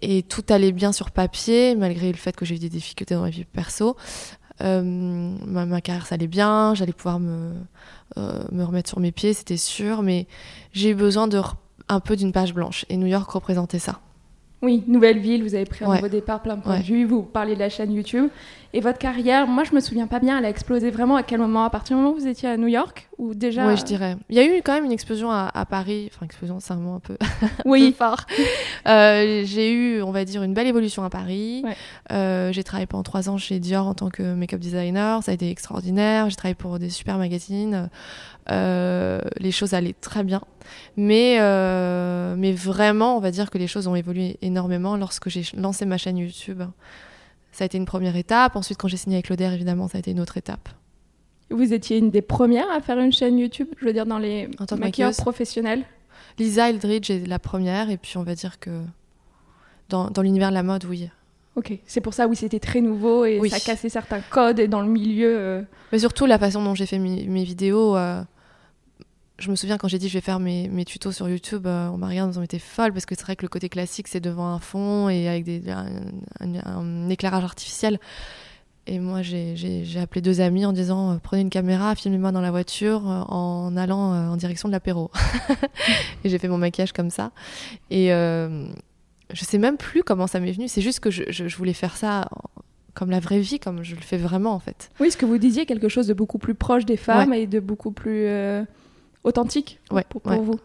et 0.00 0.22
tout 0.22 0.42
allait 0.48 0.72
bien 0.72 0.90
sur 0.90 1.10
papier 1.10 1.76
malgré 1.76 2.10
le 2.10 2.16
fait 2.16 2.34
que 2.34 2.46
j'ai 2.46 2.56
eu 2.56 2.58
des 2.58 2.70
difficultés 2.70 3.14
dans 3.14 3.20
ma 3.20 3.30
vie 3.30 3.44
perso. 3.44 3.96
Euh, 4.62 4.82
ma, 4.82 5.66
ma 5.66 5.80
carrière 5.82 6.06
ça 6.06 6.14
allait 6.14 6.26
bien, 6.26 6.74
j'allais 6.74 6.92
pouvoir 6.94 7.20
me 7.20 7.52
me 8.16 8.62
remettre 8.62 8.88
sur 8.88 9.00
mes 9.00 9.10
pieds, 9.12 9.34
c'était 9.34 9.56
sûr, 9.56 10.02
mais 10.02 10.28
j'ai 10.72 10.90
eu 10.90 10.94
besoin 10.94 11.26
de 11.26 11.42
un 11.88 12.00
peu 12.00 12.16
d'une 12.16 12.32
page 12.32 12.54
blanche 12.54 12.86
et 12.88 12.96
New 12.96 13.08
York 13.08 13.28
représentait 13.30 13.80
ça. 13.80 14.00
Oui, 14.64 14.82
nouvelle 14.88 15.18
ville, 15.18 15.42
vous 15.44 15.54
avez 15.54 15.66
pris 15.66 15.84
un 15.84 15.88
Ouais. 15.88 15.96
nouveau 15.96 16.08
départ, 16.08 16.40
plein 16.42 16.56
de 16.56 16.62
points 16.62 16.72
Ouais. 16.74 16.78
de 16.80 16.84
vue, 16.84 17.04
vous 17.04 17.22
parlez 17.22 17.54
de 17.54 17.60
la 17.60 17.68
chaîne 17.68 17.92
YouTube. 17.92 18.28
Et 18.72 18.80
votre 18.80 18.98
carrière, 18.98 19.46
moi 19.46 19.62
je 19.62 19.72
me 19.72 19.78
souviens 19.78 20.08
pas 20.08 20.18
bien, 20.18 20.36
elle 20.38 20.44
a 20.46 20.48
explosé 20.48 20.90
vraiment 20.90 21.14
à 21.14 21.22
quel 21.22 21.38
moment? 21.38 21.62
À 21.64 21.70
partir 21.70 21.96
du 21.96 22.02
moment 22.02 22.16
où 22.16 22.18
vous 22.18 22.26
étiez 22.26 22.48
à 22.48 22.56
New 22.56 22.66
York? 22.66 23.08
Ou 23.18 23.32
déjà 23.34 23.68
Oui, 23.68 23.76
je 23.76 23.84
dirais. 23.84 24.16
Il 24.30 24.34
y 24.36 24.40
a 24.40 24.44
eu 24.44 24.62
quand 24.64 24.72
même 24.72 24.84
une 24.84 24.90
explosion 24.90 25.30
à, 25.30 25.48
à 25.54 25.64
Paris, 25.64 26.10
enfin 26.12 26.26
explosion, 26.26 26.58
c'est 26.58 26.72
un 26.72 26.76
mot 26.78 26.94
un 26.94 26.98
peu, 26.98 27.12
un 27.42 27.46
peu 27.46 27.62
Oui, 27.66 27.94
fort. 27.96 28.22
Euh, 28.88 29.42
j'ai 29.44 29.72
eu, 29.72 30.02
on 30.02 30.10
va 30.10 30.24
dire, 30.24 30.42
une 30.42 30.54
belle 30.54 30.66
évolution 30.66 31.04
à 31.04 31.10
Paris. 31.10 31.62
Ouais. 31.64 31.76
Euh, 32.10 32.50
j'ai 32.52 32.64
travaillé 32.64 32.86
pendant 32.86 33.04
trois 33.04 33.28
ans 33.28 33.38
chez 33.38 33.60
Dior 33.60 33.86
en 33.86 33.94
tant 33.94 34.08
que 34.10 34.22
make-up 34.34 34.58
designer, 34.60 35.22
ça 35.22 35.30
a 35.30 35.34
été 35.34 35.48
extraordinaire. 35.50 36.28
J'ai 36.30 36.36
travaillé 36.36 36.56
pour 36.56 36.80
des 36.80 36.90
super 36.90 37.16
magazines. 37.18 37.90
Euh, 38.50 39.20
les 39.38 39.52
choses 39.52 39.72
allaient 39.74 39.94
très 39.98 40.24
bien, 40.24 40.42
mais 40.96 41.38
euh, 41.40 42.34
mais 42.36 42.52
vraiment, 42.52 43.16
on 43.16 43.20
va 43.20 43.30
dire 43.30 43.50
que 43.50 43.58
les 43.58 43.66
choses 43.66 43.86
ont 43.86 43.94
évolué 43.96 44.36
énormément 44.42 44.96
lorsque 44.96 45.28
j'ai 45.28 45.42
lancé 45.56 45.84
ma 45.86 45.96
chaîne 45.98 46.18
YouTube. 46.18 46.62
Ça 47.52 47.64
a 47.64 47.66
été 47.66 47.78
une 47.78 47.84
première 47.86 48.16
étape. 48.16 48.56
Ensuite, 48.56 48.78
quand 48.78 48.88
j'ai 48.88 48.96
signé 48.96 49.16
avec 49.16 49.28
Lauder, 49.28 49.50
évidemment, 49.54 49.86
ça 49.88 49.96
a 49.96 50.00
été 50.00 50.10
une 50.10 50.20
autre 50.20 50.36
étape. 50.36 50.68
vous 51.50 51.72
étiez 51.72 51.98
une 51.98 52.10
des 52.10 52.22
premières 52.22 52.70
à 52.70 52.80
faire 52.80 52.98
une 52.98 53.12
chaîne 53.12 53.38
YouTube, 53.38 53.68
je 53.78 53.84
veux 53.84 53.92
dire 53.92 54.06
dans 54.06 54.18
les 54.18 54.48
maquilleurs 54.58 54.78
maquilleuse. 54.78 55.16
professionnels? 55.18 55.84
Lisa 56.38 56.68
Eldridge 56.70 57.10
est 57.10 57.26
la 57.28 57.38
première, 57.38 57.90
et 57.90 57.96
puis 57.96 58.16
on 58.16 58.24
va 58.24 58.34
dire 58.34 58.58
que 58.58 58.70
dans, 59.88 60.10
dans 60.10 60.22
l'univers 60.22 60.48
de 60.48 60.54
la 60.54 60.62
mode, 60.64 60.84
oui. 60.86 61.08
Ok, 61.54 61.78
c'est 61.86 62.00
pour 62.00 62.14
ça, 62.14 62.26
oui, 62.26 62.34
c'était 62.34 62.58
très 62.58 62.80
nouveau 62.80 63.24
et 63.24 63.38
Oui. 63.38 63.48
ça 63.50 63.60
cassait 63.60 63.88
certains 63.88 64.20
codes 64.20 64.58
et 64.58 64.66
dans 64.66 64.80
le 64.80 64.88
milieu. 64.88 65.36
euh, 65.38 65.62
Mais 65.92 66.00
surtout 66.00 66.26
la 66.26 66.38
façon 66.40 66.64
dont 66.64 66.74
j'ai 66.74 66.86
fait 66.86 66.98
mes, 66.98 67.26
mes 67.28 67.44
vidéos. 67.44 67.96
euh, 67.96 68.22
je 69.38 69.50
me 69.50 69.56
souviens 69.56 69.78
quand 69.78 69.88
j'ai 69.88 69.98
dit 69.98 70.08
je 70.08 70.14
vais 70.14 70.20
faire 70.20 70.38
mes, 70.40 70.68
mes 70.68 70.84
tutos 70.84 71.12
sur 71.12 71.28
YouTube, 71.28 71.66
euh, 71.66 71.88
on 71.88 71.96
m'a 71.98 72.06
regardé 72.08 72.26
en 72.26 72.28
disant 72.28 72.40
mais 72.40 72.46
t'es 72.46 72.58
folle 72.58 72.92
parce 72.92 73.04
que 73.06 73.14
c'est 73.16 73.22
vrai 73.24 73.34
que 73.36 73.42
le 73.42 73.48
côté 73.48 73.68
classique 73.68 74.06
c'est 74.08 74.20
devant 74.20 74.46
un 74.48 74.60
fond 74.60 75.08
et 75.08 75.28
avec 75.28 75.44
des, 75.44 75.68
un, 75.70 75.86
un- 76.40 76.64
un 76.64 77.08
éclairage 77.08 77.44
artificiel. 77.44 77.98
Et 78.86 78.98
moi 79.00 79.22
j'ai- 79.22 79.84
appelé 80.00 80.20
deux 80.20 80.40
amis 80.40 80.66
en 80.66 80.72
disant 80.72 81.12
euh, 81.12 81.16
prenez 81.22 81.42
une 81.42 81.50
caméra, 81.50 81.94
filmez-moi 81.94 82.32
dans 82.32 82.40
la 82.42 82.50
voiture 82.50 83.10
euh, 83.10 83.22
en 83.28 83.76
allant 83.76 84.12
en 84.32 84.36
direction 84.36 84.68
de 84.68 84.72
l'apéro. 84.72 85.10
et 86.24 86.28
j'ai 86.28 86.38
fait 86.38 86.48
mon 86.48 86.58
maquillage 86.58 86.92
comme 86.92 87.10
ça. 87.10 87.32
Et 87.90 88.08
je 88.10 89.44
sais 89.44 89.58
même 89.58 89.78
plus 89.78 90.04
comment 90.04 90.26
ça 90.26 90.38
m'est 90.38 90.52
venu, 90.52 90.68
c'est 90.68 90.82
juste 90.82 91.00
que 91.00 91.10
je, 91.10 91.24
je- 91.28 91.48
je 91.48 91.56
voulais 91.56 91.72
faire 91.72 91.96
ça 91.96 92.28
en- 92.30 92.60
comme 92.92 93.10
la 93.10 93.18
vraie 93.18 93.40
vie, 93.40 93.58
comme 93.58 93.82
je 93.82 93.96
le 93.96 94.00
fais 94.02 94.16
vraiment 94.18 94.52
en 94.52 94.60
fait. 94.60 94.90
Oui, 95.00 95.10
ce 95.10 95.16
que 95.16 95.26
vous 95.26 95.38
disiez, 95.38 95.66
quelque 95.66 95.88
chose 95.88 96.06
de 96.06 96.14
beaucoup 96.14 96.38
plus 96.38 96.54
proche 96.54 96.84
des 96.84 96.96
femmes 96.96 97.32
et 97.32 97.48
de 97.48 97.58
beaucoup 97.58 97.90
plus 97.90 98.26
euh, 98.26 98.62
authentique 99.24 99.80
Ouais, 99.90 100.04
pour, 100.08 100.20
pour 100.20 100.32
ouais. 100.32 100.38
vous. 100.38 100.58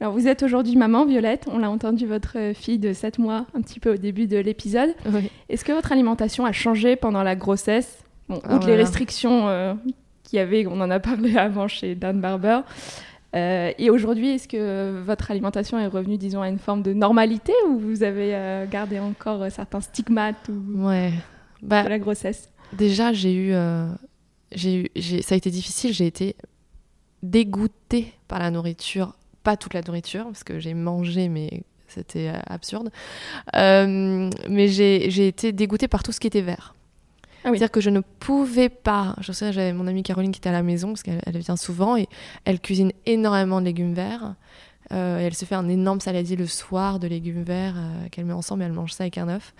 Alors, 0.00 0.12
vous 0.12 0.28
êtes 0.28 0.42
aujourd'hui 0.42 0.76
maman, 0.76 1.06
Violette. 1.06 1.46
On 1.50 1.58
l'a 1.58 1.70
entendu, 1.70 2.06
votre 2.06 2.52
fille 2.54 2.78
de 2.78 2.92
7 2.92 3.18
mois, 3.18 3.46
un 3.54 3.62
petit 3.62 3.80
peu 3.80 3.94
au 3.94 3.96
début 3.96 4.26
de 4.26 4.36
l'épisode. 4.36 4.90
Oui. 5.10 5.30
Est-ce 5.48 5.64
que 5.64 5.72
votre 5.72 5.92
alimentation 5.92 6.44
a 6.44 6.52
changé 6.52 6.96
pendant 6.96 7.22
la 7.22 7.34
grossesse? 7.36 7.98
Bon, 8.28 8.40
Ah, 8.44 8.56
outre 8.56 8.66
les 8.66 8.76
restrictions 8.76 9.48
euh, 9.48 9.72
qu'il 10.22 10.36
y 10.38 10.40
avait, 10.40 10.66
on 10.66 10.80
en 10.80 10.90
a 10.90 11.00
parlé 11.00 11.36
avant 11.38 11.68
chez 11.68 11.94
Dan 11.94 12.20
Barber. 12.20 12.60
Euh, 13.34 13.72
et 13.78 13.88
aujourd'hui, 13.90 14.30
est-ce 14.30 14.48
que 14.48 15.00
votre 15.04 15.30
alimentation 15.30 15.78
est 15.78 15.86
revenue, 15.86 16.16
disons, 16.18 16.42
à 16.42 16.48
une 16.48 16.58
forme 16.58 16.82
de 16.82 16.92
normalité 16.92 17.52
ou 17.68 17.78
vous 17.78 18.02
avez 18.02 18.34
euh, 18.34 18.66
gardé 18.66 18.98
encore 18.98 19.42
euh, 19.42 19.50
certains 19.50 19.80
stigmates 19.80 20.48
ou 20.48 20.86
Ouais. 20.86 21.12
Bah, 21.62 21.84
de 21.84 21.88
la 21.88 21.98
grossesse? 21.98 22.50
déjà, 22.72 23.12
j'ai 23.14 23.32
eu, 23.34 23.52
euh, 23.54 23.86
j'ai 24.52 24.82
eu, 24.82 24.88
j'ai, 24.94 25.22
ça 25.22 25.34
a 25.34 25.38
été 25.38 25.50
difficile. 25.50 25.92
J'ai 25.94 26.06
été 26.06 26.36
dégoûtée 27.30 28.12
par 28.28 28.38
la 28.38 28.50
nourriture, 28.50 29.14
pas 29.42 29.56
toute 29.56 29.74
la 29.74 29.82
nourriture, 29.82 30.24
parce 30.24 30.44
que 30.44 30.58
j'ai 30.58 30.74
mangé, 30.74 31.28
mais 31.28 31.62
c'était 31.88 32.28
euh, 32.28 32.38
absurde. 32.46 32.90
Euh, 33.54 34.30
mais 34.48 34.68
j'ai, 34.68 35.28
été 35.28 35.52
dégoûtée 35.52 35.88
par 35.88 36.02
tout 36.02 36.12
ce 36.12 36.20
qui 36.20 36.26
était 36.26 36.40
vert. 36.40 36.74
Ah 37.44 37.50
oui. 37.50 37.58
C'est-à-dire 37.58 37.70
que 37.70 37.80
je 37.80 37.90
ne 37.90 38.00
pouvais 38.00 38.68
pas. 38.68 39.14
Je 39.20 39.30
sais, 39.30 39.52
j'avais 39.52 39.72
mon 39.72 39.86
amie 39.86 40.02
Caroline 40.02 40.32
qui 40.32 40.38
était 40.38 40.48
à 40.48 40.52
la 40.52 40.64
maison 40.64 40.88
parce 40.88 41.04
qu'elle 41.04 41.20
elle 41.24 41.38
vient 41.38 41.56
souvent 41.56 41.96
et 41.96 42.08
elle 42.44 42.60
cuisine 42.60 42.92
énormément 43.06 43.60
de 43.60 43.66
légumes 43.66 43.94
verts. 43.94 44.34
Euh, 44.92 45.18
elle 45.18 45.34
se 45.34 45.44
fait 45.44 45.54
un 45.54 45.68
énorme 45.68 46.00
saladier 46.00 46.36
le 46.36 46.46
soir 46.46 47.00
de 47.00 47.08
légumes 47.08 47.42
verts 47.42 47.74
euh, 47.76 48.08
qu'elle 48.10 48.24
met 48.24 48.32
ensemble 48.32 48.62
et 48.62 48.66
elle 48.66 48.72
mange 48.72 48.92
ça 48.92 49.04
avec 49.04 49.18
un 49.18 49.28
œuf. 49.28 49.54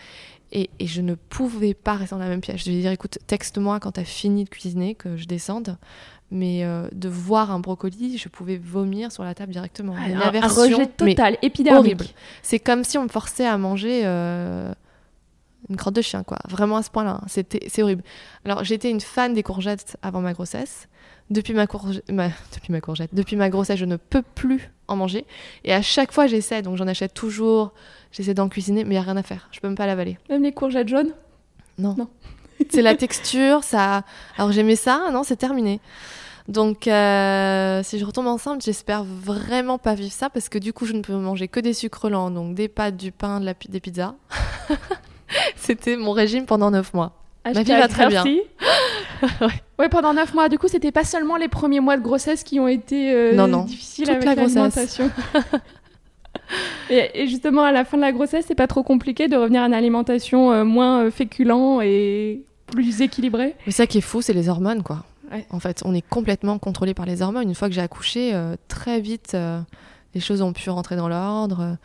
Et, 0.52 0.70
et, 0.79 0.87
je 0.87 1.02
ne 1.02 1.14
pouvais 1.14 1.74
pas 1.74 1.94
rester 1.94 2.14
dans 2.14 2.20
la 2.20 2.29
même 2.29 2.40
pièce. 2.40 2.64
Je 2.64 2.70
lui 2.70 2.81
dire 2.81 2.92
écoute, 2.92 3.18
texte-moi 3.26 3.81
quand 3.81 3.92
tu 3.92 4.00
as 4.00 4.05
fini 4.05 4.44
de 4.44 4.48
cuisiner, 4.48 4.94
que 4.94 5.16
je 5.16 5.26
descende. 5.26 5.76
Mais 6.32 6.64
euh, 6.64 6.88
de 6.92 7.08
voir 7.08 7.52
un 7.52 7.60
brocoli, 7.60 8.18
je 8.18 8.28
pouvais 8.28 8.56
vomir 8.56 9.12
sur 9.12 9.22
la 9.22 9.34
table 9.34 9.52
directement. 9.52 9.94
Ah, 9.96 10.08
une 10.08 10.16
un, 10.16 10.48
rejet 10.48 10.86
total, 10.86 11.38
épidermique. 11.40 12.14
C'est 12.42 12.58
comme 12.58 12.82
si 12.82 12.98
on 12.98 13.04
me 13.04 13.08
forçait 13.08 13.46
à 13.46 13.56
manger 13.58 14.02
euh, 14.04 14.72
une 15.68 15.76
crotte 15.76 15.94
de 15.94 16.02
chien, 16.02 16.24
quoi. 16.24 16.38
Vraiment 16.48 16.78
à 16.78 16.82
ce 16.82 16.90
point-là. 16.90 17.20
Hein. 17.22 17.26
C'était, 17.28 17.68
c'est 17.68 17.82
horrible. 17.82 18.02
Alors, 18.44 18.64
j'étais 18.64 18.90
une 18.90 19.00
fan 19.00 19.34
des 19.34 19.44
courgettes 19.44 19.96
avant 20.02 20.20
ma 20.20 20.32
grossesse. 20.32 20.88
Depuis 21.30 21.54
ma, 21.54 21.66
depuis 21.66 22.72
ma 22.72 22.80
courgette, 22.80 23.14
depuis 23.14 23.36
ma 23.36 23.48
grossesse, 23.48 23.78
je 23.78 23.84
ne 23.84 23.96
peux 23.96 24.22
plus 24.22 24.70
en 24.88 24.96
manger. 24.96 25.26
Et 25.62 25.72
à 25.72 25.82
chaque 25.82 26.10
fois, 26.10 26.26
j'essaie. 26.26 26.60
Donc, 26.60 26.76
j'en 26.76 26.88
achète 26.88 27.14
toujours. 27.14 27.72
J'essaie 28.10 28.34
d'en 28.34 28.48
cuisiner, 28.48 28.82
mais 28.82 28.96
il 28.96 28.98
n'y 28.98 28.98
a 28.98 29.02
rien 29.02 29.16
à 29.16 29.22
faire. 29.22 29.48
Je 29.52 29.60
peux 29.60 29.68
même 29.68 29.76
pas 29.76 29.86
l'avaler. 29.86 30.18
Même 30.28 30.42
les 30.42 30.52
courgettes 30.52 30.88
jaunes? 30.88 31.12
Non. 31.78 31.94
Non. 31.96 32.08
c'est 32.70 32.82
la 32.82 32.94
texture, 32.94 33.62
ça. 33.64 34.02
Alors, 34.36 34.52
j'aimais 34.52 34.76
ça. 34.76 35.10
Non, 35.12 35.22
c'est 35.22 35.36
terminé. 35.36 35.80
Donc, 36.48 36.86
euh, 36.86 37.82
si 37.82 37.98
je 37.98 38.04
retombe 38.04 38.28
enceinte, 38.28 38.62
j'espère 38.64 39.04
vraiment 39.04 39.78
pas 39.78 39.94
vivre 39.94 40.12
ça 40.12 40.30
parce 40.30 40.48
que 40.48 40.58
du 40.58 40.72
coup, 40.72 40.84
je 40.86 40.92
ne 40.92 41.02
peux 41.02 41.12
manger 41.12 41.48
que 41.48 41.58
des 41.58 41.72
sucres 41.72 42.08
lents, 42.08 42.30
donc 42.30 42.54
des 42.54 42.68
pâtes, 42.68 42.96
du 42.96 43.10
pain, 43.10 43.40
de 43.40 43.46
la, 43.46 43.54
des 43.68 43.80
pizzas. 43.80 44.14
C'était 45.56 45.96
mon 45.96 46.12
régime 46.12 46.46
pendant 46.46 46.70
9 46.70 46.94
mois. 46.94 47.12
Ma 47.44 47.62
vie 47.62 47.72
va 47.72 47.88
très 47.88 48.08
bien. 48.08 48.24
ouais. 49.78 49.88
pendant 49.88 50.14
9 50.14 50.34
mois. 50.34 50.48
Du 50.48 50.58
coup, 50.58 50.68
c'était 50.68 50.92
pas 50.92 51.04
seulement 51.04 51.36
les 51.36 51.48
premiers 51.48 51.80
mois 51.80 51.96
de 51.96 52.02
grossesse 52.02 52.42
qui 52.42 52.58
ont 52.58 52.68
été 52.68 53.12
euh, 53.12 53.34
non, 53.34 53.46
non. 53.46 53.64
difficiles 53.64 54.10
avec 54.10 54.24
l'alimentation. 54.24 55.10
et, 56.90 57.26
justement, 57.26 57.62
à 57.62 57.72
la 57.72 57.85
fin 57.85 57.96
de 57.96 58.02
la 58.02 58.12
grossesse, 58.12 58.44
c'est 58.48 58.54
pas 58.54 58.66
trop 58.66 58.82
compliqué 58.82 59.28
de 59.28 59.37
revenir 59.37 59.62
à 59.62 59.66
une 59.66 59.74
alimentation 59.74 60.52
euh, 60.52 60.64
moins 60.64 61.11
féculent 61.11 61.82
et 61.82 62.42
plus 62.66 63.00
équilibrée? 63.00 63.54
Mais 63.66 63.72
ça 63.72 63.87
qui 63.87 63.98
est 63.98 64.02
fou, 64.02 64.22
c'est 64.22 64.32
les 64.32 64.48
hormones, 64.48 64.82
quoi. 64.82 65.04
En 65.50 65.61
fait, 65.61 65.82
on 65.85 65.94
est 65.94 66.06
complètement 66.09 66.59
contrôlé 66.59 66.94
par 66.94 67.06
les 67.06 67.22
hormones. 67.22 67.48
Une 67.48 67.54
fois 67.54 67.68
que 67.68 67.74
j'ai 67.74 67.80
accouché, 67.80 68.32
euh, 68.35 68.56
très 68.68 69.00
vite, 69.00 69.32
euh, 69.35 69.61
les 70.14 70.20
choses 70.20 70.42
ont 70.42 70.52
pu 70.52 70.70
rentrer 70.70 70.96
dans 70.96 71.09
l'ordre. 71.09 71.76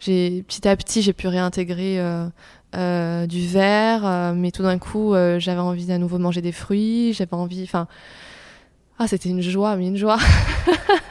J'ai 0.00 0.42
petit 0.42 0.66
à 0.66 0.76
petit, 0.76 1.02
j'ai 1.02 1.12
pu 1.12 1.28
réintégrer 1.28 1.98
euh, 2.00 3.26
du 3.26 3.46
verre, 3.46 4.32
mais 4.34 4.50
tout 4.50 4.62
d'un 4.62 4.78
coup, 4.78 5.14
j'avais 5.38 5.60
envie 5.60 5.90
à 5.92 5.98
nouveau 5.98 6.18
de 6.18 6.22
manger 6.22 6.40
des 6.40 6.52
fruits. 6.52 7.12
J'avais 7.12 7.34
envie, 7.34 7.62
enfin, 7.62 7.86
ah, 8.98 9.08
c'était 9.08 9.28
une 9.28 9.42
joie, 9.42 9.76
mais 9.76 9.88
une 9.88 9.96
joie. 9.96 10.18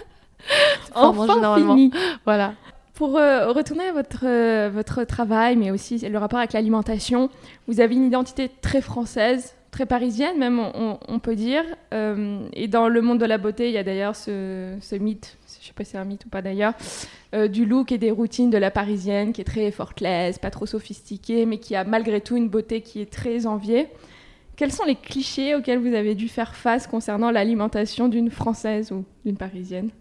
enfin 0.95 1.55
fini. 1.55 1.91
Voilà. 2.25 2.53
Pour 2.97 3.11
retourner 3.11 3.89
à 3.89 3.91
votre, 3.91 4.69
votre 4.69 5.03
travail, 5.03 5.55
mais 5.55 5.69
aussi 5.69 5.99
le 5.99 6.17
rapport 6.17 6.39
avec 6.39 6.53
l'alimentation, 6.53 7.29
vous 7.67 7.79
avez 7.79 7.93
une 7.93 8.07
identité 8.07 8.49
très 8.49 8.81
française, 8.81 9.53
très 9.69 9.85
parisienne, 9.85 10.39
même, 10.39 10.59
on, 10.59 11.19
peut 11.19 11.35
dire. 11.35 11.63
Euh, 11.93 12.47
et 12.53 12.67
dans 12.67 12.89
le 12.89 12.99
monde 13.03 13.19
de 13.19 13.25
la 13.25 13.37
beauté, 13.37 13.67
il 13.67 13.73
y 13.73 13.77
a 13.77 13.83
d'ailleurs 13.83 14.15
ce, 14.15 14.95
mythe, 14.97 15.37
je 15.45 15.61
ne 15.61 15.67
sais 15.67 15.73
pas 15.73 15.83
si 15.83 15.91
c'est 15.91 15.99
un 15.99 16.05
mythe 16.05 16.25
ou 16.25 16.29
pas 16.29 16.41
d'ailleurs, 16.41 16.73
euh, 17.35 17.47
du 17.47 17.67
look 17.67 17.91
et 17.91 17.99
des 17.99 18.09
routines 18.09 18.49
de 18.49 18.57
la 18.57 18.71
parisienne 18.71 19.31
qui 19.31 19.41
est 19.41 19.43
très 19.43 19.65
effortless, 19.65 20.39
pas 20.39 20.49
trop 20.49 20.65
sophistiquée, 20.65 21.45
mais 21.45 21.59
qui 21.59 21.75
a 21.75 21.83
malgré 21.83 22.19
tout 22.19 22.35
une 22.35 22.49
beauté 22.49 22.81
qui 22.81 22.99
est 22.99 23.11
très 23.11 23.45
enviée. 23.45 23.89
Quels 24.55 24.71
sont 24.71 24.85
les 24.85 24.95
clichés 24.95 25.53
auxquels 25.53 25.77
vous 25.77 25.93
avez 25.93 26.15
dû 26.15 26.29
faire 26.29 26.55
face 26.55 26.87
concernant 26.87 27.29
l'alimentation 27.29 28.07
d'une 28.07 28.31
française 28.31 28.91
ou 28.91 29.05
d'une 29.23 29.37
parisienne? 29.37 29.91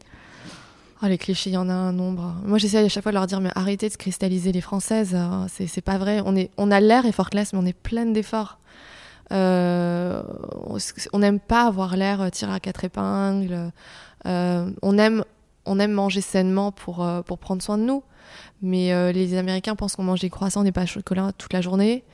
Oh, 1.03 1.07
les 1.07 1.19
clichés, 1.19 1.51
il 1.51 1.53
y 1.53 1.57
en 1.59 1.69
a 1.69 1.75
un 1.75 1.93
nombre. 1.93 2.35
Moi, 2.45 2.57
j'essaie 2.57 2.79
à 2.79 2.89
chaque 2.89 3.03
fois 3.03 3.13
de 3.13 3.17
leur 3.17 3.27
dire, 3.27 3.41
mais 3.41 3.51
arrêtez 3.55 3.91
de 3.91 3.97
cristalliser 3.97 4.51
les 4.51 4.63
Françaises. 4.63 5.15
Hein. 5.15 5.47
C'est 5.49 5.83
pas 5.83 5.99
vrai. 5.99 6.23
On, 6.25 6.71
a 6.71 6.81
l'air 6.81 7.05
effortless, 7.05 7.53
mais 7.53 7.59
on 7.59 7.67
est 7.67 7.77
pleine 7.77 8.15
d'efforts. 8.15 8.59
Euh, 9.31 10.23
on 11.13 11.19
n'aime 11.19 11.39
pas 11.39 11.67
avoir 11.67 11.97
l'air 11.97 12.31
tiré 12.31 12.53
à 12.53 12.61
quatre 12.61 12.85
épingles. 12.85 13.73
Euh, 14.25 14.71
on 14.81 14.97
aime 14.97 15.93
manger 15.93 16.23
sainement 16.23 16.73
pour, 16.73 17.05
euh, 17.05 17.21
prendre 17.21 17.63
soin 17.63 17.77
de 17.77 17.83
nous. 17.83 18.03
Mais 18.63 19.13
les 19.13 19.37
Américains 19.37 19.77
pensent 19.77 19.97
qu'on 19.97 20.03
mange 20.03 20.21
des 20.21 20.31
croissants, 20.31 20.63
des 20.63 20.73
pas 20.73 20.87
chocolat 20.87 21.33
toute 21.37 21.53
la 21.53 21.61
journée, 21.61 22.05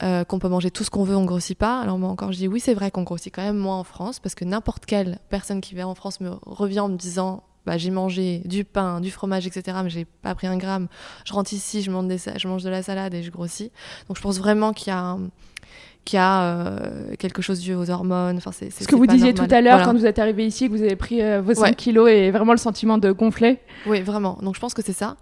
qu'on 0.00 0.38
peut 0.38 0.48
manger 0.48 0.70
tout 0.70 0.84
ce 0.84 0.90
qu'on 0.90 1.04
veut, 1.04 1.16
on 1.16 1.26
grossit 1.26 1.56
pas. 1.56 1.80
Alors 1.80 1.98
moi 1.98 2.08
encore, 2.08 2.32
je 2.32 2.38
dis 2.38 2.48
oui, 2.48 2.60
c'est 2.60 2.74
vrai 2.74 2.90
qu'on 2.90 3.02
grossit 3.02 3.32
quand 3.32 3.42
même 3.42 3.58
moins 3.58 3.78
en 3.78 3.84
France, 3.84 4.20
parce 4.20 4.34
que 4.34 4.46
n'importe 4.46 4.86
quelle 4.86 5.18
personne 5.28 5.60
qui 5.60 5.74
vient 5.74 5.86
en 5.86 5.94
France 5.94 6.20
me 6.20 6.30
revient 6.46 6.80
en 6.80 6.88
me 6.88 6.96
disant 6.96 7.42
bah, 7.66 7.78
j'ai 7.78 7.90
mangé 7.90 8.42
du 8.44 8.64
pain, 8.64 9.00
du 9.00 9.10
fromage, 9.10 9.46
etc., 9.46 9.78
mais 9.84 9.90
j'ai 9.90 10.04
pas 10.04 10.34
pris 10.34 10.46
un 10.46 10.56
gramme. 10.56 10.88
Je 11.24 11.32
rentre 11.32 11.52
ici, 11.52 11.82
je 11.82 11.90
mange, 11.90 12.08
des, 12.08 12.18
je 12.18 12.48
mange 12.48 12.62
de 12.62 12.70
la 12.70 12.82
salade 12.82 13.14
et 13.14 13.22
je 13.22 13.30
grossis. 13.30 13.70
Donc 14.08 14.16
je 14.16 14.22
pense 14.22 14.38
vraiment 14.38 14.72
qu'il 14.72 14.92
y 14.92 16.16
a 16.16 16.42
euh, 16.42 17.14
quelque 17.18 17.40
chose 17.40 17.60
dû 17.60 17.74
aux 17.74 17.90
hormones. 17.90 18.36
Enfin, 18.38 18.50
c'est, 18.52 18.70
Ce 18.70 18.88
que 18.88 18.96
vous 18.96 19.06
disiez 19.06 19.32
tout 19.32 19.46
à 19.48 19.60
l'heure 19.60 19.82
quand 19.84 19.92
vous 19.92 20.06
êtes 20.06 20.18
arrivé 20.18 20.46
ici, 20.46 20.68
que 20.68 20.72
vous 20.72 20.82
avez 20.82 20.96
pris 20.96 21.22
euh, 21.22 21.40
vos 21.40 21.54
5 21.54 21.76
kilos 21.76 22.08
et 22.10 22.30
vraiment 22.30 22.52
le 22.52 22.58
sentiment 22.58 22.98
de 22.98 23.12
gonfler. 23.12 23.60
Oui, 23.86 24.00
vraiment. 24.00 24.38
Donc 24.42 24.54
je 24.56 24.60
pense 24.60 24.74
que 24.74 24.82
c'est 24.82 24.92
ça. 24.92 25.16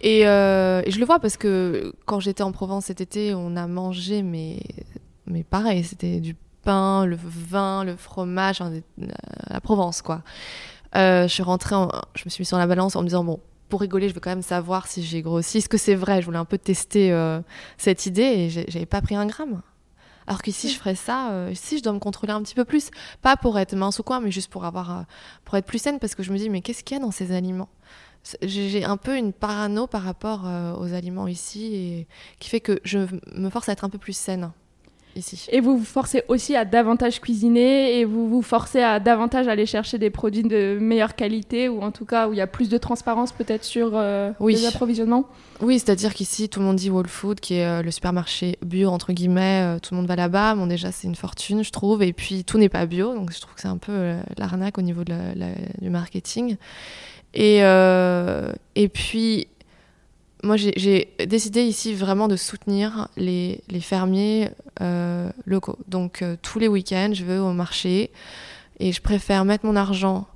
Et, 0.00 0.26
euh, 0.26 0.82
et, 0.84 0.90
je 0.90 1.00
le 1.00 1.06
vois 1.06 1.18
parce 1.18 1.38
que 1.38 1.94
quand 2.04 2.20
j'étais 2.20 2.42
en 2.42 2.52
Provence 2.52 2.86
cet 2.86 3.00
été, 3.00 3.32
on 3.32 3.56
a 3.56 3.66
mangé, 3.66 4.22
mais, 4.22 4.60
mais 5.26 5.44
pareil, 5.44 5.82
c'était 5.82 6.20
du 6.20 6.36
pain, 6.62 7.06
le 7.06 7.16
vin, 7.16 7.84
le 7.84 7.96
fromage, 7.96 8.62
la 9.48 9.60
Provence, 9.60 10.02
quoi. 10.02 10.22
Je 10.94 11.26
suis 11.28 11.42
rentrée, 11.42 11.74
je 12.14 12.22
me 12.24 12.30
suis 12.30 12.42
mis 12.42 12.46
sur 12.46 12.58
la 12.58 12.66
balance 12.66 12.96
en 12.96 13.02
me 13.02 13.06
disant, 13.06 13.24
bon, 13.24 13.40
pour 13.68 13.80
rigoler, 13.80 14.08
je 14.08 14.14
veux 14.14 14.20
quand 14.20 14.30
même 14.30 14.42
savoir 14.42 14.86
si 14.86 15.02
j'ai 15.02 15.22
grossi. 15.22 15.58
Est-ce 15.58 15.68
que 15.68 15.78
c'est 15.78 15.94
vrai? 15.94 16.20
Je 16.20 16.26
voulais 16.26 16.38
un 16.38 16.44
peu 16.44 16.58
tester 16.58 17.12
cette 17.78 18.06
idée 18.06 18.22
et 18.22 18.50
j'avais 18.50 18.86
pas 18.86 19.00
pris 19.02 19.16
un 19.16 19.26
gramme. 19.26 19.62
Alors 20.26 20.42
qu'ici, 20.42 20.70
je 20.70 20.78
ferais 20.78 20.94
ça, 20.94 21.30
euh, 21.32 21.50
ici, 21.52 21.78
je 21.78 21.82
dois 21.82 21.92
me 21.92 21.98
contrôler 21.98 22.32
un 22.32 22.42
petit 22.42 22.54
peu 22.54 22.64
plus. 22.64 22.90
Pas 23.20 23.36
pour 23.36 23.58
être 23.58 23.74
mince 23.76 23.98
ou 23.98 24.02
quoi, 24.02 24.20
mais 24.20 24.30
juste 24.30 24.50
pour, 24.50 24.64
avoir, 24.64 24.90
euh, 24.90 25.02
pour 25.44 25.56
être 25.56 25.66
plus 25.66 25.78
saine, 25.78 25.98
parce 25.98 26.14
que 26.14 26.22
je 26.22 26.32
me 26.32 26.38
dis, 26.38 26.48
mais 26.48 26.62
qu'est-ce 26.62 26.82
qu'il 26.82 26.96
y 26.96 27.00
a 27.00 27.02
dans 27.02 27.10
ces 27.10 27.32
aliments? 27.32 27.68
J'ai 28.40 28.84
un 28.84 28.96
peu 28.96 29.18
une 29.18 29.34
parano 29.34 29.86
par 29.86 30.02
rapport 30.02 30.46
euh, 30.46 30.74
aux 30.76 30.94
aliments 30.94 31.26
ici, 31.26 31.74
et 31.74 32.08
qui 32.38 32.48
fait 32.48 32.60
que 32.60 32.80
je 32.84 33.00
me 33.34 33.50
force 33.50 33.68
à 33.68 33.72
être 33.72 33.84
un 33.84 33.90
peu 33.90 33.98
plus 33.98 34.16
saine. 34.16 34.50
Et 35.50 35.60
vous 35.60 35.78
vous 35.78 35.84
forcez 35.84 36.24
aussi 36.28 36.56
à 36.56 36.64
davantage 36.64 37.20
cuisiner 37.20 37.98
et 37.98 38.04
vous 38.04 38.28
vous 38.28 38.42
forcez 38.42 38.82
à 38.82 38.98
davantage 38.98 39.46
aller 39.46 39.66
chercher 39.66 39.96
des 39.98 40.10
produits 40.10 40.42
de 40.42 40.76
meilleure 40.80 41.14
qualité 41.14 41.68
ou 41.68 41.82
en 41.82 41.92
tout 41.92 42.04
cas 42.04 42.28
où 42.28 42.32
il 42.32 42.36
y 42.36 42.40
a 42.40 42.46
plus 42.48 42.68
de 42.68 42.78
transparence 42.78 43.30
peut-être 43.30 43.62
sur 43.62 43.92
euh, 43.94 44.32
les 44.40 44.66
approvisionnements? 44.66 45.26
Oui, 45.60 45.78
c'est-à-dire 45.78 46.14
qu'ici 46.14 46.48
tout 46.48 46.58
le 46.58 46.66
monde 46.66 46.76
dit 46.76 46.90
Whole 46.90 47.06
Food 47.06 47.38
qui 47.38 47.54
est 47.54 47.66
euh, 47.66 47.82
le 47.82 47.92
supermarché 47.92 48.58
bio 48.64 48.90
entre 48.90 49.12
guillemets, 49.12 49.76
euh, 49.76 49.78
tout 49.78 49.94
le 49.94 49.98
monde 50.00 50.08
va 50.08 50.16
là-bas. 50.16 50.56
Bon 50.56 50.66
déjà 50.66 50.90
c'est 50.90 51.06
une 51.06 51.14
fortune 51.14 51.62
je 51.62 51.70
trouve. 51.70 52.02
Et 52.02 52.12
puis 52.12 52.42
tout 52.42 52.58
n'est 52.58 52.68
pas 52.68 52.84
bio. 52.86 53.14
Donc 53.14 53.32
je 53.32 53.40
trouve 53.40 53.54
que 53.54 53.60
c'est 53.60 53.68
un 53.68 53.78
peu 53.78 54.16
l'arnaque 54.36 54.78
au 54.78 54.82
niveau 54.82 55.04
de 55.04 55.14
du 55.80 55.90
marketing. 55.90 56.56
Et, 57.34 57.58
et 57.58 58.88
puis 58.88 59.48
moi, 60.44 60.56
j'ai 60.56 61.14
décidé 61.26 61.62
ici 61.62 61.94
vraiment 61.94 62.28
de 62.28 62.36
soutenir 62.36 63.08
les, 63.16 63.62
fermiers 63.80 64.50
euh, 64.80 65.30
locaux. 65.46 65.78
Donc, 65.88 66.22
euh, 66.22 66.36
tous 66.40 66.58
les 66.58 66.68
week-ends, 66.68 67.12
je 67.12 67.24
vais 67.24 67.38
au 67.38 67.52
marché 67.52 68.10
et 68.78 68.92
je 68.92 69.00
préfère 69.00 69.44
mettre 69.44 69.64
mon 69.64 69.74
argent 69.74 70.26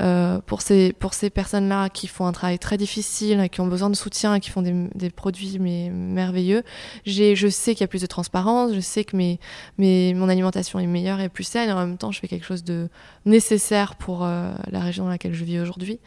euh, 0.00 0.40
pour 0.46 0.62
ces, 0.62 0.92
personnes-là 1.32 1.90
qui 1.90 2.08
font 2.08 2.26
un 2.26 2.32
travail 2.32 2.58
très 2.58 2.76
difficile, 2.76 3.48
qui 3.50 3.60
ont 3.60 3.66
besoin 3.68 3.88
de 3.88 3.94
soutien, 3.94 4.40
qui 4.40 4.50
font 4.50 4.62
des, 4.62 5.10
produits 5.10 5.58
merveilleux. 5.60 6.64
Je 7.06 7.48
sais 7.48 7.74
qu'il 7.74 7.82
y 7.82 7.84
a 7.84 7.88
plus 7.88 8.02
de 8.02 8.06
transparence, 8.06 8.74
je 8.74 8.80
sais 8.80 9.04
que 9.04 9.16
mon 9.16 10.28
alimentation 10.28 10.80
est 10.80 10.86
meilleure 10.86 11.20
et 11.20 11.28
plus 11.28 11.44
saine. 11.44 11.70
En 11.70 11.76
même 11.76 11.98
temps, 11.98 12.10
je 12.10 12.18
fais 12.18 12.28
quelque 12.28 12.46
chose 12.46 12.64
de 12.64 12.88
nécessaire 13.26 13.94
pour 13.94 14.22
la 14.22 14.80
région 14.80 15.04
dans 15.04 15.10
laquelle 15.10 15.34
je 15.34 15.44
vis 15.44 15.60
aujourd'hui. 15.60 16.00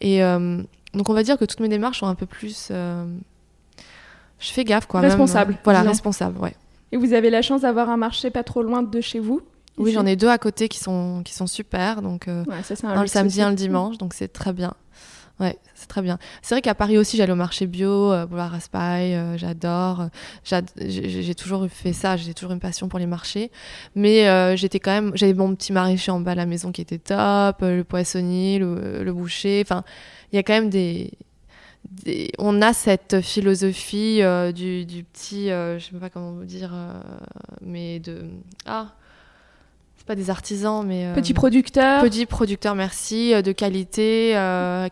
Et 0.00 0.22
donc 0.94 1.08
on 1.08 1.14
va 1.14 1.22
dire 1.22 1.38
que 1.38 1.44
toutes 1.44 1.60
mes 1.60 1.68
démarches 1.68 2.00
sont 2.00 2.06
un 2.06 2.14
peu 2.14 2.26
plus. 2.26 2.68
Euh, 2.70 3.04
je 4.38 4.50
fais 4.50 4.64
gaffe 4.64 4.86
quoi. 4.86 5.00
Responsable. 5.00 5.56
voilà, 5.64 5.82
responsable, 5.82 6.38
ouais. 6.38 6.54
Et 6.92 6.96
vous 6.96 7.12
avez 7.12 7.30
la 7.30 7.42
chance 7.42 7.62
d'avoir 7.62 7.90
un 7.90 7.96
marché 7.96 8.30
pas 8.30 8.44
trop 8.44 8.62
loin 8.62 8.82
de 8.82 9.00
chez 9.00 9.18
vous? 9.18 9.42
Oui, 9.78 9.92
j'en 9.92 10.06
ai 10.06 10.14
deux 10.14 10.28
à 10.28 10.38
côté 10.38 10.68
qui 10.68 10.78
sont, 10.78 11.22
qui 11.24 11.34
sont 11.34 11.48
super. 11.48 12.02
Donc, 12.02 12.28
euh, 12.28 12.44
un 12.84 13.02
le 13.02 13.08
samedi 13.08 13.40
et 13.40 13.44
le 13.44 13.54
dimanche, 13.54 13.98
donc 13.98 14.14
c'est 14.14 14.28
très 14.28 14.52
bien. 14.52 14.74
Ouais, 15.40 15.58
c'est 15.74 15.88
très 15.88 16.00
bien. 16.00 16.18
C'est 16.42 16.54
vrai 16.54 16.62
qu'à 16.62 16.74
Paris 16.76 16.96
aussi, 16.96 17.16
j'allais 17.16 17.32
au 17.32 17.36
marché 17.36 17.66
bio, 17.66 18.12
euh, 18.12 18.24
boulevard 18.24 18.52
Raspail, 18.52 19.14
euh, 19.14 19.36
j'adore. 19.36 20.08
J'ai 20.44 21.34
toujours 21.34 21.66
fait 21.68 21.92
ça, 21.92 22.16
j'ai 22.16 22.34
toujours 22.34 22.52
une 22.52 22.60
passion 22.60 22.88
pour 22.88 22.98
les 22.98 23.06
marchés. 23.06 23.50
Mais 23.94 24.56
j'étais 24.56 24.78
quand 24.78 24.92
même, 24.92 25.12
j'avais 25.14 25.34
mon 25.34 25.54
petit 25.54 25.72
maraîcher 25.72 26.12
en 26.12 26.20
bas 26.20 26.32
à 26.32 26.36
la 26.36 26.46
maison 26.46 26.70
qui 26.72 26.80
était 26.80 26.98
top, 26.98 27.62
le 27.62 27.82
poissonnier, 27.82 28.58
le, 28.58 29.02
le 29.02 29.12
boucher. 29.12 29.62
Enfin, 29.64 29.82
il 30.32 30.36
y 30.36 30.38
a 30.38 30.42
quand 30.42 30.54
même 30.54 30.70
des, 30.70 31.10
on 32.38 32.62
a 32.62 32.72
cette 32.72 33.20
philosophie 33.20 34.22
euh, 34.22 34.52
du, 34.52 35.04
petit, 35.12 35.50
euh, 35.50 35.78
je 35.78 35.86
sais 35.86 35.96
pas 35.96 36.10
comment 36.10 36.32
vous 36.32 36.44
dire, 36.44 36.72
euh, 36.74 37.00
mais 37.60 38.00
de 38.00 38.24
ah 38.66 38.92
c'est 40.04 40.08
pas 40.08 40.16
des 40.16 40.28
artisans, 40.28 40.86
mais 40.86 41.10
petits 41.14 41.32
producteurs. 41.32 42.02
Petits 42.02 42.26
producteurs, 42.26 42.74
merci, 42.74 43.32
de 43.42 43.52
qualité, 43.52 44.36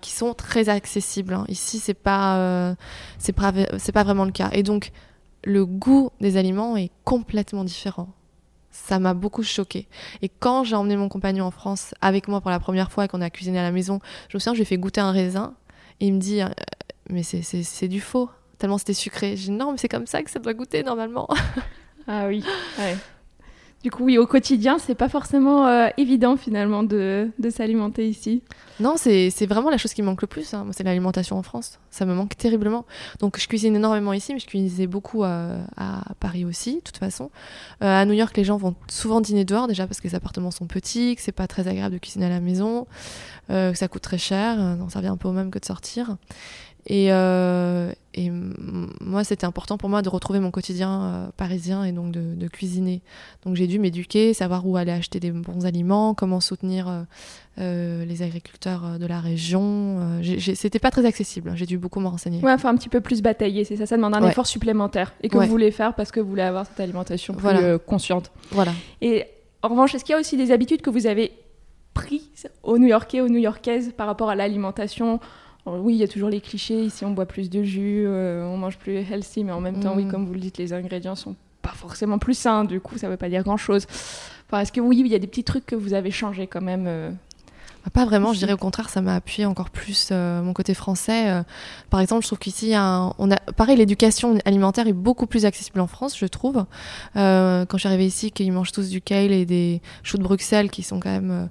qui 0.01 0.11
sont 0.11 0.33
très 0.33 0.71
accessibles. 0.71 1.35
Hein. 1.35 1.45
Ici, 1.49 1.79
c'est 1.79 1.93
pas, 1.93 2.75
c'est 3.19 3.35
pas, 3.35 3.53
c'est 3.77 3.93
pas 3.93 4.05
vraiment 4.05 4.25
le 4.25 4.33
cas. 4.33 4.49
Et 4.53 4.63
donc, 4.63 4.91
le 5.45 5.67
goût 5.67 6.11
des 6.23 6.39
aliments 6.39 6.79
est 6.79 6.91
complètement 7.05 7.65
différent. 7.65 8.09
Ça 8.71 8.99
m'a 8.99 9.13
beaucoup 9.13 9.43
choqué. 9.43 9.87
Et 10.23 10.31
quand 10.31 10.65
j'ai 10.65 10.77
emmené 10.77 10.97
mon 10.97 11.11
compagnon 11.11 11.45
en 11.45 11.51
France 11.51 11.95
avec 12.01 12.27
moi 12.27 12.41
pour 12.41 12.51
la 12.51 12.59
première 12.59 12.91
fois 12.91 13.05
et 13.05 13.09
qu'on 13.09 13.21
a 13.21 13.29
cuisiné 13.29 13.59
à 13.59 13.63
la 13.63 13.71
maison, 13.71 14.01
je 14.31 14.37
me 14.37 14.41
souviens, 14.41 14.55
je 14.55 14.59
lui 14.59 14.63
ai 14.63 14.67
fait 14.67 14.79
goûter 14.79 15.03
un 15.03 15.13
raisin 15.13 15.53
et 16.01 16.07
il 16.07 16.15
me 16.15 16.19
dit 16.19 16.41
Mais 17.11 17.23
c'est 17.23 17.89
du 17.89 18.01
faux, 18.01 18.31
tellement 18.57 18.79
c'était 18.79 18.95
sucré. 18.95 19.37
J'ai 19.37 19.51
dit 19.51 19.51
Non, 19.51 19.73
mais 19.73 19.79
c'est 19.79 19.89
comme 19.91 20.07
ça 20.07 20.23
que 20.23 20.31
ça 20.31 20.39
doit 20.39 20.55
goûter 20.55 20.83
normalement. 20.83 21.29
Ah 22.09 22.27
oui, 22.27 22.43
ouais. 22.79 22.97
Du 23.83 23.91
coup, 23.91 24.05
oui, 24.05 24.17
au 24.17 24.29
quotidien, 24.29 24.79
c'est 24.79 24.95
pas 24.95 25.09
forcément 25.09 25.67
euh, 25.67 25.89
évident 25.97 26.37
finalement 26.37 26.85
de, 26.85 27.31
de 27.41 27.51
s'alimenter 27.51 28.09
ici. 28.09 28.43
Non, 28.79 28.95
c'est 28.97 29.47
vraiment 29.47 29.71
la 29.71 29.77
chose 29.77 29.93
qui 29.93 30.03
me 30.03 30.07
manque 30.07 30.23
le 30.23 30.29
plus. 30.29 30.55
Hein. 30.55 30.67
C'est 30.71 30.85
l'alimentation 30.85 31.37
en 31.37 31.43
France. 31.43 31.81
Ça 31.91 32.07
me 32.07 32.15
manque 32.15 32.37
terriblement. 32.37 32.85
Donc, 33.19 33.41
je 33.41 33.49
cuisine 33.49 33.75
énormément 33.75 34.13
ici, 34.13 34.35
mais 34.35 34.39
je 34.39 34.47
cuisinais 34.47 34.87
beaucoup 34.87 35.25
euh, 35.25 35.61
à 35.77 36.15
Paris 36.21 36.45
aussi, 36.45 36.77
de 36.77 36.81
toute 36.81 36.97
façon. 36.97 37.31
Euh, 37.83 38.03
à 38.03 38.05
New 38.05 38.13
York, 38.15 38.37
les 38.37 38.45
gens 38.45 38.57
vont 38.57 38.77
souvent 38.89 39.21
dîner 39.21 39.45
dehors 39.45 39.67
déjà 39.67 39.89
parce 39.89 40.01
que 40.01 40.07
les 40.07 40.15
appartements 40.15 40.53
sont 40.53 40.67
petits, 40.67 41.17
que 41.17 41.23
c'est 41.23 41.33
pas 41.33 41.49
très 41.49 41.67
agréable 41.67 41.95
de 41.95 41.99
cuisiner 41.99 42.27
à 42.27 42.31
la 42.31 42.41
maison, 42.41 42.87
que 43.49 43.75
ça 43.75 43.89
coûte 43.89 44.03
très 44.03 44.19
cher. 44.19 44.77
Donc, 44.77 44.93
ça 44.93 45.01
revient 45.01 45.11
un 45.11 45.17
peu 45.17 45.29
au 45.29 45.33
même 45.33 45.51
que 45.51 45.59
de 45.59 45.65
sortir. 45.65 46.17
Et, 46.87 47.13
euh, 47.13 47.93
et 48.15 48.31
moi, 49.01 49.23
c'était 49.23 49.45
important 49.45 49.79
pour 49.79 49.89
moi 49.89 50.03
de 50.03 50.09
retrouver 50.09 50.41
mon 50.41 50.51
quotidien 50.51 51.03
euh, 51.03 51.27
parisien 51.37 51.85
et 51.85 51.93
donc 51.93 52.11
de, 52.11 52.35
de 52.35 52.49
cuisiner. 52.49 53.03
Donc 53.45 53.55
j'ai 53.55 53.67
dû 53.67 53.79
m'éduquer, 53.79 54.35
savoir 54.35 54.67
où 54.67 54.77
aller 54.77 54.91
acheter 54.91 55.21
des 55.21 55.31
bons 55.31 55.65
aliments, 55.65 56.15
comment 56.15 56.41
soutenir 56.41 56.89
euh 56.89 57.05
les 57.59 58.23
agriculteurs 58.23 58.99
de 58.99 59.07
la 59.07 59.21
région. 59.21 60.21
c'était 60.55 60.79
pas 60.79 60.91
très 60.91 61.05
accessible, 61.05 61.51
hein. 61.51 61.55
j'ai 61.55 61.67
dû 61.67 61.77
beaucoup 61.77 62.01
me 62.01 62.09
renseigner. 62.09 62.41
Ouais, 62.41 62.53
enfin 62.53 62.71
un 62.71 62.77
petit 62.77 62.89
peu 62.89 63.03
plus 63.03 63.21
batailler, 63.21 63.65
c'est 63.65 63.77
ça, 63.77 63.85
ça 63.85 63.97
demande 63.97 64.15
un 64.15 64.27
effort 64.27 64.47
supplémentaire 64.47 65.13
et 65.23 65.29
que 65.29 65.37
vous 65.37 65.47
voulez 65.47 65.71
faire 65.71 65.95
parce 65.95 66.11
que 66.11 66.19
vous 66.21 66.29
voulez 66.29 66.43
avoir 66.43 66.67
cette 66.67 66.81
alimentation 66.81 67.35
plus 67.35 67.79
consciente. 67.87 68.33
Voilà. 68.51 68.73
Et 69.03 69.27
en 69.63 69.69
revanche, 69.69 69.95
est-ce 69.95 70.05
qu'il 70.05 70.15
y 70.15 70.17
a 70.17 70.21
aussi 70.21 70.37
des 70.37 70.51
habitudes 70.51 70.81
que 70.81 70.91
vous 70.91 71.07
avez 71.07 71.33
prises 71.95 72.49
aux 72.63 72.79
New-Yorkais, 72.79 73.21
aux 73.21 73.29
New-Yorkaises 73.29 73.93
par 73.97 74.07
rapport 74.07 74.31
à 74.31 74.35
l'alimentation 74.35 75.21
oui, 75.67 75.95
il 75.95 75.99
y 75.99 76.03
a 76.03 76.09
toujours 76.09 76.29
les 76.29 76.41
clichés. 76.41 76.85
Ici, 76.85 77.05
on 77.05 77.13
boit 77.13 77.27
plus 77.27 77.49
de 77.49 77.63
jus, 77.63 78.05
euh, 78.07 78.45
on 78.45 78.57
mange 78.57 78.79
plus 78.79 78.97
healthy, 78.97 79.45
mais 79.45 79.53
en 79.53 79.61
même 79.61 79.81
temps, 79.81 79.95
oui, 79.95 80.05
mm. 80.05 80.11
comme 80.11 80.27
vous 80.27 80.35
le 80.35 80.41
dites, 80.41 80.59
les 80.59 80.73
ingrédients 80.73 81.15
sont 81.15 81.37
pas 81.63 81.73
forcément 81.75 82.19
plus 82.19 82.35
sains. 82.37 82.65
Du 82.65 82.81
coup, 82.81 82.99
ça 82.99 83.09
veut 83.09 83.17
pas 83.17 83.29
dire 83.29 83.45
grand-chose. 83.45 83.87
Est-ce 84.53 84.73
que 84.73 84.81
oui, 84.81 85.01
il 85.01 85.07
y 85.07 85.15
a 85.15 85.19
des 85.19 85.27
petits 85.27 85.45
trucs 85.45 85.65
que 85.65 85.77
vous 85.77 85.95
avez 85.95 86.11
changés 86.11 86.47
quand 86.47 86.61
même 86.61 86.85
euh, 86.87 87.11
bah, 87.85 87.91
Pas 87.95 88.05
vraiment, 88.05 88.35
je 88.35 88.39
dirais 88.39 88.53
au 88.53 88.59
contraire, 88.59 88.91
ça 88.91 89.01
m'a 89.01 89.15
appuyé 89.15 89.47
encore 89.47 89.71
plus 89.71 90.11
euh, 90.11 90.43
mon 90.43 90.53
côté 90.53 90.75
français. 90.75 91.43
par 91.89 92.01
exemple, 92.01 92.23
je 92.23 92.29
trouve 92.29 92.39
qu'ici, 92.39 92.75
on 92.77 93.31
a, 93.31 93.37
pareil, 93.57 93.79
l'éducation 93.79 94.37
alimentaire 94.45 94.89
est 94.89 94.93
beaucoup 94.93 95.27
plus 95.27 95.47
accessible 95.47 95.81
en 95.81 95.87
France, 95.87 96.19
je 96.19 96.27
trouve. 96.27 96.67
quand 97.15 97.67
je 97.73 97.79
suis 97.79 97.89
arrivée 97.89 98.07
ici, 98.07 98.31
qu'ils 98.31 98.53
mangent 98.53 98.73
tous 98.73 98.91
du 98.91 99.01
kale 99.01 99.33
et 99.33 99.47
des 99.47 99.81
choux 100.03 100.19
de 100.19 100.23
Bruxelles 100.23 100.71
qui 100.71 100.83
sont 100.83 101.01
quand 101.01 101.11
même 101.11 101.31
euh, 101.31 101.47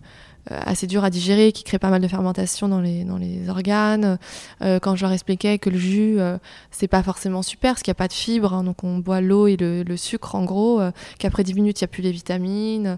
assez 0.50 0.88
dur 0.88 1.04
à 1.04 1.10
digérer, 1.10 1.52
qui 1.52 1.64
crée 1.64 1.80
pas 1.80 1.90
mal 1.90 2.02
de 2.02 2.08
fermentation 2.08 2.68
dans 2.68 2.82
les, 2.82 3.04
dans 3.04 3.18
les 3.18 3.50
organes. 3.50 4.18
Euh, 4.62 4.80
quand 4.80 4.96
je 4.96 5.04
leur 5.04 5.12
expliquais 5.12 5.60
que 5.60 5.70
le 5.70 5.78
jus, 5.78 6.20
euh, 6.20 6.38
c'est 6.72 6.88
pas 6.88 7.04
forcément 7.04 7.42
super, 7.42 7.74
parce 7.74 7.84
qu'il 7.84 7.92
n'y 7.92 7.96
a 7.98 8.02
pas 8.02 8.08
de 8.08 8.14
fibres, 8.14 8.54
hein, 8.54 8.64
donc 8.64 8.84
on 8.84 8.98
boit 8.98 9.22
l'eau 9.22 9.48
et 9.48 9.58
le, 9.58 9.84
le, 9.84 9.98
sucre 9.98 10.36
en 10.36 10.44
gros, 10.44 10.82
qu'après 11.20 11.44
10 11.44 11.54
minutes, 11.54 11.82
il 11.82 11.84
n'y 11.84 11.86
a 11.86 11.90
plus 11.90 12.02
les 12.02 12.12
vitamines. 12.12 12.98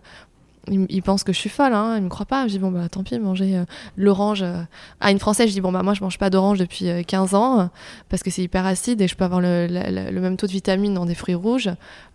Ils, 0.70 1.04
pensent 1.04 1.26
que 1.26 1.34
je 1.34 1.38
suis 1.38 1.50
folle, 1.50 1.74
hein, 1.74 1.98
ils 1.98 2.04
me 2.04 2.08
croient 2.08 2.26
pas. 2.26 2.48
Je 2.48 2.54
dis 2.54 2.60
bon 2.60 2.72
bah 2.72 2.88
tant 2.88 3.04
pis, 3.04 3.20
manger 3.20 3.62
l'orange. 3.98 4.46
À 5.02 5.12
une 5.12 5.20
française, 5.20 5.50
je 5.50 5.54
dis 5.54 5.60
bon 5.60 5.74
bah 5.74 5.84
moi 5.84 5.94
je 5.94 6.02
mange 6.02 6.18
pas 6.18 6.30
d'orange 6.30 6.58
depuis 6.58 6.88
15 7.06 7.36
ans 7.36 7.70
parce 8.08 8.24
que 8.24 8.32
c'est 8.32 8.44
hyper 8.44 8.66
acide 8.66 9.02
et 9.02 9.10
je 9.10 9.16
peux 9.18 9.26
avoir 9.26 9.42
le, 9.42 9.68
le, 9.68 10.22
même 10.22 10.38
taux 10.38 10.48
de 10.48 10.54
vitamines 10.54 10.94
dans 10.94 11.06
des 11.06 11.16
fruits 11.16 11.36
rouges. 11.36 11.70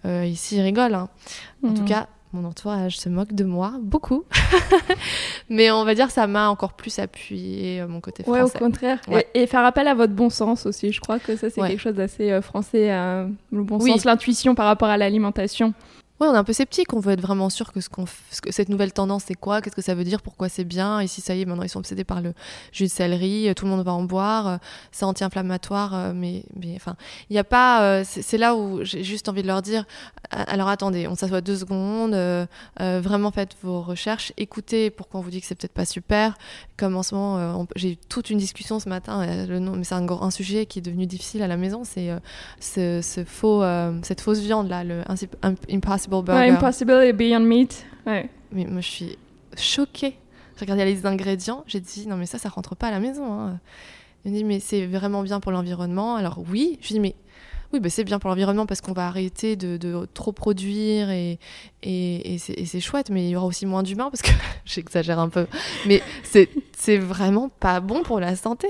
ici 0.07 0.57
ils 0.57 0.63
rigolent. 0.63 0.95
Hein. 0.95 1.11
En 1.63 1.75
tout 1.75 1.83
mmh. 1.83 1.89
cas, 1.89 2.09
mon 2.33 2.45
entourage 2.45 2.99
se 2.99 3.09
moque 3.09 3.33
de 3.33 3.45
moi 3.45 3.75
beaucoup. 3.81 4.25
Mais 5.49 5.71
on 5.71 5.85
va 5.85 5.95
dire 5.95 6.11
ça 6.11 6.27
m'a 6.27 6.49
encore 6.51 6.75
plus 6.75 6.99
appuyé 6.99 7.81
euh, 7.81 7.89
mon 7.89 8.01
côté 8.01 8.23
français. 8.23 8.43
Ouais, 8.43 8.47
au 8.47 8.59
contraire. 8.59 9.01
Et, 9.35 9.47
faire 9.47 9.65
appel 9.65 9.89
à 9.89 9.95
votre 9.95 10.13
bon 10.13 10.31
sens 10.31 10.67
aussi. 10.67 10.93
Je 10.93 11.01
crois 11.01 11.19
que 11.19 11.37
ça, 11.37 11.49
c'est 11.51 11.61
quelque 11.61 11.81
chose 11.81 11.95
d'assez 11.95 12.31
euh, 12.31 12.43
français. 12.43 12.93
Euh, 12.93 13.27
le 13.53 13.63
bon 13.63 13.81
sens, 13.81 14.05
l'intuition 14.05 14.55
par 14.55 14.67
rapport 14.67 14.89
à 14.89 14.97
l'alimentation. 14.97 15.73
Ouais, 16.21 16.27
on 16.27 16.35
est 16.35 16.39
un 16.39 16.43
peu 16.43 16.53
sceptique. 16.53 16.93
On 16.95 16.99
veut 16.99 17.13
être 17.13 17.21
vraiment 17.21 17.49
sûr 17.49 17.73
que, 17.73 17.81
ce 17.81 17.89
cette 18.51 18.69
nouvelle 18.69 18.93
tendance, 18.93 19.25
c'est 19.29 19.37
quoi 19.37 19.61
Qu'est-ce 19.61 19.77
que 19.77 19.83
ça 19.83 19.95
veut 19.95 20.03
dire 20.03 20.21
Pourquoi 20.21 20.49
c'est 20.49 20.65
bien 20.65 21.01
Ici, 21.01 21.21
ça 21.21 21.37
y 21.37 21.43
est, 21.43 21.45
maintenant, 21.45 21.63
ils 21.63 21.69
sont 21.69 21.79
obsédés 21.79 22.03
par 22.03 22.21
le 22.21 22.35
jus 22.73 22.85
de 22.85 22.91
céleri. 22.91 23.53
Tout 23.55 23.67
le 23.67 23.71
monde 23.71 23.85
va 23.85 23.93
en 23.93 24.03
boire. 24.03 24.59
C'est 24.91 25.05
anti-inflammatoire. 25.05 26.13
Mais, 26.15 26.43
mais 26.57 26.73
enfin, 26.75 26.97
il 27.31 27.35
n'y 27.35 27.39
a 27.39 27.45
pas. 27.45 28.03
C'est 28.05 28.39
là 28.39 28.57
où 28.57 28.83
j'ai 28.83 29.05
juste 29.05 29.29
envie 29.29 29.43
de 29.43 29.47
leur 29.47 29.63
dire 29.63 29.85
alors 30.31 30.69
attendez, 30.69 31.09
on 31.09 31.15
s'assoit 31.15 31.41
deux 31.41 31.57
secondes. 31.57 32.17
vraiment, 32.79 33.31
faites 33.31 33.57
vos 33.63 33.81
recherches. 33.81 34.33
Écoutez 34.37 34.91
pourquoi 34.91 35.21
on 35.21 35.23
vous 35.23 35.31
dit 35.31 35.41
que 35.41 35.47
c'est 35.47 35.55
peut-être 35.55 35.73
pas 35.73 35.85
super. 35.85 36.37
Comme 36.77 36.97
en 36.97 37.03
ce 37.05 37.15
moment, 37.15 37.67
j'ai 37.77 37.93
eu 37.93 37.97
toute 37.97 38.31
une 38.31 38.39
discussion 38.39 38.81
ce 38.81 38.89
matin. 38.89 39.25
le 39.47 39.59
nom, 39.61 39.77
mais 39.77 39.85
c'est 39.85 39.95
un, 39.95 40.07
un, 40.09 40.31
sujet 40.31 40.67
qui 40.67 40.81
est 40.81 40.83
devenu 40.83 41.07
difficile 41.07 41.43
à 41.43 41.47
la 41.47 41.57
maison. 41.57 41.85
C'est 41.85 42.11
ce, 42.61 43.01
ce, 43.03 43.25
faux, 43.25 43.63
cette 44.03 44.21
fausse 44.21 44.41
viande 44.41 44.69
là, 44.69 44.83
le 44.83 45.03
impossible 45.71 46.08
Impossible 46.09 46.25
Burger. 46.25 46.51
Impossible 46.51 46.93
et 47.05 47.13
Beyond 47.13 47.41
Meat. 47.41 47.87
Ouais. 48.07 48.29
Mais 48.53 48.65
moi, 48.65 48.81
je 48.81 48.89
suis 48.89 49.19
choquée. 49.57 50.17
J'ai 50.57 50.65
regardé 50.65 50.85
les 50.85 51.07
ingrédients, 51.07 51.63
j'ai 51.69 51.79
dit 51.79 52.09
non 52.09 52.17
mais 52.17 52.27
ça, 52.27 52.39
ça 52.39 52.49
rentre 52.49 52.75
pas 52.75 52.89
à 52.89 52.91
la 52.91 52.99
maison. 52.99 53.33
Hein. 53.33 53.61
Il 54.25 54.33
me 54.33 54.37
dit 54.37 54.45
mais 54.45 54.59
c'est 54.59 54.87
vraiment 54.87 55.23
bien 55.23 55.39
pour 55.39 55.53
l'environnement. 55.53 56.17
Alors 56.17 56.41
oui, 56.51 56.79
je 56.83 56.89
dis 56.89 57.01
mais 57.01 57.15
oui, 57.73 57.81
bah, 57.81 57.91
c'est 57.91 58.05
bien 58.05 58.19
pour 58.19 58.31
l'environnement 58.31 58.65
parce 58.65 58.81
qu'on 58.81 58.93
va 58.93 59.07
arrêter 59.07 59.55
de, 59.55 60.07
trop 60.15 60.33
produire 60.33 61.11
et, 61.11 61.39
et, 61.83 62.39
c'est 62.39 62.81
chouette, 62.81 63.11
mais 63.11 63.27
il 63.27 63.31
y 63.31 63.37
aura 63.37 63.47
aussi 63.47 63.67
moins 63.67 63.83
d'humains 63.83 64.11
parce 64.11 64.23
que 64.23 64.31
j'exagère 64.65 65.19
un 65.19 65.29
peu. 65.29 65.47
Mais 65.87 66.03
c'est 66.23 66.97
vraiment 66.97 67.51
pas 67.61 67.81
bon 67.81 68.03
pour 68.03 68.21
la 68.21 68.37
santé. 68.37 68.69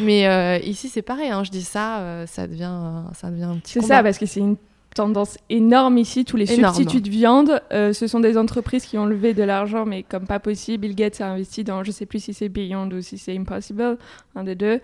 Mais 0.00 0.26
euh, 0.26 0.58
ici, 0.58 0.88
c'est 0.88 1.02
pareil, 1.02 1.30
hein, 1.30 1.44
je 1.44 1.50
dis 1.50 1.62
ça, 1.62 1.98
euh, 1.98 2.26
ça, 2.26 2.46
devient, 2.46 3.02
ça 3.14 3.30
devient 3.30 3.44
un 3.44 3.58
petit 3.58 3.74
C'est 3.74 3.82
ça, 3.82 4.02
parce 4.02 4.16
que 4.16 4.26
c'est 4.26 4.40
une 4.40 4.56
tendance 4.98 5.38
énorme 5.48 5.96
ici. 5.96 6.24
Tous 6.24 6.36
les 6.36 6.46
substituts 6.46 7.00
de 7.00 7.08
viande, 7.08 7.62
euh, 7.72 7.92
ce 7.92 8.08
sont 8.08 8.18
des 8.18 8.36
entreprises 8.36 8.84
qui 8.84 8.98
ont 8.98 9.06
levé 9.06 9.32
de 9.32 9.44
l'argent, 9.44 9.86
mais 9.86 10.02
comme 10.02 10.26
pas 10.26 10.40
possible. 10.40 10.82
Bill 10.82 10.96
Gates 10.96 11.20
a 11.20 11.28
investi 11.28 11.62
dans, 11.62 11.84
je 11.84 11.92
sais 11.92 12.04
plus 12.04 12.22
si 12.22 12.34
c'est 12.34 12.48
Beyond 12.48 12.90
ou 12.90 13.00
si 13.00 13.16
c'est 13.16 13.36
Impossible, 13.36 13.96
un 14.34 14.44
des 14.44 14.56
deux. 14.56 14.80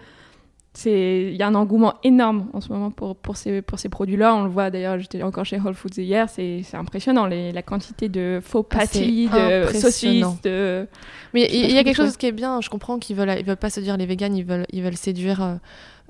Il 0.87 1.37
y 1.37 1.43
a 1.43 1.47
un 1.47 1.55
engouement 1.55 1.95
énorme 2.03 2.49
en 2.53 2.61
ce 2.61 2.73
moment 2.73 2.91
pour, 2.91 3.15
pour 3.17 3.37
ces, 3.37 3.63
pour 3.63 3.79
ces 3.79 3.89
produits-là. 3.89 4.35
On 4.35 4.45
le 4.45 4.51
voit 4.51 4.71
d'ailleurs, 4.71 4.99
j'étais 4.99 5.23
encore 5.23 5.45
chez 5.45 5.59
Whole 5.59 5.75
Foods 5.75 5.99
hier, 5.99 6.29
c'est 6.29 6.65
impressionnant 6.75 7.27
les, 7.27 7.53
la 7.53 7.63
quantité 7.63 8.09
de 8.09 8.41
faux 8.43 8.67
ah, 8.71 8.79
patties, 8.79 9.29
de 9.29 9.67
saucisses. 9.73 10.43
De... 10.43 10.87
Mais 11.33 11.49
il 11.53 11.73
y, 11.73 11.79
a 11.79 11.85
quelque 11.85 11.97
chose 11.97 12.17
qui 12.17 12.27
est 12.27 12.33
bien, 12.33 12.61
je 12.61 12.71
comprends 12.71 12.99
qu'ils 12.99 13.17
veulent, 13.17 13.37
ils 13.39 13.45
veulent 13.45 13.57
pas 13.57 13.71
se 13.71 13.81
dire 13.81 13.97
les 13.97 14.07
véganes, 14.07 14.37
ils 14.37 14.45
veulent, 14.45 14.67
ils 14.71 14.83
veulent 14.83 14.97
séduire. 14.97 15.43
Euh, 15.43 15.55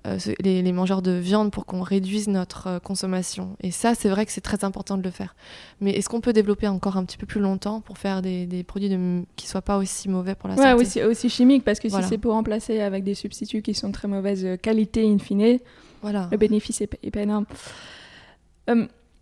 euh, 0.06 0.18
les, 0.40 0.72
mangeurs 0.72 1.00
de 1.00 1.12
viande 1.12 1.50
pour 1.50 1.64
qu'on 1.64 1.80
réduise 1.80 2.28
notre 2.28 2.66
euh, 2.66 2.78
consommation. 2.78 3.56
Et 3.62 3.70
ça, 3.70 3.94
c'est 3.94 4.08
vrai 4.08 4.26
que 4.26 4.32
c'est 4.32 4.40
très 4.42 4.64
important 4.64 4.98
de 4.98 5.02
le 5.02 5.10
faire. 5.10 5.34
Mais 5.80 5.92
est-ce 5.92 6.08
qu'on 6.08 6.20
peut 6.20 6.32
développer 6.32 6.68
encore 6.68 6.96
un 6.96 7.04
petit 7.04 7.16
peu 7.16 7.26
plus 7.26 7.40
longtemps 7.40 7.80
pour 7.80 7.96
faire 7.96 8.20
des, 8.20 8.64
produits 8.66 8.90
de, 8.90 9.22
qui 9.36 9.46
soient 9.46 9.62
pas 9.62 9.78
aussi 9.78 10.08
mauvais 10.08 10.34
pour 10.34 10.48
la 10.48 10.56
ouais, 10.56 10.62
santé 10.62 10.82
aussi, 10.82 11.02
aussi 11.02 11.30
chimiques, 11.30 11.64
parce 11.64 11.80
que 11.80 11.88
si 11.88 12.02
c'est 12.02 12.18
pour 12.18 12.32
remplacer 12.32 12.80
avec 12.80 13.02
des 13.02 13.14
substituts 13.14 13.62
qui 13.62 13.72
sont 13.72 13.88
de 13.88 13.94
très 13.94 14.08
mauvaise 14.08 14.46
qualité 14.60 15.06
in 15.10 15.18
fine, 15.18 15.58
voilà. 16.02 16.28
le 16.30 16.36
bénéfice 16.36 16.80
est, 16.82 16.98
est 17.02 17.10
pas 17.10 17.22
énorme. 17.22 17.46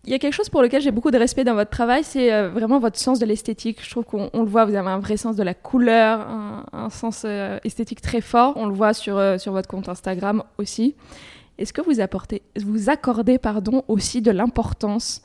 Il 0.05 0.11
y 0.11 0.13
a 0.13 0.19
quelque 0.19 0.33
chose 0.33 0.49
pour 0.49 0.61
lequel 0.61 0.81
j'ai 0.81 0.91
beaucoup 0.91 1.11
de 1.11 1.17
respect 1.17 1.45
dans 1.45 1.53
votre 1.53 1.69
travail, 1.69 2.03
c'est 2.03 2.33
euh, 2.33 2.49
vraiment 2.49 2.79
votre 2.79 2.99
sens 2.99 3.19
de 3.19 3.25
l'esthétique. 3.25 3.79
Je 3.81 3.89
trouve 3.89 4.03
qu'on 4.03 4.29
le 4.33 4.49
voit, 4.49 4.65
vous 4.65 4.75
avez 4.75 4.89
un 4.89 4.99
vrai 4.99 5.15
sens 5.15 5.37
de 5.37 5.43
la 5.43 5.53
couleur, 5.53 6.27
un, 6.73 6.89
sens 6.89 7.23
euh, 7.25 7.57
esthétique 7.63 8.01
très 8.01 8.19
fort. 8.19 8.53
On 8.57 8.65
le 8.65 8.73
voit 8.73 8.93
sur, 8.93 9.17
euh, 9.17 9.37
sur 9.37 9.53
votre 9.53 9.69
compte 9.69 9.87
Instagram 9.87 10.43
aussi. 10.57 10.95
Est-ce 11.57 11.71
que 11.71 11.81
vous, 11.81 12.01
apportez, 12.01 12.41
vous 12.57 12.89
accordez 12.89 13.37
pardon, 13.37 13.83
aussi 13.87 14.21
de 14.21 14.31
l'importance 14.31 15.21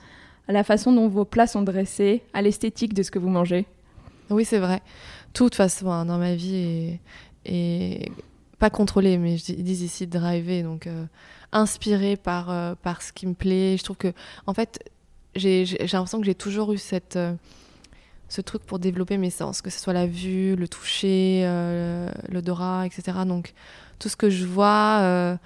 à 0.46 0.52
la 0.52 0.62
façon 0.62 0.92
dont 0.92 1.08
vos 1.08 1.24
plats 1.24 1.48
sont 1.48 1.62
dressés, 1.62 2.22
à 2.32 2.40
l'esthétique 2.40 2.94
de 2.94 3.02
ce 3.02 3.10
que 3.10 3.18
vous 3.18 3.30
mangez? 3.30 3.66
Oui, 4.30 4.44
c'est 4.44 4.58
vrai. 4.58 4.80
Toute 5.32 5.56
façon, 5.56 5.90
hein, 5.90 6.04
dans 6.04 6.18
ma 6.18 6.36
vie 6.36 6.98
est, 7.44 8.12
pas 8.60 8.70
contrôlée, 8.70 9.18
mais 9.18 9.38
je 9.38 9.52
dis 9.54 9.84
ici 9.84 10.06
driver, 10.06 10.62
donc 10.62 10.88
inspirée 11.52 12.16
par, 12.16 12.50
euh, 12.50 12.74
par 12.82 13.02
ce 13.02 13.12
qui 13.12 13.26
me 13.26 13.34
plaît. 13.34 13.76
Je 13.78 13.84
trouve 13.84 13.96
que, 13.96 14.12
en 14.46 14.54
fait, 14.54 14.80
j'ai 15.34 15.64
l'impression 15.64 16.20
que 16.20 16.26
j'ai 16.26 16.34
toujours 16.34 16.72
eu 16.72 16.78
cette, 16.78 17.16
euh, 17.16 17.34
ce 18.28 18.40
truc 18.40 18.62
pour 18.64 18.78
développer 18.78 19.16
mes 19.16 19.30
sens, 19.30 19.62
que 19.62 19.70
ce 19.70 19.78
soit 19.78 19.92
la 19.92 20.06
vue, 20.06 20.56
le 20.56 20.68
toucher, 20.68 21.42
euh, 21.44 22.10
l'odorat, 22.28 22.86
etc. 22.86 23.18
Donc, 23.26 23.54
tout 23.98 24.08
ce 24.08 24.16
que 24.16 24.30
je 24.30 24.46
vois, 24.46 25.38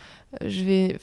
je 0.44 0.64
vais 0.64 0.98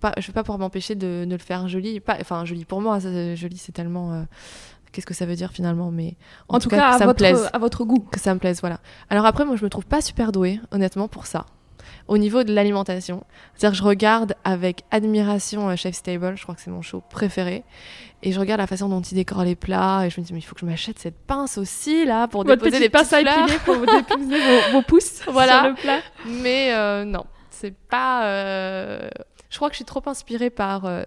pas, 0.00 0.12
je 0.18 0.26
vais 0.26 0.32
pas 0.32 0.42
pouvoir 0.42 0.58
m'empêcher 0.58 0.96
de, 0.96 1.24
de, 1.26 1.32
le 1.32 1.38
faire 1.38 1.68
joli. 1.68 2.00
Pas, 2.00 2.16
enfin, 2.20 2.44
joli 2.44 2.64
pour 2.64 2.80
moi, 2.80 2.98
joli, 2.98 3.56
c'est 3.56 3.72
tellement 3.72 4.24
qu'est-ce 4.90 5.06
que 5.06 5.14
ça 5.14 5.26
veut 5.26 5.36
dire 5.36 5.52
finalement, 5.52 5.92
mais 5.92 6.16
en, 6.48 6.58
tout, 6.58 6.68
cas, 6.68 6.90
à, 6.90 7.06
votre, 7.06 7.24
à 7.52 7.58
votre 7.58 7.84
goût. 7.84 8.04
Que 8.10 8.18
ça 8.18 8.34
me 8.34 8.40
plaise, 8.40 8.60
voilà. 8.60 8.80
Alors 9.10 9.26
après, 9.26 9.44
moi, 9.44 9.54
je 9.54 9.64
me 9.64 9.70
trouve 9.70 9.86
pas 9.86 10.00
super 10.00 10.32
douée, 10.32 10.60
honnêtement, 10.72 11.06
pour 11.06 11.26
ça. 11.26 11.46
Au 12.06 12.18
niveau 12.18 12.42
de 12.42 12.52
l'alimentation, 12.52 13.24
c'est-à-dire 13.54 13.78
que 13.78 13.84
je 13.84 13.88
regarde 13.88 14.34
avec 14.44 14.84
admiration 14.90 15.74
Chef 15.76 15.94
Stable, 15.94 16.36
je 16.36 16.42
crois 16.42 16.54
que 16.54 16.60
c'est 16.60 16.70
mon 16.70 16.82
show 16.82 17.02
préféré, 17.10 17.64
et 18.22 18.32
je 18.32 18.40
regarde 18.40 18.60
la 18.60 18.66
façon 18.66 18.88
dont 18.88 19.00
il 19.00 19.14
décore 19.14 19.44
les 19.44 19.56
plats, 19.56 20.06
et 20.06 20.10
je 20.10 20.20
me 20.20 20.26
dis 20.26 20.32
mais 20.32 20.40
il 20.40 20.42
faut 20.42 20.54
que 20.54 20.60
je 20.60 20.66
m'achète 20.66 20.98
cette 20.98 21.18
pince 21.18 21.58
aussi 21.58 22.04
là 22.04 22.26
pour 22.28 22.44
déposer 22.44 22.78
des 22.78 22.88
pinces 22.88 23.12
à 23.12 23.20
épiler 23.20 23.58
pour 23.64 23.76
déposer 23.76 24.72
vos, 24.72 24.82
pouces 24.86 25.22
voilà. 25.28 25.60
sur 25.60 25.68
le 25.70 25.74
plat. 25.74 26.00
Mais 26.26 26.72
euh, 26.72 27.04
non, 27.04 27.24
c'est 27.50 27.74
pas. 27.74 28.24
Euh, 28.26 29.08
je 29.50 29.56
crois 29.56 29.68
que 29.68 29.74
je 29.74 29.78
suis 29.78 29.84
trop 29.84 30.02
inspirée 30.06 30.50
par 30.50 30.84
euh, 30.84 31.04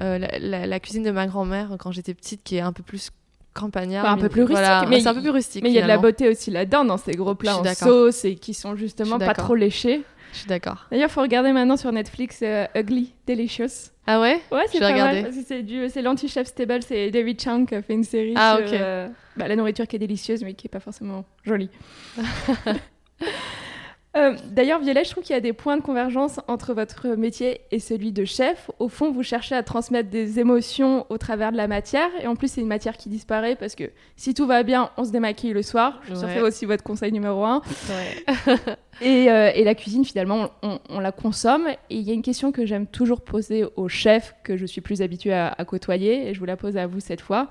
la, 0.00 0.80
cuisine 0.80 1.02
de 1.02 1.10
ma 1.10 1.26
grand-mère 1.26 1.76
quand 1.78 1.92
j'étais 1.92 2.14
petite, 2.14 2.42
qui 2.42 2.56
est 2.56 2.60
un 2.60 2.72
peu 2.72 2.82
plus 2.82 3.10
campagnard. 3.54 4.06
un 4.06 4.16
peu 4.16 4.28
plus 4.28 4.44
rustique. 4.44 4.88
mais 4.88 5.00
c'est 5.00 5.08
un 5.08 5.14
peu 5.14 5.22
plus 5.22 5.30
rustique. 5.30 5.62
Mais 5.62 5.70
il 5.70 5.74
y 5.74 5.78
a 5.78 5.82
de 5.82 5.88
la 5.88 5.98
beauté 5.98 6.28
aussi 6.28 6.50
là-dedans, 6.50 6.84
dans 6.84 6.98
ces 6.98 7.12
gros 7.12 7.34
plats 7.34 7.58
en 7.58 7.74
sauce 7.74 8.24
et 8.24 8.36
qui 8.36 8.54
sont 8.54 8.76
justement 8.76 9.18
pas 9.18 9.34
trop 9.34 9.54
léchés. 9.54 10.02
Je 10.32 10.38
suis 10.38 10.48
d'accord. 10.48 10.86
D'ailleurs, 10.90 11.08
il 11.08 11.12
faut 11.12 11.22
regarder 11.22 11.52
maintenant 11.52 11.76
sur 11.76 11.90
Netflix 11.92 12.40
euh, 12.42 12.66
Ugly 12.74 13.14
Delicious. 13.26 13.90
Ah 14.06 14.20
ouais? 14.20 14.40
Ouais, 14.50 14.64
c'est 14.70 14.80
pas 14.80 14.92
mal. 14.92 15.30
C'est 15.46 15.62
du, 15.62 15.88
c'est 15.88 16.02
l'anti-chef 16.02 16.46
stable, 16.46 16.82
c'est 16.82 17.10
David 17.10 17.40
Chang 17.40 17.64
qui 17.66 17.74
a 17.74 17.82
fait 17.82 17.94
une 17.94 18.04
série 18.04 18.34
ah, 18.36 18.58
sur 18.66 18.78
euh, 18.80 19.08
bah, 19.36 19.48
la 19.48 19.56
nourriture 19.56 19.86
qui 19.86 19.96
est 19.96 20.00
délicieuse 20.00 20.42
mais 20.42 20.54
qui 20.54 20.66
est 20.66 20.70
pas 20.70 20.80
forcément 20.80 21.24
jolie. 21.44 21.70
Euh, 24.16 24.34
d'ailleurs, 24.50 24.80
Violet, 24.80 25.04
je 25.04 25.10
trouve 25.10 25.22
qu'il 25.22 25.34
y 25.34 25.36
a 25.36 25.40
des 25.40 25.52
points 25.52 25.76
de 25.76 25.82
convergence 25.82 26.40
entre 26.48 26.74
votre 26.74 27.08
métier 27.10 27.60
et 27.70 27.78
celui 27.78 28.10
de 28.10 28.24
chef. 28.24 28.68
Au 28.80 28.88
fond, 28.88 29.12
vous 29.12 29.22
cherchez 29.22 29.54
à 29.54 29.62
transmettre 29.62 30.10
des 30.10 30.40
émotions 30.40 31.06
au 31.10 31.18
travers 31.18 31.52
de 31.52 31.56
la 31.56 31.68
matière. 31.68 32.08
Et 32.20 32.26
en 32.26 32.34
plus, 32.34 32.50
c'est 32.50 32.60
une 32.60 32.66
matière 32.66 32.96
qui 32.96 33.08
disparaît 33.08 33.54
parce 33.54 33.76
que 33.76 33.84
si 34.16 34.34
tout 34.34 34.46
va 34.46 34.64
bien, 34.64 34.90
on 34.96 35.04
se 35.04 35.12
démaquille 35.12 35.52
le 35.52 35.62
soir. 35.62 36.00
Je 36.08 36.14
suis 36.14 36.40
aussi 36.40 36.66
votre 36.66 36.82
conseil 36.82 37.12
numéro 37.12 37.44
un. 37.44 37.62
Euh, 39.02 39.50
et, 39.54 39.64
la 39.64 39.74
cuisine, 39.74 40.04
finalement, 40.04 40.50
on, 40.62 41.00
la 41.00 41.10
consomme. 41.10 41.68
Et 41.88 41.96
il 41.96 42.02
y 42.02 42.10
a 42.10 42.12
une 42.12 42.20
question 42.20 42.52
que 42.52 42.66
j'aime 42.66 42.86
toujours 42.86 43.22
poser 43.22 43.64
aux 43.76 43.88
chefs, 43.88 44.34
que 44.44 44.58
je 44.58 44.66
suis 44.66 44.82
plus 44.82 45.00
habituée 45.00 45.32
à, 45.32 45.54
à 45.56 45.64
côtoyer. 45.64 46.28
Et 46.28 46.34
je 46.34 46.38
vous 46.38 46.44
la 46.44 46.58
pose 46.58 46.76
à 46.76 46.86
vous 46.86 47.00
cette 47.00 47.22
fois. 47.22 47.48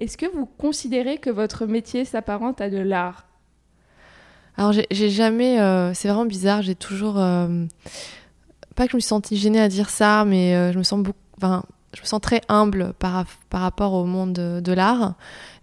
Est-ce 0.00 0.16
que 0.16 0.26
vous 0.26 0.46
considérez 0.46 1.18
que 1.18 1.30
votre 1.30 1.66
métier 1.66 2.04
s'apparente 2.04 2.60
à 2.60 2.70
de 2.70 2.78
l'art? 2.78 3.24
Alors 4.56 4.72
j'ai 4.72 5.10
jamais, 5.10 5.60
euh, 5.60 5.92
c'est 5.94 6.08
vraiment 6.08 6.26
bizarre, 6.26 6.62
j'ai 6.62 6.76
toujours, 6.76 7.18
euh, 7.18 7.66
pas 8.76 8.84
que 8.84 8.92
je 8.92 8.96
me 8.96 9.00
suis 9.00 9.08
sentie 9.08 9.36
gênée 9.36 9.60
à 9.60 9.68
dire 9.68 9.90
ça, 9.90 10.24
mais 10.24 10.54
euh, 10.54 10.72
je 10.72 10.78
me 10.78 10.84
sens 10.84 11.02
beaucoup, 11.02 11.18
je 11.40 12.00
me 12.00 12.06
sens 12.06 12.20
très 12.20 12.40
humble 12.48 12.92
par, 12.98 13.24
par 13.50 13.60
rapport 13.62 13.94
au 13.94 14.04
monde 14.04 14.32
de, 14.32 14.72
l'art. 14.72 15.14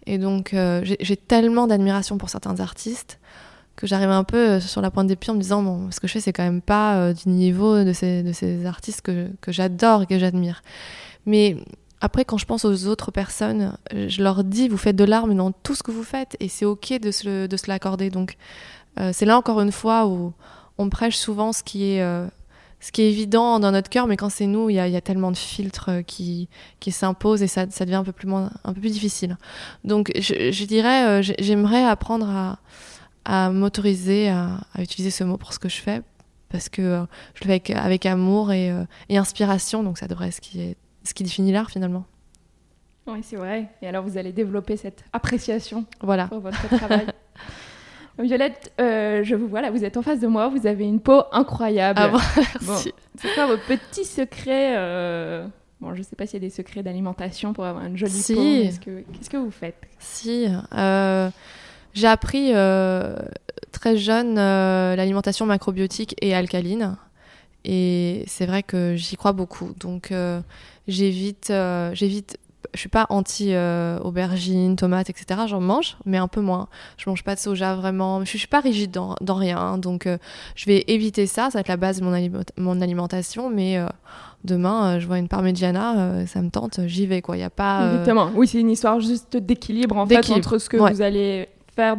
Et 0.07 0.17
donc 0.17 0.55
j'ai 0.83 1.17
tellement 1.17 1.67
d'admiration 1.67 2.17
pour 2.17 2.29
certains 2.29 2.59
artistes 2.59 3.19
que 3.77 3.87
j'arrive 3.87 4.09
un 4.09 4.23
peu 4.23 4.59
sur 4.59 4.81
la 4.81 4.91
pointe 4.91 5.07
des 5.07 5.15
pieds 5.15 5.31
en 5.31 5.35
me 5.35 5.41
disant 5.41 5.63
bon, 5.63 5.89
ce 5.91 5.99
que 5.99 6.07
je 6.07 6.13
fais 6.13 6.19
c'est 6.19 6.33
quand 6.33 6.43
même 6.43 6.61
pas 6.61 7.13
du 7.13 7.29
niveau 7.29 7.83
de 7.83 7.93
ces, 7.93 8.23
de 8.23 8.33
ces 8.33 8.65
artistes 8.65 9.01
que, 9.01 9.29
j'adore 9.47 10.05
que 10.07 10.19
j'admire. 10.19 10.63
Mais 11.25 11.57
après, 12.01 12.25
quand 12.25 12.37
je 12.37 12.45
pense 12.45 12.65
aux 12.65 12.87
autres 12.87 13.11
personnes, 13.11 13.77
je 13.93 14.23
leur 14.23 14.43
dis, 14.43 14.67
vous 14.67 14.77
faites 14.77 14.95
de 14.95 15.03
l'art, 15.03 15.27
mais 15.27 15.35
dans 15.35 15.51
tout 15.51 15.75
ce 15.75 15.83
que 15.83 15.91
vous 15.91 16.03
faites, 16.03 16.35
et 16.39 16.49
c'est 16.49 16.65
ok 16.65 16.99
de 16.99 17.11
se, 17.11 17.45
de 17.45 17.57
se 17.57 17.67
l'accorder. 17.67 18.09
Donc, 18.09 18.37
c'est 19.11 19.25
là 19.25 19.37
encore 19.37 19.61
une 19.61 19.71
fois 19.71 20.07
où 20.07 20.33
on 20.81 20.89
prêche 20.89 21.17
souvent 21.17 21.53
ce 21.53 21.63
qui 21.63 21.93
est, 21.93 22.01
euh, 22.01 22.27
ce 22.79 22.91
qui 22.91 23.01
est 23.01 23.09
évident 23.09 23.59
dans 23.59 23.71
notre 23.71 23.89
cœur, 23.89 24.07
mais 24.07 24.17
quand 24.17 24.29
c'est 24.29 24.47
nous, 24.47 24.69
il 24.69 24.75
y, 24.75 24.79
a, 24.79 25.01
tellement 25.01 25.31
de 25.31 25.37
filtres 25.37 25.89
euh, 25.89 26.01
qui, 26.01 26.49
qui 26.79 26.91
s'imposent 26.91 27.43
et 27.43 27.47
ça, 27.47 27.69
ça, 27.69 27.85
devient 27.85 27.95
un 27.95 28.03
peu 28.03 28.11
plus, 28.11 28.27
moins, 28.27 28.51
un 28.63 28.73
peu 28.73 28.81
plus 28.81 28.91
difficile. 28.91 29.37
Donc 29.83 30.11
je, 30.15 30.65
dirais, 30.65 31.21
j'aimerais 31.21 31.83
apprendre 31.83 32.29
à, 32.29 32.59
à 33.25 33.51
m'autoriser 33.51 34.29
à, 34.29 34.59
utiliser 34.79 35.11
ce 35.11 35.23
mot 35.23 35.37
pour 35.37 35.53
ce 35.53 35.59
que 35.59 35.69
je 35.69 35.77
fais, 35.77 36.01
parce 36.49 36.69
que 36.69 37.05
je 37.35 37.41
le 37.41 37.47
fais 37.47 37.51
avec, 37.51 37.69
avec 37.69 38.05
amour 38.05 38.51
et, 38.51 38.73
et, 39.09 39.17
inspiration, 39.17 39.83
donc 39.83 39.97
ça 39.97 40.07
devrait 40.07 40.27
être 40.27 40.35
ce 40.35 40.41
qui, 40.41 40.61
est, 40.61 40.77
ce 41.03 41.13
qui 41.13 41.23
définit 41.23 41.51
l'art 41.51 41.69
finalement. 41.69 42.05
Oui, 43.07 43.19
c'est 43.23 43.35
vrai. 43.35 43.67
Et 43.81 43.87
alors, 43.87 44.03
vous 44.03 44.17
allez 44.17 44.31
développer 44.31 44.77
cette 44.77 45.03
appréciation 45.11 45.85
voilà. 46.01 46.27
pour 46.27 46.39
votre 46.39 46.67
travail. 46.77 47.07
Violette, 48.19 48.71
euh, 48.79 49.23
je 49.23 49.35
vous 49.35 49.47
vois 49.47 49.61
là, 49.61 49.71
vous 49.71 49.83
êtes 49.83 49.97
en 49.97 50.01
face 50.01 50.19
de 50.19 50.27
moi, 50.27 50.49
vous 50.49 50.67
avez 50.67 50.85
une 50.85 50.99
peau 50.99 51.23
incroyable. 51.31 51.99
Ah 52.01 52.11
merci. 52.67 52.93
c'est 53.17 53.33
quoi 53.33 53.47
vos 53.47 53.57
petits 53.57 54.05
secrets 54.05 54.75
euh, 54.77 55.47
Bon, 55.79 55.95
je 55.95 56.03
sais 56.03 56.15
pas 56.15 56.27
s'il 56.27 56.41
y 56.41 56.45
a 56.45 56.47
des 56.47 56.53
secrets 56.53 56.83
d'alimentation 56.83 57.53
pour 57.53 57.65
avoir 57.65 57.85
une 57.85 57.97
jolie 57.97 58.11
si. 58.11 58.35
peau. 58.35 58.41
Qu'est-ce 58.41 59.29
que, 59.29 59.37
vous 59.37 59.51
faites? 59.51 59.75
Si, 59.99 60.47
euh, 60.75 61.29
j'ai 61.93 62.07
appris 62.07 62.51
très 63.71 63.97
jeune 63.97 64.35
l'alimentation 64.35 65.45
macrobiotique 65.45 66.15
et 66.21 66.35
alcaline. 66.35 66.97
Et 67.63 68.23
c'est 68.27 68.45
vrai 68.45 68.63
que 68.63 68.95
j'y 68.95 69.15
crois 69.15 69.33
beaucoup. 69.33 69.73
Donc 69.79 70.13
j'évite, 70.87 71.51
j'évite 71.93 72.37
je 72.73 72.79
suis 72.79 72.89
pas 72.89 73.05
anti 73.09 73.53
euh, 73.53 73.99
aubergines, 73.99 74.75
tomates, 74.75 75.09
etc. 75.09 75.41
J'en 75.47 75.59
mange, 75.59 75.97
mais 76.05 76.17
un 76.17 76.27
peu 76.27 76.41
moins. 76.41 76.67
Je 76.97 77.09
mange 77.09 77.23
pas 77.23 77.35
de 77.35 77.39
soja 77.39 77.75
vraiment. 77.75 78.23
Je 78.23 78.37
suis 78.37 78.47
pas 78.47 78.59
rigide 78.59 78.91
dans, 78.91 79.15
dans 79.21 79.35
rien, 79.35 79.57
hein. 79.57 79.77
donc 79.77 80.07
euh, 80.07 80.17
je 80.55 80.65
vais 80.65 80.83
éviter 80.87 81.27
ça. 81.27 81.49
Ça 81.49 81.57
va 81.57 81.59
être 81.61 81.67
la 81.67 81.77
base 81.77 81.99
de 81.99 82.05
mon, 82.05 82.43
mon 82.57 82.81
alimentation, 82.81 83.49
mais 83.49 83.77
euh, 83.77 83.87
demain, 84.43 84.99
je 84.99 85.07
vois 85.07 85.17
une 85.17 85.27
parmigiana, 85.27 86.25
ça 86.27 86.41
me 86.41 86.49
tente, 86.49 86.79
j'y 86.85 87.07
vais 87.07 87.21
quoi. 87.21 87.37
Il 87.37 87.41
y 87.41 87.43
a 87.43 87.49
pas. 87.49 87.87
Exactement. 87.87 88.31
Oui, 88.35 88.47
c'est 88.47 88.59
une 88.59 88.71
histoire 88.71 88.99
juste 88.99 89.37
d'équilibre 89.37 89.97
en 89.97 90.05
fait 90.05 90.31
entre 90.31 90.57
ce 90.57 90.69
que 90.69 90.77
vous 90.77 91.01
allez 91.01 91.49
faire 91.75 91.97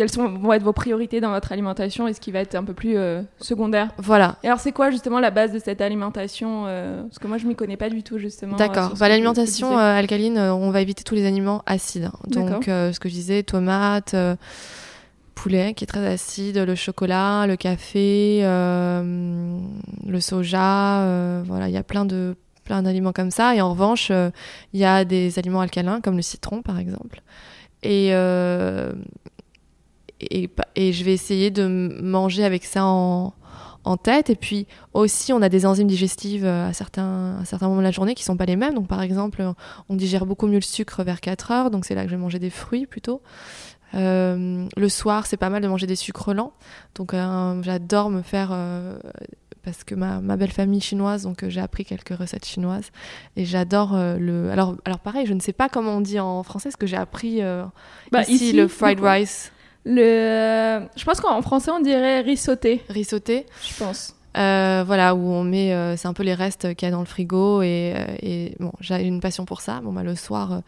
quelles 0.00 0.10
sont, 0.10 0.30
vont 0.30 0.54
être 0.54 0.62
vos 0.62 0.72
priorités 0.72 1.20
dans 1.20 1.28
votre 1.28 1.52
alimentation 1.52 2.08
et 2.08 2.14
ce 2.14 2.20
qui 2.20 2.32
va 2.32 2.38
être 2.38 2.54
un 2.54 2.64
peu 2.64 2.72
plus 2.72 2.96
euh, 2.96 3.20
secondaire. 3.38 3.90
Voilà. 3.98 4.36
Et 4.42 4.46
alors, 4.46 4.58
c'est 4.58 4.72
quoi 4.72 4.90
justement 4.90 5.20
la 5.20 5.30
base 5.30 5.52
de 5.52 5.58
cette 5.58 5.82
alimentation 5.82 6.64
euh, 6.66 7.02
Parce 7.02 7.18
que 7.18 7.26
moi, 7.26 7.36
je 7.36 7.46
m'y 7.46 7.54
connais 7.54 7.76
pas 7.76 7.90
du 7.90 8.02
tout 8.02 8.16
justement. 8.16 8.56
D'accord. 8.56 8.94
Bah, 8.98 9.10
l'alimentation 9.10 9.78
euh, 9.78 9.98
alcaline, 9.98 10.38
on 10.38 10.70
va 10.70 10.80
éviter 10.80 11.04
tous 11.04 11.14
les 11.14 11.26
aliments 11.26 11.62
acides. 11.66 12.10
Donc, 12.28 12.64
ce 12.64 12.98
que 12.98 13.10
je 13.10 13.14
disais, 13.14 13.42
tomates, 13.42 14.16
poulet 15.34 15.74
qui 15.74 15.84
est 15.84 15.86
très 15.86 16.06
acide, 16.06 16.56
le 16.56 16.74
chocolat, 16.74 17.46
le 17.46 17.56
café, 17.56 18.40
le 18.42 20.20
soja. 20.20 21.42
voilà, 21.44 21.68
il 21.68 21.74
y 21.74 21.76
a 21.76 21.82
plein 21.82 22.06
de 22.06 22.36
plein 22.64 22.82
d'aliments 22.82 23.12
comme 23.12 23.30
ça. 23.30 23.54
Et 23.54 23.60
en 23.60 23.68
revanche, 23.68 24.10
il 24.72 24.80
y 24.80 24.86
a 24.86 25.04
des 25.04 25.38
aliments 25.38 25.60
alcalins 25.60 26.00
comme 26.00 26.16
le 26.16 26.22
citron, 26.22 26.62
par 26.62 26.78
exemple. 26.78 27.20
Et, 27.82 28.14
et, 30.20 30.92
je 30.92 31.04
vais 31.04 31.12
essayer 31.12 31.50
de 31.50 31.66
manger 32.02 32.44
avec 32.44 32.64
ça 32.64 32.84
en, 32.84 33.32
tête. 34.02 34.30
Et 34.30 34.36
puis 34.36 34.66
aussi, 34.92 35.32
on 35.32 35.42
a 35.42 35.48
des 35.48 35.66
enzymes 35.66 35.88
digestives 35.88 36.44
euh, 36.44 36.68
à 36.68 36.72
certains, 36.72 37.38
à 37.40 37.44
certains 37.44 37.66
moments 37.66 37.80
de 37.80 37.86
la 37.86 37.90
journée 37.90 38.14
qui 38.14 38.22
sont 38.22 38.36
pas 38.36 38.46
les 38.46 38.56
mêmes. 38.56 38.74
Donc 38.74 38.86
par 38.86 39.02
exemple, 39.02 39.42
on 39.88 39.96
digère 39.96 40.26
beaucoup 40.26 40.46
mieux 40.46 40.56
le 40.56 40.60
sucre 40.60 41.02
vers 41.02 41.20
4 41.20 41.50
heures, 41.50 41.70
donc 41.70 41.84
c'est 41.84 41.94
là 41.94 42.04
que 42.04 42.10
je 42.10 42.14
vais 42.14 42.20
manger 42.20 42.38
des 42.38 42.50
fruits 42.50 42.86
plutôt. 42.86 43.20
Euh, 43.94 44.66
le 44.76 44.88
soir, 44.88 45.26
c'est 45.26 45.36
pas 45.36 45.50
mal 45.50 45.62
de 45.62 45.68
manger 45.68 45.86
des 45.86 45.96
sucres 45.96 46.34
lents. 46.34 46.52
Donc 46.94 47.14
euh, 47.14 47.62
j'adore 47.62 48.10
me 48.10 48.22
faire 48.22 48.56
parce 49.64 49.82
que 49.82 49.94
ma, 49.94 50.20
ma, 50.20 50.36
belle 50.36 50.52
famille 50.52 50.80
chinoise, 50.80 51.24
donc 51.24 51.46
j'ai 51.48 51.60
appris 51.60 51.84
quelques 51.84 52.16
recettes 52.16 52.46
chinoises 52.46 52.90
et 53.36 53.44
j'adore 53.44 53.96
le. 53.96 54.50
Alors, 54.50 54.76
alors 54.84 55.00
pareil, 55.00 55.26
je 55.26 55.34
ne 55.34 55.40
sais 55.40 55.52
pas 55.52 55.68
comment 55.68 55.96
on 55.96 56.00
dit 56.00 56.20
en 56.20 56.42
français, 56.42 56.70
ce 56.70 56.76
que 56.76 56.86
j'ai 56.86 56.96
appris 56.96 57.40
bah, 58.12 58.22
ici, 58.28 58.52
le 58.52 58.68
fried 58.68 59.00
rice. 59.00 59.50
Le... 59.84 60.80
Je 60.96 61.04
pense 61.04 61.20
qu'en 61.20 61.40
français, 61.42 61.70
on 61.70 61.80
dirait. 61.80 62.20
Riz 62.20 62.36
sauté 62.36 62.82
Je 62.88 63.76
pense. 63.78 64.14
Euh, 64.36 64.84
voilà, 64.86 65.16
où 65.16 65.32
on 65.32 65.42
met, 65.42 65.74
euh, 65.74 65.96
c'est 65.96 66.06
un 66.06 66.12
peu 66.12 66.22
les 66.22 66.34
restes 66.34 66.76
qu'il 66.76 66.86
y 66.86 66.88
a 66.88 66.92
dans 66.92 67.00
le 67.00 67.06
frigo 67.06 67.62
et, 67.62 67.94
euh, 67.96 68.14
et 68.22 68.54
bon, 68.60 68.70
j'ai 68.78 69.04
une 69.04 69.20
passion 69.20 69.44
pour 69.44 69.60
ça. 69.60 69.80
Bon, 69.82 69.92
bah, 69.92 70.04
le 70.04 70.14
soir, 70.14 70.62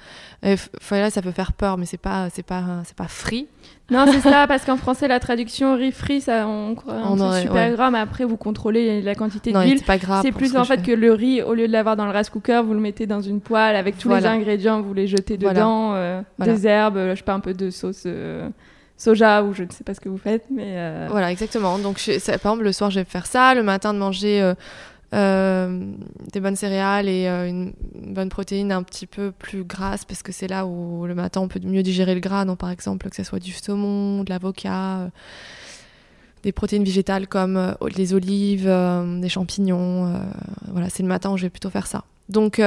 voilà, 0.88 1.10
ça 1.10 1.22
peut 1.22 1.30
faire 1.30 1.52
peur, 1.52 1.78
mais 1.78 1.86
c'est 1.86 1.96
pas, 1.96 2.28
c'est 2.30 2.42
pas, 2.42 2.82
c'est 2.84 2.96
pas 2.96 3.06
frit. 3.06 3.46
Non, 3.88 4.06
c'est 4.10 4.20
ça, 4.20 4.46
parce 4.48 4.64
qu'en 4.64 4.76
français, 4.76 5.06
la 5.06 5.20
traduction 5.20 5.76
riz 5.76 5.92
frit, 5.92 6.22
ça, 6.22 6.48
on, 6.48 6.74
on, 6.88 7.32
super 7.40 7.70
gras, 7.72 7.92
mais 7.92 8.00
après, 8.00 8.24
vous 8.24 8.36
contrôlez 8.36 9.00
la 9.00 9.14
quantité 9.14 9.52
d'huile. 9.52 9.78
C'est 9.78 9.86
pas 9.86 9.98
grave. 9.98 10.22
C'est 10.22 10.32
plus 10.32 10.56
en 10.56 10.64
fait 10.64 10.82
que 10.82 10.90
le 10.90 11.12
riz, 11.12 11.40
au 11.42 11.54
lieu 11.54 11.68
de 11.68 11.72
l'avoir 11.72 11.94
dans 11.94 12.06
le 12.06 12.12
rice 12.12 12.30
cooker, 12.30 12.62
vous 12.64 12.74
le 12.74 12.80
mettez 12.80 13.06
dans 13.06 13.20
une 13.20 13.40
poêle 13.40 13.76
avec 13.76 13.96
tous 13.96 14.08
les 14.08 14.26
ingrédients, 14.26 14.82
vous 14.82 14.94
les 14.94 15.06
jetez 15.06 15.36
dedans, 15.36 15.94
des 16.40 16.66
herbes, 16.66 16.98
je 17.10 17.14
sais 17.14 17.22
pas, 17.22 17.34
un 17.34 17.40
peu 17.40 17.54
de 17.54 17.70
sauce 17.70 18.08
soja 19.02 19.42
ou 19.42 19.52
je 19.52 19.64
ne 19.64 19.70
sais 19.70 19.84
pas 19.84 19.94
ce 19.94 20.00
que 20.00 20.08
vous 20.08 20.18
faites, 20.18 20.44
mais 20.50 20.74
euh, 20.76 21.08
voilà 21.10 21.32
exactement. 21.32 21.78
Donc 21.78 21.96
par 22.04 22.34
exemple 22.34 22.62
le 22.62 22.72
soir 22.72 22.90
je 22.90 23.00
vais 23.00 23.04
faire 23.04 23.26
ça, 23.26 23.54
le 23.54 23.62
matin 23.62 23.92
de 23.92 23.98
manger 23.98 24.40
euh, 24.40 24.54
euh, 25.12 25.84
des 26.32 26.40
bonnes 26.40 26.56
céréales 26.56 27.08
et 27.08 27.26
une, 27.26 27.72
bonne 27.94 28.28
protéine 28.28 28.70
un 28.70 28.82
petit 28.82 29.06
peu 29.06 29.32
plus 29.32 29.64
grasse 29.64 30.04
parce 30.04 30.22
que 30.22 30.30
c'est 30.30 30.46
là 30.46 30.66
où 30.66 31.06
le 31.06 31.14
matin 31.14 31.40
on 31.40 31.48
peut 31.48 31.60
mieux 31.64 31.82
digérer 31.82 32.14
le 32.14 32.20
gras. 32.20 32.44
Donc 32.44 32.58
par 32.58 32.70
exemple 32.70 33.10
que 33.10 33.16
ce 33.16 33.24
soit 33.24 33.40
du 33.40 33.52
saumon, 33.52 34.22
de 34.22 34.30
l'avocat. 34.30 35.10
des 36.44 36.52
protéines 36.52 36.84
végétales 36.84 37.26
comme 37.26 37.74
les 37.96 38.14
olives, 38.14 38.72
des 39.20 39.28
champignons. 39.28 40.12
voilà, 40.68 40.88
c'est 40.90 41.02
le 41.02 41.08
matin 41.08 41.32
où 41.32 41.36
je 41.36 41.42
vais 41.42 41.50
plutôt 41.50 41.70
faire 41.70 41.88
ça. 41.88 42.04
Donc, 42.28 42.62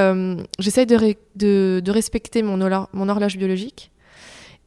j'essaye 0.58 0.86
de, 0.86 1.90
respecter 1.90 2.42
mon 2.42 2.60
horloge 2.60 3.38
biologique 3.38 3.90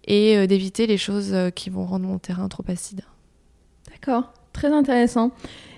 et 0.05 0.37
euh, 0.37 0.47
d'éviter 0.47 0.87
les 0.87 0.97
choses 0.97 1.33
euh, 1.33 1.49
qui 1.49 1.69
vont 1.69 1.85
rendre 1.85 2.05
mon 2.05 2.17
terrain 2.19 2.47
trop 2.47 2.63
acide. 2.67 3.01
D'accord, 3.91 4.33
très 4.53 4.71
intéressant. 4.71 5.31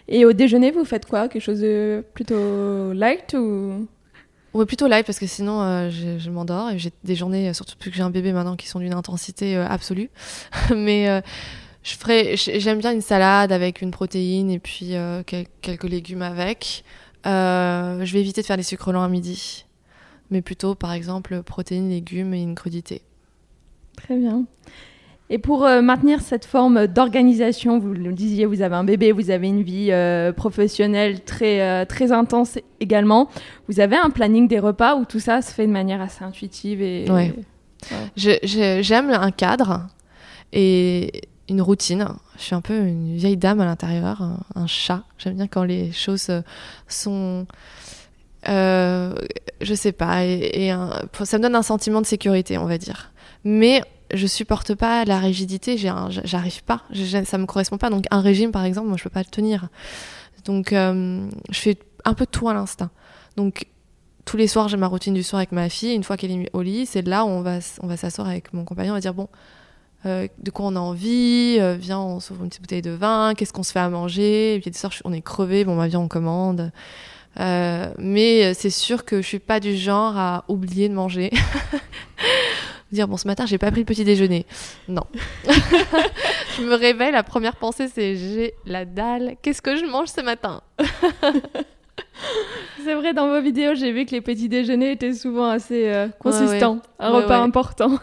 Et 0.08 0.26
au 0.26 0.34
déjeuner, 0.34 0.72
vous 0.72 0.86
faites 0.86 1.06
quoi? 1.06 1.28
Quelque 1.30 1.42
chose 1.42 1.62
de 1.62 2.04
plutôt 2.14 2.92
light 2.94 3.34
ou? 3.34 3.88
Ouais, 4.54 4.66
plutôt 4.66 4.88
light 4.88 5.06
parce 5.06 5.20
que 5.20 5.28
sinon 5.28 5.62
euh, 5.62 5.90
je, 5.90 6.20
je 6.20 6.30
m'endors 6.30 6.70
et 6.72 6.78
j'ai 6.78 6.92
des 7.06 7.16
journées, 7.16 7.54
surtout 7.54 7.76
depuis 7.76 7.90
que 7.90 7.96
j'ai 7.96 8.04
un 8.04 8.10
bébé 8.10 8.34
maintenant, 8.34 8.58
qui 8.58 8.68
sont 8.68 8.80
d'une 8.80 8.94
intensité 8.94 9.56
euh, 9.56 9.66
absolue. 9.66 10.10
Mais 10.76 11.08
euh, 11.08 11.22
je 11.84 11.96
ferai, 11.96 12.36
j'aime 12.36 12.80
bien 12.80 12.92
une 12.92 13.02
salade 13.02 13.52
avec 13.54 13.82
une 13.82 13.92
protéine 13.92 14.52
et 14.52 14.60
puis 14.60 14.94
quel- 15.26 15.48
quelques 15.62 15.86
légumes 15.90 16.22
avec. 16.22 16.84
Je 17.26 18.12
vais 18.12 18.20
éviter 18.20 18.42
de 18.42 18.46
faire 18.46 18.58
des 18.58 18.64
sucres 18.64 18.92
lents 18.92 19.04
à 19.04 19.08
midi, 19.10 19.66
mais 20.30 20.42
plutôt 20.42 20.76
par 20.76 20.92
exemple 20.92 21.42
protéines, 21.44 21.90
légumes 21.90 22.34
et 22.34 22.42
une 22.42 22.56
crudité. 22.56 23.02
Très 24.04 24.18
bien. 24.18 24.46
Et 25.30 25.38
pour 25.38 25.64
euh, 25.64 25.82
maintenir 25.82 26.20
cette 26.20 26.44
forme 26.44 26.88
d'organisation, 26.88 27.80
vous 27.80 27.94
le 27.94 28.12
disiez, 28.12 28.46
vous 28.46 28.62
avez 28.62 28.76
un 28.76 28.84
bébé, 28.84 29.14
vous 29.14 29.30
avez 29.30 29.48
une 29.48 29.64
vie 29.64 29.88
euh, 29.92 30.34
professionnelle 30.34 31.24
très, 31.24 31.62
euh, 31.62 31.86
très 31.86 32.12
intense 32.12 32.60
également. 32.82 33.30
Vous 33.70 33.80
avez 33.80 33.96
un 33.96 34.10
planning 34.10 34.50
des 34.50 34.60
repas 34.60 34.96
où 34.96 35.06
tout 35.06 35.22
ça 35.22 35.42
se 35.42 35.54
fait 35.54 35.66
de 35.66 35.72
manière 35.72 36.02
assez 36.02 36.26
intuitive 36.26 36.82
et... 36.82 37.10
Ouais. 37.10 37.34
J'aime 38.18 39.10
un 39.10 39.32
cadre 39.32 39.88
et 40.52 41.22
une 41.48 41.62
routine. 41.62 42.10
Je 42.38 42.44
suis 42.44 42.56
un 42.56 42.62
peu 42.62 42.78
une 42.78 43.16
vieille 43.16 43.38
dame 43.38 43.62
à 43.62 43.66
l'intérieur, 43.66 44.22
un, 44.22 44.40
un 44.56 44.68
chat. 44.68 45.04
J'aime 45.18 45.36
bien 45.36 45.48
quand 45.48 45.64
les 45.64 45.94
choses 45.94 46.30
sont, 46.90 47.48
euh, 48.48 49.14
je 49.62 49.74
sais 49.74 49.92
pas, 49.92 50.26
et, 50.26 50.74
ça 51.24 51.38
me 51.38 51.44
donne 51.44 51.56
un 51.56 51.62
sentiment 51.62 52.02
de 52.02 52.06
sécurité, 52.06 52.58
on 52.58 52.66
va 52.66 52.78
dire. 52.78 53.12
Mais 53.44 53.82
je 54.14 54.28
supporte 54.28 54.76
pas 54.76 55.06
la 55.06 55.20
rigidité. 55.20 55.78
J'arrive 55.78 56.64
pas. 56.64 56.84
Ça 57.26 57.38
me 57.38 57.46
correspond 57.46 57.78
pas. 57.78 57.90
Donc 57.90 58.06
un 58.12 58.22
régime, 58.22 58.52
par 58.52 58.66
exemple, 58.66 58.88
moi 58.88 58.98
je 58.98 59.04
peux 59.04 59.10
pas 59.10 59.22
le 59.22 59.26
tenir. 59.26 59.70
Donc 60.46 60.74
euh, 60.74 61.28
je 61.50 61.60
fais 61.60 61.78
un 62.06 62.14
peu 62.14 62.26
tout 62.26 62.50
à 62.50 62.54
l'instinct. 62.54 62.90
Donc 63.38 63.68
tous 64.26 64.38
les 64.38 64.48
soirs, 64.48 64.68
j'ai 64.68 64.78
ma 64.78 64.88
routine 64.88 65.14
du 65.14 65.24
soir 65.24 65.40
avec 65.40 65.52
ma 65.52 65.70
fille. 65.70 65.94
Une 65.94 66.04
fois 66.04 66.18
qu'elle 66.18 66.32
est 66.32 66.50
au 66.54 66.62
lit, 66.62 66.86
c'est 66.86 67.06
là 67.08 67.26
où 67.26 67.30
on 67.30 67.42
va, 67.42 67.62
s'asseoir 67.98 68.28
avec 68.28 68.54
mon 68.54 68.66
compagnon. 68.66 68.92
On 68.92 68.96
va 68.96 69.02
dire 69.02 69.14
bon, 69.14 69.30
euh, 70.06 70.28
de 70.40 70.52
quoi 70.52 70.66
on 70.66 70.76
a 70.76 70.80
envie 70.80 71.58
Euh, 71.60 71.76
Viens, 71.80 72.00
on 72.00 72.20
s'ouvre 72.20 72.44
une 72.44 72.50
petite 72.50 72.62
bouteille 72.62 72.82
de 72.82 72.92
vin. 72.92 73.34
Qu'est-ce 73.36 73.54
qu'on 73.54 73.64
se 73.64 73.72
fait 73.72 73.80
à 73.80 73.90
manger? 73.90 74.56
Et 74.56 74.60
puis 74.60 74.72
des 74.72 74.78
soirs, 74.78 74.94
on 75.06 75.14
est 75.14 75.22
crevé. 75.22 75.64
Bon, 75.66 75.76
bah 75.76 75.88
viens, 75.88 76.00
on 76.00 76.08
commande. 76.08 76.72
Euh, 77.40 77.92
mais 77.98 78.54
c'est 78.54 78.70
sûr 78.70 79.06
que 79.06 79.22
je 79.22 79.28
suis 79.28 79.40
pas 79.40 79.60
du 79.60 79.76
genre 79.76 80.18
à 80.18 80.44
oublier 80.48 80.90
de 80.90 80.94
manger. 80.94 81.32
Dire 82.92 83.08
bon, 83.08 83.16
ce 83.16 83.26
matin, 83.26 83.46
j'ai 83.46 83.58
pas 83.58 83.72
pris 83.72 83.82
le 83.82 83.86
petit 83.86 84.04
déjeuner. 84.04 84.46
Non. 84.90 85.04
je 86.58 86.64
me 86.64 86.76
réveille, 86.76 87.14
la 87.14 87.24
première 87.24 87.56
pensée, 87.56 87.88
c'est 87.88 88.18
j'ai 88.18 88.54
la 88.66 88.84
dalle. 88.84 89.36
Qu'est-ce 89.42 89.62
que 89.62 89.78
je 89.78 89.86
mange 89.86 90.10
ce 90.10 90.22
matin? 90.22 90.62
C'est 92.84 92.94
vrai, 92.96 93.14
dans 93.14 93.28
vos 93.28 93.42
vidéos, 93.42 93.76
j'ai 93.76 93.92
vu 93.92 94.06
que 94.06 94.12
les 94.12 94.22
petits 94.22 94.50
déjeuners 94.50 94.92
étaient 94.92 95.14
souvent 95.14 95.50
assez 95.50 95.88
euh, 95.88 96.08
consistants. 96.20 96.80
Un 97.00 97.12
Ouais, 97.12 97.22
repas 97.24 97.40
important. 97.40 97.98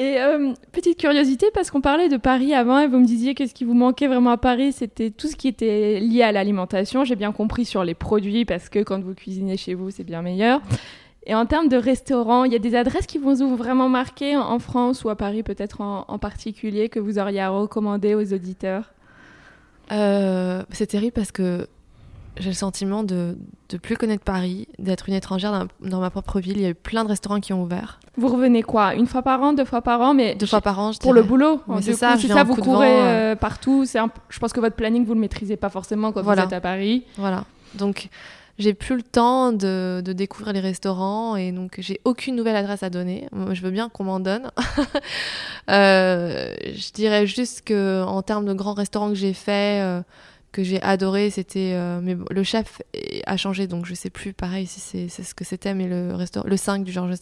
Et 0.00 0.18
euh, 0.18 0.54
petite 0.72 0.98
curiosité, 0.98 1.46
parce 1.52 1.70
qu'on 1.70 1.82
parlait 1.82 2.08
de 2.08 2.16
Paris 2.16 2.54
avant 2.54 2.78
et 2.78 2.88
vous 2.88 2.98
me 2.98 3.04
disiez 3.04 3.34
qu'est-ce 3.34 3.52
qui 3.52 3.64
vous 3.64 3.74
manquait 3.74 4.06
vraiment 4.06 4.30
à 4.30 4.38
Paris, 4.38 4.72
c'était 4.72 5.10
tout 5.10 5.28
ce 5.28 5.36
qui 5.36 5.46
était 5.46 6.00
lié 6.00 6.22
à 6.22 6.32
l'alimentation. 6.32 7.04
J'ai 7.04 7.16
bien 7.16 7.32
compris 7.32 7.66
sur 7.66 7.84
les 7.84 7.92
produits, 7.92 8.46
parce 8.46 8.70
que 8.70 8.78
quand 8.78 9.00
vous 9.02 9.14
cuisinez 9.14 9.58
chez 9.58 9.74
vous, 9.74 9.90
c'est 9.90 10.04
bien 10.04 10.22
meilleur. 10.22 10.62
Et 11.26 11.34
en 11.34 11.44
termes 11.44 11.68
de 11.68 11.76
restaurants, 11.76 12.44
il 12.44 12.52
y 12.52 12.56
a 12.56 12.58
des 12.58 12.74
adresses 12.74 13.06
qui 13.06 13.18
vous 13.18 13.42
ont 13.42 13.56
vraiment 13.56 13.90
marqué 13.90 14.38
en 14.38 14.58
France 14.58 15.04
ou 15.04 15.10
à 15.10 15.16
Paris 15.16 15.42
peut-être 15.42 15.82
en, 15.82 16.06
en 16.08 16.18
particulier 16.18 16.88
que 16.88 16.98
vous 16.98 17.18
auriez 17.18 17.40
à 17.40 17.50
recommander 17.50 18.14
aux 18.14 18.32
auditeurs? 18.32 18.94
Euh, 19.92 20.62
c'est 20.70 20.86
terrible 20.86 21.12
parce 21.12 21.30
que 21.30 21.66
j'ai 22.38 22.48
le 22.50 22.54
sentiment 22.54 23.02
de 23.02 23.36
de 23.68 23.76
plus 23.76 23.96
connaître 23.96 24.24
Paris, 24.24 24.66
d'être 24.80 25.08
une 25.08 25.14
étrangère 25.14 25.52
dans, 25.52 25.88
dans 25.88 26.00
ma 26.00 26.10
propre 26.10 26.40
ville. 26.40 26.56
Il 26.56 26.62
y 26.62 26.66
a 26.66 26.70
eu 26.70 26.74
plein 26.74 27.04
de 27.04 27.08
restaurants 27.08 27.38
qui 27.38 27.52
ont 27.52 27.62
ouvert. 27.62 28.00
Vous 28.16 28.26
revenez 28.26 28.62
quoi? 28.64 28.94
Une 28.96 29.06
fois 29.06 29.22
par 29.22 29.40
an, 29.42 29.52
deux 29.52 29.64
fois 29.64 29.80
par 29.80 30.00
an 30.00 30.12
mais 30.12 30.34
Deux 30.34 30.46
fois 30.46 30.60
par 30.60 30.78
an, 30.80 30.90
je 30.90 30.98
pour 30.98 31.12
le 31.12 31.22
boulot? 31.22 31.60
C'est 31.80 31.92
ça, 31.92 32.16
vous 32.44 32.56
courez 32.56 32.96
vent, 32.96 33.02
euh, 33.04 33.36
partout. 33.36 33.84
Un- 33.94 34.10
Je 34.28 34.38
pense 34.40 34.52
que 34.52 34.58
votre 34.60 34.74
planning, 34.74 35.04
vous 35.04 35.14
le 35.14 35.20
maîtrisez 35.20 35.56
pas 35.56 35.68
forcément 35.68 36.10
quand 36.10 36.22
Voilà. 36.22 36.42
vous 36.42 36.48
êtes 36.48 36.52
à 36.54 36.60
Paris. 36.60 37.04
Voilà. 37.16 37.44
Donc, 37.74 38.08
j'ai 38.58 38.74
plus 38.74 38.96
le 38.96 39.02
temps 39.02 39.52
de, 39.52 40.02
de 40.04 40.12
découvrir 40.12 40.52
les 40.52 40.60
restaurants 40.60 41.36
et 41.36 41.52
donc 41.52 41.76
j'ai 41.78 42.00
aucune 42.04 42.34
nouvelle 42.34 42.56
adresse 42.56 42.82
à 42.82 42.90
donner. 42.90 43.28
Je 43.52 43.62
veux 43.62 43.70
bien 43.70 43.88
qu'on 43.88 44.04
m'en 44.04 44.18
donne. 44.20 44.50
Euh, 45.70 46.52
je 46.74 46.90
dirais 46.92 47.26
juste 47.26 47.62
que 47.62 48.02
en 48.02 48.22
termes 48.22 48.44
de 48.46 48.52
grands 48.54 48.72
restaurants 48.74 49.08
que 49.10 49.14
j'ai 49.14 49.32
fait, 49.34 49.80
euh, 49.82 50.00
que 50.52 50.62
j'ai 50.64 50.82
adoré, 50.82 51.30
c'était. 51.30 51.72
euh, 51.74 52.00
mais 52.02 52.14
bon, 52.14 52.24
le 52.30 52.42
chef 52.42 52.82
a 53.26 53.36
changé, 53.36 53.66
donc 53.66 53.86
je 53.86 53.94
sais 53.94 54.10
plus 54.10 54.32
pareil 54.32 54.66
si 54.66 54.80
c'est 55.08 55.22
ce 55.22 55.34
que 55.34 55.44
c'était, 55.44 55.74
mais 55.74 55.86
le 55.86 56.14
restaurant, 56.14 56.46
le 56.48 56.56
5 56.56 56.84
du 56.84 56.92
Georges 56.92 57.10
V. 57.10 57.16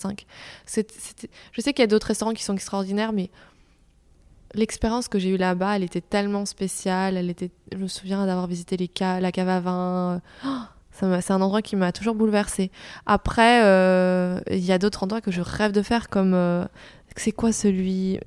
c'est- 0.67 0.91
c'était- 0.99 1.29
Je 1.53 1.61
sais 1.61 1.73
qu'il 1.73 1.83
y 1.83 1.85
a 1.85 1.89
d'autres 1.89 2.07
restaurants 2.09 2.33
qui 2.35 2.43
sont 2.45 2.55
extraordinaires, 2.55 3.13
mais 3.13 3.31
l'expérience 4.55 5.09
que 5.09 5.19
j'ai 5.19 5.29
eue 5.31 5.37
là-bas, 5.37 5.77
elle 5.77 5.83
était 5.83 6.01
tellement 6.01 6.47
spéciale. 6.47 7.17
Elle 7.17 7.31
était, 7.31 7.51
je 7.73 7.77
me 7.79 7.87
souviens 7.89 8.25
d'avoir 8.27 8.47
visité 8.47 8.77
les 8.77 8.91
ca- 8.97 9.21
la 9.21 9.31
cave 9.33 9.49
à 9.49 9.61
vin. 9.61 10.21
oh, 10.47 10.49
c'est 11.21 11.31
un 11.31 11.41
endroit 11.43 11.63
qui 11.63 11.77
m'a 11.77 11.93
toujours 11.93 12.15
bouleversée. 12.15 12.71
Après, 13.07 13.63
euh, 13.65 14.41
il 14.51 14.65
y 14.65 14.73
a 14.73 14.79
d'autres 14.79 15.05
endroits 15.05 15.21
que 15.21 15.31
je 15.31 15.41
rêve 15.43 15.73
de 15.73 15.83
faire, 15.83 16.09
comme 16.09 16.33
euh, 16.35 16.65
c'est 17.15 17.31
quoi 17.33 17.53
celui 17.53 18.19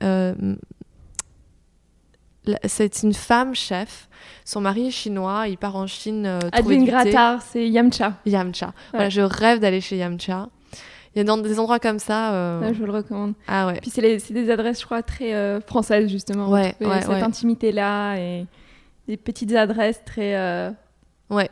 C'est 2.66 3.04
une 3.04 3.14
femme 3.14 3.54
chef. 3.54 4.08
Son 4.46 4.62
mari 4.62 4.88
est 4.88 4.92
chinois. 4.92 5.48
Il 5.48 5.58
part 5.58 5.76
en 5.76 5.86
Chine. 5.88 6.26
Euh, 6.26 6.39
thé. 6.39 6.78
Grattard, 6.86 7.42
c'est 7.42 7.68
Yamcha. 7.70 8.14
Yamcha. 8.26 8.74
Voilà, 8.92 9.10
je 9.10 9.22
rêve 9.22 9.60
d'aller 9.60 9.82
chez 9.82 9.98
Yamcha. 9.98 10.50
Il 11.14 11.20
y 11.20 11.22
a 11.22 11.24
dans 11.24 11.38
des 11.38 11.60
endroits 11.60 11.80
comme 11.80 12.00
ça. 12.00 12.34
euh, 12.34 12.74
je 12.74 12.80
vous 12.80 12.86
le 12.86 12.94
recommande. 12.94 13.34
Ah 13.48 13.68
ouais. 13.68 13.80
Puis 13.82 13.92
c'est 13.92 14.32
des 14.34 14.50
adresses, 14.50 14.80
je 14.80 14.86
crois, 14.86 15.04
très 15.04 15.34
euh, 15.34 15.60
françaises, 15.62 16.10
justement. 16.10 16.50
Ouais, 16.50 16.74
cette 16.80 17.10
intimité-là 17.10 18.16
et 18.18 18.46
des 19.08 19.18
petites 19.18 19.54
adresses 19.54 20.02
très 20.06 20.36
euh, 20.38 20.72
Ouais. 21.30 21.50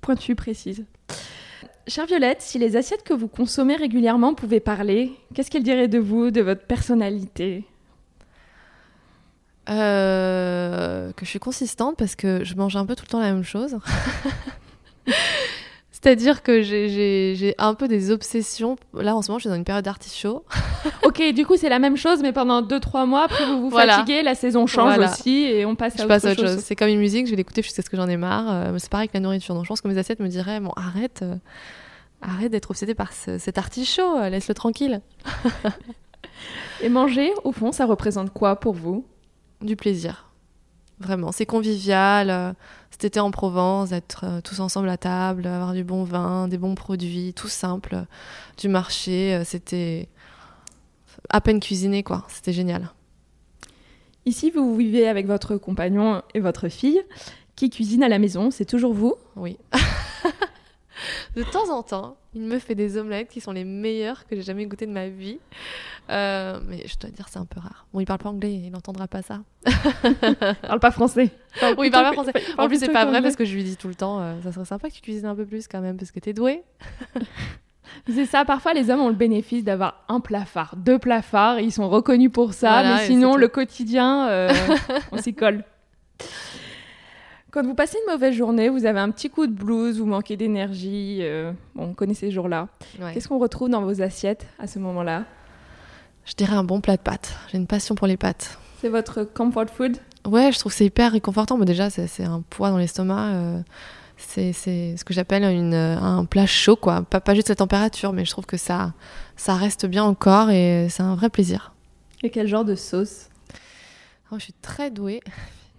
pointues, 0.00 0.34
précises. 0.34 0.84
Chère 1.86 2.06
Violette, 2.06 2.40
si 2.40 2.58
les 2.58 2.76
assiettes 2.76 3.02
que 3.02 3.12
vous 3.12 3.28
consommez 3.28 3.76
régulièrement 3.76 4.32
pouvaient 4.32 4.58
parler, 4.60 5.12
qu'est-ce 5.34 5.50
qu'elles 5.50 5.62
diraient 5.62 5.86
de 5.88 5.98
vous, 5.98 6.30
de 6.30 6.40
votre 6.40 6.64
personnalité? 6.64 7.64
Euh, 9.70 11.12
que 11.12 11.24
je 11.24 11.30
suis 11.30 11.38
consistante 11.38 11.96
parce 11.96 12.16
que 12.16 12.44
je 12.44 12.54
mange 12.54 12.76
un 12.76 12.84
peu 12.84 12.94
tout 12.94 13.04
le 13.06 13.10
temps 13.10 13.20
la 13.20 13.32
même 13.32 13.44
chose. 13.44 13.76
C'est-à-dire 15.90 16.42
que 16.42 16.60
j'ai- 16.60 17.54
un 17.56 17.72
peu 17.72 17.88
des 17.88 18.10
obsessions. 18.10 18.76
Là, 18.92 19.16
en 19.16 19.22
ce 19.22 19.30
moment, 19.30 19.38
je 19.38 19.44
suis 19.44 19.48
dans 19.48 19.56
une 19.56 19.64
période 19.64 19.84
d'artichaut. 19.84 20.44
Ok, 21.02 21.22
du 21.32 21.46
coup, 21.46 21.56
c'est 21.56 21.70
la 21.70 21.78
même 21.78 21.96
chose, 21.96 22.20
mais 22.20 22.32
pendant 22.32 22.60
2-3 22.60 23.06
mois, 23.06 23.24
après 23.24 23.46
vous 23.46 23.58
vous 23.62 23.70
Voilà. 23.70 23.94
fatiguez, 23.98 24.22
la 24.22 24.34
saison 24.34 24.66
change 24.66 24.94
Voilà. 24.96 25.10
aussi 25.12 25.44
et 25.44 25.64
on 25.64 25.74
passe 25.76 25.94
à 25.94 25.98
Je 25.98 26.02
autre, 26.02 26.08
passe 26.08 26.24
à 26.26 26.32
autre 26.32 26.40
chose. 26.42 26.54
chose. 26.56 26.62
C'est 26.64 26.76
comme 26.76 26.88
une 26.88 26.98
musique, 26.98 27.24
je 27.26 27.30
vais 27.30 27.36
l'écouter 27.38 27.62
jusqu'à 27.62 27.80
ce 27.80 27.88
que 27.88 27.96
j'en 27.96 28.06
ai 28.08 28.18
marre. 28.18 28.44
Euh, 28.52 28.76
c'est 28.78 28.90
pareil 28.90 29.04
avec 29.04 29.14
la 29.14 29.20
nourriture. 29.20 29.54
Donc, 29.54 29.64
je 29.64 29.68
pense 29.68 29.80
que 29.80 29.88
mes 29.88 29.96
assiettes 29.96 30.20
me 30.20 30.28
diraient 30.28 30.60
Bon, 30.60 30.72
arrête, 30.76 31.20
euh, 31.22 31.36
arrête 32.20 32.52
d'être 32.52 32.70
obsédée 32.70 32.94
par 32.94 33.14
ce- 33.14 33.38
cet 33.38 33.56
artichaut, 33.56 34.16
euh, 34.18 34.28
laisse-le 34.28 34.52
tranquille. 34.54 35.00
Et 36.82 36.88
manger, 36.90 37.32
au 37.44 37.52
fond, 37.52 37.72
ça 37.72 37.86
représente 37.86 38.30
quoi 38.30 38.56
pour 38.56 38.74
vous? 38.74 39.06
Du 39.64 39.76
plaisir. 39.76 40.30
Vraiment. 41.00 41.32
C'est 41.32 41.46
convivial. 41.46 42.30
euh, 42.30 42.52
cet 42.90 43.04
été 43.04 43.18
en 43.18 43.32
Provence, 43.32 43.90
d'être 43.90 44.24
euh, 44.24 44.40
tous 44.40 44.60
ensemble 44.60 44.88
à 44.88 44.96
table, 44.96 45.46
avoir 45.46 45.72
du 45.72 45.82
bon 45.82 46.04
vin, 46.04 46.46
des 46.46 46.58
bons 46.58 46.76
produits, 46.76 47.32
tout 47.34 47.48
simple, 47.48 47.94
euh, 47.94 48.04
du 48.58 48.68
marché. 48.68 49.42
C'était 49.44 50.08
à 51.30 51.40
peine 51.40 51.60
cuisiné, 51.60 52.02
quoi. 52.02 52.24
C'était 52.28 52.52
génial. 52.52 52.90
Ici, 54.26 54.50
vous 54.50 54.76
vivez 54.76 55.08
avec 55.08 55.26
votre 55.26 55.56
compagnon 55.56 56.22
et 56.34 56.40
votre 56.40 56.68
fille 56.68 57.02
qui 57.56 57.70
cuisine 57.70 58.02
à 58.02 58.08
la 58.08 58.18
maison. 58.18 58.50
C'est 58.50 58.64
toujours 58.64 58.94
vous? 58.94 59.14
Oui. 59.36 59.56
de 61.36 61.42
temps 61.42 61.70
en 61.70 61.82
temps, 61.82 62.16
il 62.34 62.42
me 62.42 62.58
fait 62.58 62.74
des 62.74 62.96
omelettes 62.96 63.28
qui 63.28 63.40
sont 63.40 63.52
les 63.52 63.64
meilleures 63.64 64.26
que 64.26 64.36
j'ai 64.36 64.42
jamais 64.42 64.66
goûtées 64.66 64.86
de 64.86 64.92
ma 64.92 65.08
vie. 65.08 65.38
Euh, 66.10 66.60
mais 66.66 66.86
je 66.86 66.98
dois 66.98 67.10
dire, 67.10 67.26
c'est 67.28 67.38
un 67.38 67.46
peu 67.46 67.60
rare. 67.60 67.86
Bon, 67.92 68.00
il 68.00 68.06
parle 68.06 68.18
pas 68.18 68.28
anglais, 68.28 68.52
il 68.52 68.70
n'entendra 68.70 69.08
pas 69.08 69.22
ça. 69.22 69.40
Il 69.66 70.36
parle 70.62 70.80
pas 70.80 70.90
français. 70.90 71.30
Oui, 71.78 71.86
il 71.86 71.90
parle 71.90 72.06
pas 72.06 72.12
français. 72.12 72.32
En 72.58 72.68
plus, 72.68 72.78
c'est 72.78 72.92
pas 72.92 73.06
vrai 73.06 73.22
parce 73.22 73.36
que 73.36 73.44
je 73.44 73.54
lui 73.54 73.64
dis 73.64 73.76
tout 73.76 73.88
le 73.88 73.94
temps, 73.94 74.20
euh, 74.20 74.34
ça 74.42 74.52
serait 74.52 74.64
sympa 74.64 74.88
que 74.88 74.94
tu 74.94 75.00
cuisines 75.00 75.26
un 75.26 75.34
peu 75.34 75.46
plus 75.46 75.68
quand 75.68 75.80
même 75.80 75.96
parce 75.96 76.10
que 76.10 76.20
t'es 76.20 76.32
doué. 76.32 76.62
C'est 78.08 78.26
ça, 78.26 78.44
parfois 78.44 78.74
les 78.74 78.90
hommes 78.90 79.00
ont 79.00 79.08
le 79.08 79.14
bénéfice 79.14 79.62
d'avoir 79.62 80.04
un 80.08 80.20
plat 80.20 80.44
phare, 80.44 80.74
deux 80.76 80.98
et 80.98 81.62
ils 81.62 81.72
sont 81.72 81.88
reconnus 81.88 82.30
pour 82.32 82.52
ça, 82.52 82.70
Voilà, 82.70 82.96
mais 82.96 83.06
sinon 83.06 83.36
le 83.36 83.48
quotidien, 83.48 84.28
euh, 84.28 84.52
on 85.12 85.18
s'y 85.18 85.34
colle. 85.34 85.64
Quand 87.54 87.62
vous 87.64 87.74
passez 87.76 87.98
une 88.04 88.12
mauvaise 88.12 88.34
journée, 88.34 88.68
vous 88.68 88.84
avez 88.84 88.98
un 88.98 89.12
petit 89.12 89.30
coup 89.30 89.46
de 89.46 89.52
blues, 89.52 90.00
vous 90.00 90.06
manquez 90.06 90.36
d'énergie, 90.36 91.18
euh, 91.20 91.52
bon, 91.76 91.90
on 91.90 91.94
connaît 91.94 92.14
ces 92.14 92.32
jours-là. 92.32 92.66
Ouais. 93.00 93.14
Qu'est-ce 93.14 93.28
qu'on 93.28 93.38
retrouve 93.38 93.68
dans 93.68 93.82
vos 93.82 94.02
assiettes 94.02 94.44
à 94.58 94.66
ce 94.66 94.80
moment-là? 94.80 95.22
Je 96.24 96.34
dirais 96.34 96.56
un 96.56 96.64
bon 96.64 96.80
plat 96.80 96.96
de 96.96 97.02
pâtes. 97.02 97.36
J'ai 97.52 97.58
une 97.58 97.68
passion 97.68 97.94
pour 97.94 98.08
les 98.08 98.16
pâtes. 98.16 98.58
C'est 98.80 98.88
votre 98.88 99.22
comfort 99.22 99.70
food? 99.70 99.98
Ouais, 100.26 100.50
je 100.50 100.58
trouve 100.58 100.72
que 100.72 100.78
c'est 100.78 100.86
hyper 100.86 101.12
réconfortant. 101.12 101.56
Mais 101.56 101.64
déjà, 101.64 101.90
c'est 101.90 102.24
un 102.24 102.40
poids 102.40 102.70
dans 102.70 102.78
l'estomac. 102.78 103.34
euh, 103.34 103.60
c'est 104.16 104.52
ce 104.52 105.04
que 105.04 105.14
j'appelle 105.14 105.44
euh, 105.44 105.96
un 105.96 106.24
plat 106.24 106.46
chaud, 106.46 106.74
quoi. 106.74 107.02
Pas, 107.02 107.20
pas 107.20 107.36
juste 107.36 107.50
la 107.50 107.54
température, 107.54 108.12
mais 108.12 108.24
je 108.24 108.32
trouve 108.32 108.46
que 108.46 108.56
ça, 108.56 108.94
ça 109.36 109.54
reste 109.54 109.86
bien 109.86 110.04
au 110.04 110.16
corps 110.16 110.50
et 110.50 110.88
c'est 110.90 111.04
un 111.04 111.14
vrai 111.14 111.30
plaisir. 111.30 111.72
Et 112.24 112.30
quel 112.30 112.48
genre 112.48 112.64
de 112.64 112.74
sauce? 112.74 113.28
Oh, 114.32 114.38
je 114.38 114.42
suis 114.42 114.54
très 114.54 114.90
douée. 114.90 115.20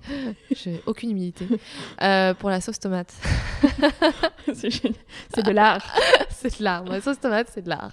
J'ai 0.52 0.82
aucune 0.86 1.12
humilité. 1.12 1.48
Euh, 2.02 2.34
pour 2.34 2.50
la 2.50 2.62
sauce 2.62 2.80
tomate. 2.80 3.14
C'est 4.54 5.44
de 5.44 5.52
l'art. 5.52 5.86
c'est 6.30 6.60
de 6.60 6.64
l'art. 6.64 6.84
La 6.86 7.02
sauce 7.02 7.20
tomate, 7.20 7.48
c'est 7.54 7.64
de 7.64 7.70
l'art. 7.70 7.92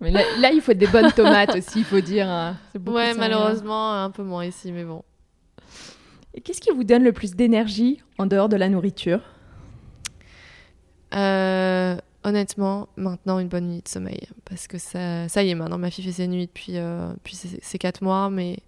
Mais 0.00 0.10
là, 0.10 0.22
là, 0.40 0.50
il 0.50 0.60
faut 0.60 0.72
des 0.72 0.86
bonnes 0.88 1.12
tomates 1.12 1.54
aussi, 1.54 1.80
il 1.80 1.84
faut 1.84 2.00
dire. 2.00 2.28
hein. 2.28 2.56
Ouais, 2.86 3.12
de 3.14 3.18
malheureusement, 3.18 3.92
un 4.02 4.10
peu 4.10 4.22
moins 4.22 4.44
ici, 4.44 4.72
mais 4.72 4.84
bon. 4.84 5.02
Et 6.34 6.40
qu'est-ce 6.40 6.60
qui 6.60 6.70
vous 6.74 6.82
donne 6.84 7.04
le 7.04 7.12
plus 7.12 7.34
d'énergie 7.34 8.00
en 8.18 8.26
dehors 8.26 8.48
de 8.48 8.56
la 8.56 8.68
nourriture? 8.68 9.20
Euh, 11.14 11.96
honnêtement, 12.24 12.88
maintenant, 12.96 13.38
une 13.38 13.48
bonne 13.48 13.68
nuit 13.68 13.82
de 13.82 13.88
sommeil. 13.88 14.28
Parce 14.44 14.66
que 14.66 14.78
ça, 14.78 15.28
ça 15.28 15.42
y 15.42 15.50
est, 15.50 15.54
maintenant, 15.54 15.78
ma 15.78 15.90
fille 15.90 16.04
fait 16.04 16.12
ses 16.12 16.26
nuits 16.26 16.46
depuis, 16.46 16.78
euh, 16.78 17.12
depuis 17.14 17.36
ses, 17.36 17.58
ses 17.62 17.78
4 17.78 18.02
mois, 18.02 18.30
mais. 18.30 18.58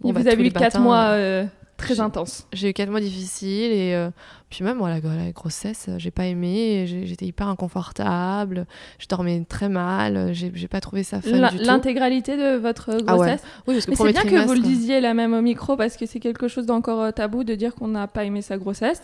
bon, 0.00 0.12
bah, 0.12 0.20
Vous 0.20 0.28
avez 0.28 0.46
eu 0.46 0.50
4 0.50 0.60
matins, 0.60 0.78
mois 0.80 1.04
euh, 1.10 1.44
très 1.78 2.00
intenses. 2.00 2.46
J'ai 2.52 2.68
eu 2.68 2.72
4 2.74 2.90
mois 2.90 3.00
difficiles 3.00 3.72
et 3.72 3.94
euh, 3.94 4.10
puis 4.50 4.62
même 4.64 4.76
moi, 4.76 4.90
la, 4.90 5.00
grossesse, 5.32 5.86
euh, 5.88 5.94
j'ai 5.98 6.10
pas 6.10 6.26
aimé, 6.26 6.84
j'étais 6.86 7.24
hyper 7.24 7.48
inconfortable, 7.48 8.66
je 8.98 9.06
dormais 9.06 9.44
très 9.48 9.68
mal, 9.70 10.30
j'ai 10.34 10.50
j'ai 10.54 10.68
pas 10.68 10.80
trouvé 10.80 11.02
ça 11.04 11.20
fun. 11.22 11.30
L'intégralité 11.62 12.36
de 12.36 12.56
votre 12.56 12.90
Ah 13.06 13.16
ouais. 13.16 13.26
grossesse 13.28 13.42
Oui, 13.66 13.74
parce 13.74 13.86
que 13.86 13.94
c'est 13.94 14.12
bien 14.12 14.22
que 14.22 14.28
vous 14.46 14.52
le 14.54 14.60
trimestre- 14.60 14.62
disiez 14.62 15.00
là 15.00 15.14
même 15.14 15.32
au 15.32 15.40
micro 15.40 15.76
parce 15.76 15.96
que 15.96 16.04
c'est 16.04 16.20
quelque 16.20 16.48
chose 16.48 16.66
d'encore 16.66 17.00
euh, 17.00 17.10
tabou 17.12 17.44
de 17.44 17.54
dire 17.54 17.74
qu'on 17.74 17.88
n'a 17.88 18.06
pas 18.06 18.24
aimé 18.24 18.42
sa 18.42 18.58
grossesse. 18.58 19.00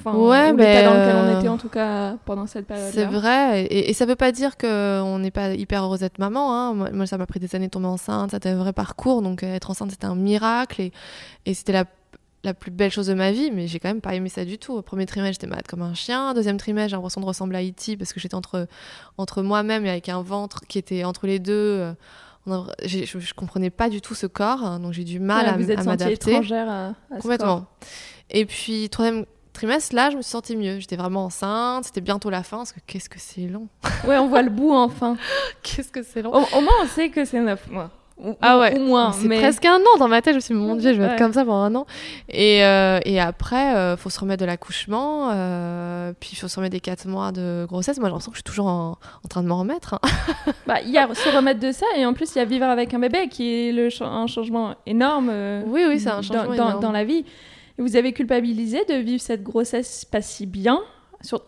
Enfin, 0.00 0.14
Ouais, 0.16 0.50
ou 0.50 0.56
mais, 0.56 0.74
l'état 0.74 0.84
dans 0.88 0.94
lequel 0.94 1.14
euh, 1.16 1.34
on 1.36 1.38
était 1.40 1.48
en 1.48 1.58
tout 1.58 1.68
cas 1.68 2.16
pendant 2.24 2.46
cette 2.46 2.66
période. 2.66 2.90
C'est 2.92 3.04
vrai, 3.04 3.62
et, 3.64 3.90
et 3.90 3.92
ça 3.92 4.06
veut 4.06 4.16
pas 4.16 4.32
dire 4.32 4.56
qu'on 4.56 5.18
n'est 5.18 5.30
pas 5.30 5.50
hyper 5.52 5.84
heureuse 5.84 6.00
d'être 6.00 6.18
maman. 6.18 6.52
Hein. 6.54 6.74
Moi, 6.74 6.90
moi, 6.92 7.06
ça 7.06 7.18
m'a 7.18 7.26
pris 7.26 7.38
des 7.40 7.54
années 7.54 7.66
de 7.66 7.70
tomber 7.70 7.86
enceinte, 7.88 8.30
c'était 8.32 8.48
un 8.48 8.56
vrai 8.56 8.72
parcours, 8.72 9.22
donc 9.22 9.42
euh, 9.42 9.54
être 9.54 9.70
enceinte 9.70 9.90
c'était 9.90 10.06
un 10.06 10.14
miracle 10.14 10.80
et, 10.80 10.92
et 11.46 11.54
c'était 11.54 11.72
la, 11.72 11.84
la 12.44 12.54
plus 12.54 12.70
belle 12.70 12.90
chose 12.90 13.08
de 13.08 13.14
ma 13.14 13.30
vie, 13.32 13.50
mais 13.52 13.66
j'ai 13.66 13.78
quand 13.78 13.88
même 13.88 14.00
pas 14.00 14.14
aimé 14.14 14.30
ça 14.30 14.44
du 14.46 14.56
tout. 14.56 14.72
Au 14.72 14.80
premier 14.82 15.04
trimestre, 15.04 15.34
j'étais 15.34 15.46
malade 15.50 15.66
comme 15.68 15.82
un 15.82 15.92
chien. 15.92 16.32
Deuxième 16.32 16.56
trimestre, 16.56 16.90
j'ai 16.90 16.96
l'impression 16.96 17.20
de 17.20 17.26
ressembler 17.26 17.56
à 17.56 17.60
Haïti 17.60 17.98
parce 17.98 18.14
que 18.14 18.20
j'étais 18.20 18.34
entre, 18.34 18.66
entre 19.18 19.42
moi-même 19.42 19.84
et 19.84 19.90
avec 19.90 20.08
un 20.08 20.22
ventre 20.22 20.62
qui 20.66 20.78
était 20.78 21.04
entre 21.04 21.26
les 21.26 21.38
deux. 21.38 21.52
euh, 21.52 21.92
on 22.46 22.52
a- 22.54 22.66
j'ai- 22.84 23.04
je, 23.04 23.18
je 23.18 23.34
comprenais 23.34 23.68
pas 23.68 23.90
du 23.90 24.00
tout 24.00 24.14
ce 24.14 24.26
corps, 24.26 24.64
hein, 24.64 24.80
donc 24.80 24.94
j'ai 24.94 25.04
du 25.04 25.20
mal 25.20 25.46
à, 25.46 25.58
vous 25.58 25.70
êtes 25.70 25.80
à 25.80 25.84
m'adapter. 25.84 26.30
étrangère 26.30 26.70
à, 26.70 26.86
à 26.86 27.16
ce 27.16 27.20
Complètement. 27.20 27.56
corps. 27.58 27.66
Et 28.30 28.46
puis, 28.46 28.88
troisième 28.88 29.26
trimestre, 29.52 29.94
là, 29.94 30.10
je 30.10 30.16
me 30.16 30.22
suis 30.22 30.30
sentie 30.30 30.56
mieux. 30.56 30.78
J'étais 30.80 30.96
vraiment 30.96 31.24
enceinte, 31.26 31.84
c'était 31.84 32.00
bientôt 32.00 32.30
la 32.30 32.42
fin, 32.42 32.58
parce 32.58 32.72
que 32.72 32.80
qu'est-ce 32.86 33.08
que 33.08 33.18
c'est 33.18 33.46
long. 33.46 33.68
Ouais, 34.06 34.16
on 34.18 34.28
voit 34.28 34.42
le 34.42 34.50
bout 34.50 34.72
enfin. 34.72 35.16
Qu'est-ce 35.62 35.90
que 35.92 36.02
c'est 36.02 36.22
long. 36.22 36.32
Au, 36.32 36.38
au 36.56 36.60
moins, 36.60 36.72
on 36.82 36.86
sait 36.86 37.10
que 37.10 37.24
c'est 37.24 37.40
9 37.40 37.70
mois. 37.70 37.90
Ou, 38.22 38.34
Ah 38.42 38.56
ou- 38.56 38.60
ouais. 38.60 38.78
ou 38.78 38.82
moins. 38.84 39.12
c'est 39.12 39.28
mais... 39.28 39.38
presque 39.38 39.64
un 39.64 39.76
an 39.78 39.98
dans 39.98 40.08
ma 40.08 40.20
tête. 40.20 40.32
Je 40.32 40.36
me 40.36 40.40
suis 40.40 40.54
dit, 40.54 40.60
mon 40.60 40.76
Dieu, 40.76 40.92
je 40.92 40.98
vais 41.00 41.06
Ouais. 41.06 41.12
être 41.12 41.18
comme 41.18 41.32
ça 41.32 41.42
pendant 41.44 41.62
un 41.62 41.74
an. 41.74 41.86
Et, 42.28 42.62
euh, 42.64 42.98
et 43.06 43.18
après, 43.20 43.74
euh, 43.74 43.96
faut 43.96 44.10
se 44.10 44.20
remettre 44.20 44.40
de 44.42 44.46
l'accouchement. 44.46 45.30
euh, 45.32 46.12
puis, 46.20 46.30
il 46.32 46.36
faut 46.36 46.46
se 46.48 46.56
remettre 46.56 46.72
des 46.72 46.80
4 46.80 47.06
mois 47.08 47.32
de 47.32 47.64
grossesse. 47.66 47.98
Moi, 47.98 48.08
j'ai 48.08 48.12
l'impression 48.12 48.30
que 48.30 48.36
je 48.36 48.40
suis 48.40 48.44
toujours 48.44 48.66
en, 48.66 48.98
en 49.24 49.28
train 49.28 49.42
de 49.42 49.48
m'en 49.48 49.58
remettre. 49.60 49.94
hein. 49.94 50.52
Bah, 50.66 50.80
il 50.84 50.90
y 50.90 50.98
a 50.98 51.08
se 51.14 51.34
remettre 51.34 51.60
de 51.60 51.72
ça 51.72 51.86
et 51.96 52.04
en 52.06 52.12
plus 52.14 52.34
il 52.34 52.38
y 52.38 52.40
a 52.42 52.44
vivre 52.44 52.66
avec 52.66 52.92
un 52.94 52.98
bébé 52.98 53.28
qui 53.28 53.68
est 53.68 53.72
le 53.72 53.88
un 54.02 54.26
changement 54.26 54.74
énorme. 54.86 55.28
euh, 55.32 55.62
Oui, 55.66 55.82
oui, 55.88 55.98
c'est 55.98 56.10
un 56.10 56.22
changement 56.22 56.44
dans, 56.44 56.52
énorme. 56.54 56.80
dans 56.80 56.92
la 56.92 57.04
vie. 57.04 57.24
Vous 57.80 57.96
avez 57.96 58.12
culpabilisé 58.12 58.84
de 58.84 58.94
vivre 58.94 59.22
cette 59.22 59.42
grossesse 59.42 60.04
pas 60.04 60.22
si 60.22 60.46
bien, 60.46 60.80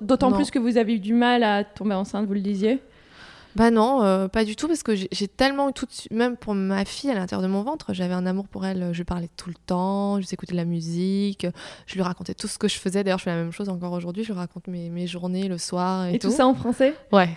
d'autant 0.01 0.33
plus 0.33 0.51
que 0.51 0.59
vous 0.59 0.79
avez 0.79 0.95
eu 0.95 0.99
du 0.99 1.15
mal 1.15 1.43
à 1.45 1.63
tomber 1.63 1.95
enceinte, 1.95 2.27
vous 2.27 2.35
le 2.35 2.41
disiez. 2.41 2.81
Bah 3.55 3.71
non, 3.71 4.03
euh, 4.03 4.29
pas 4.29 4.45
du 4.47 4.57
tout, 4.57 4.67
parce 4.67 4.83
que 4.83 4.95
j'ai 4.95 5.29
tellement 5.29 5.69
eu 5.69 5.73
tout 5.75 5.85
de 5.85 5.93
suite, 5.93 6.11
même 6.11 6.39
pour 6.39 6.55
ma 6.55 6.87
fille 6.87 7.11
à 7.11 7.15
l'intérieur 7.15 7.47
de 7.47 7.53
mon 7.53 7.63
ventre, 7.63 7.93
j'avais 7.93 8.15
un 8.15 8.25
amour 8.25 8.49
pour 8.49 8.65
elle. 8.65 8.91
Je 8.93 9.03
parlais 9.03 9.29
tout 9.37 9.51
le 9.51 9.55
temps, 9.67 10.19
je 10.23 10.27
écoutais 10.33 10.53
de 10.53 10.57
la 10.57 10.65
musique, 10.65 11.47
je 11.87 11.95
lui 11.95 12.03
racontais 12.03 12.33
tout 12.33 12.49
ce 12.49 12.59
que 12.59 12.67
je 12.67 12.79
faisais. 12.79 13.05
D'ailleurs, 13.05 13.19
je 13.19 13.25
fais 13.25 13.31
la 13.31 13.37
même 13.37 13.53
chose 13.53 13.69
encore 13.69 13.93
aujourd'hui. 13.93 14.25
Je 14.25 14.33
lui 14.33 14.39
raconte 14.39 14.69
mes, 14.69 14.89
mes 14.89 15.07
journées 15.07 15.49
le 15.49 15.59
soir 15.59 16.07
et, 16.07 16.15
Et, 16.15 16.19
tout. 16.19 16.31
ça 16.31 16.47
en 16.47 16.55
français? 16.55 16.95
Ouais. 17.13 17.29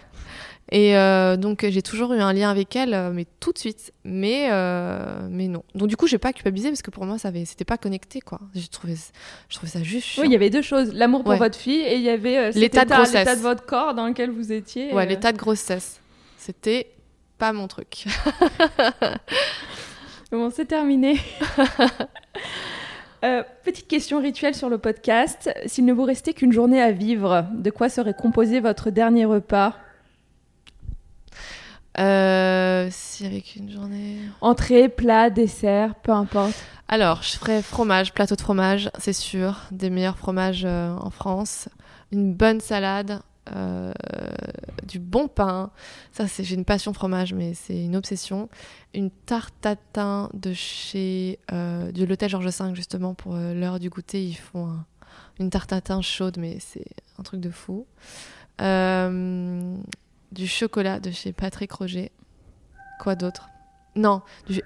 Et 0.72 0.98
euh, 0.98 1.38
donc 1.38 1.64
j'ai 1.70 1.84
toujours 1.84 2.12
eu 2.14 2.20
un 2.20 2.34
lien 2.34 2.50
avec 2.50 2.76
elle, 2.76 2.96
euh, 2.96 3.12
mais 3.14 3.26
tout 3.40 3.52
de 3.52 3.58
suite. 3.60 3.94
Mais 4.04 4.48
euh, 4.52 5.28
mais 5.30 5.48
non. 5.48 5.64
Donc 5.76 5.90
du 5.90 5.96
coup 5.96 6.08
j'ai 6.08 6.18
pas 6.18 6.34
culpabilisé 6.34 6.70
parce 6.70 6.82
que 6.82 6.90
pour 6.90 7.06
moi 7.06 7.20
ça 7.20 7.28
avait, 7.28 7.46
c'était 7.46 7.66
pas 7.66 7.78
connecté 7.78 8.20
quoi. 8.20 8.40
J'ai 8.56 8.68
trouvé, 8.68 8.96
je 9.48 9.56
trouvais 9.56 9.72
ça 9.72 9.84
juste. 9.84 10.08
chiant. 10.08 10.24
Oui, 10.24 10.30
il 10.30 10.32
y 10.32 10.36
avait 10.36 10.50
deux 10.50 10.64
choses 10.64 10.92
l'amour 10.94 11.22
pour 11.24 11.34
Ouais. 11.34 11.38
votre 11.38 11.58
fille 11.58 11.82
et 11.82 11.96
il 11.98 12.02
y 12.02 12.10
avait 12.10 12.38
euh, 12.38 12.52
L'état 12.56 12.84
de 12.84 12.90
grossesse. 12.90 13.14
l'état 13.14 13.36
de 13.36 13.42
votre 13.42 13.64
corps 13.66 13.94
dans 13.94 14.08
lequel 14.08 14.32
vous 14.32 14.52
étiez. 14.52 14.92
Ouais, 14.92 15.06
l'état 15.06 15.32
de 15.32 15.38
grossesse, 15.38 16.00
c'était 16.38 16.88
pas 17.38 17.54
mon 17.54 17.68
truc. 17.68 18.06
Bon, 20.32 20.50
c'est 20.50 20.66
terminé. 20.66 21.18
Euh, 23.24 23.42
petite 23.64 23.88
question 23.88 24.20
rituelle 24.22 24.54
sur 24.54 24.70
le 24.70 24.78
podcast. 24.78 25.50
S'il 25.66 25.86
ne 25.86 25.94
vous 25.94 26.04
restait 26.04 26.34
qu'une 26.34 26.52
journée 26.52 26.80
à 26.80 26.92
vivre, 26.92 27.46
de 27.56 27.72
quoi 27.72 27.90
serait 27.90 28.14
composé 28.14 28.60
votre 28.60 28.92
dernier 28.92 29.26
repas? 29.26 29.74
Euh, 31.98 32.90
si 32.92 33.26
avec 33.26 33.56
une 33.56 33.72
journée. 33.72 34.18
Entrée, 34.42 34.90
plat, 34.90 35.30
dessert, 35.30 35.96
peu 35.96 36.12
importe. 36.12 36.54
Alors, 36.88 37.24
je 37.24 37.38
ferais 37.38 37.62
fromage, 37.62 38.14
plateau 38.14 38.36
de 38.36 38.42
fromage, 38.42 38.90
c'est 39.00 39.14
sûr, 39.14 39.62
des 39.72 39.90
meilleurs 39.90 40.18
fromages 40.18 40.64
euh, 40.66 40.94
en 40.98 41.10
France, 41.10 41.70
une 42.12 42.34
bonne 42.34 42.60
salade, 42.60 43.22
euh, 43.56 43.94
du 44.88 45.00
bon 45.00 45.28
pain. 45.28 45.72
Ça, 46.12 46.28
c'est 46.28 46.44
j'ai 46.44 46.56
une 46.56 46.66
passion 46.66 46.94
fromage, 46.94 47.34
mais 47.34 47.54
c'est 47.54 47.86
une 47.86 47.96
obsession. 47.96 48.50
Une 48.94 49.10
tarte 49.10 49.54
tatin 49.62 50.30
de 50.34 50.54
chez 50.54 51.40
euh, 51.52 51.92
de 51.92 52.04
l'hôtel 52.06 52.30
Georges 52.30 52.46
V 52.48 52.76
justement 52.76 53.14
pour 53.14 53.36
l'heure 53.36 53.80
du 53.80 53.90
goûter, 53.90 54.24
ils 54.24 54.36
font 54.36 54.68
un- 54.68 54.86
une 55.40 55.50
tarte 55.50 55.70
tatin 55.70 56.02
chaude, 56.02 56.38
mais 56.38 56.58
c'est 56.60 56.86
un 57.20 57.24
truc 57.24 57.40
de 57.40 57.50
fou. 57.50 57.86
Euh, 58.62 59.76
du 60.32 60.48
chocolat 60.48 61.00
de 61.00 61.12
chez 61.12 61.32
Patrick 61.34 61.72
Roger. 61.72 62.12
Quoi 63.00 63.16
d'autre? 63.16 63.50
Non, 63.96 64.22
du, 64.48 64.62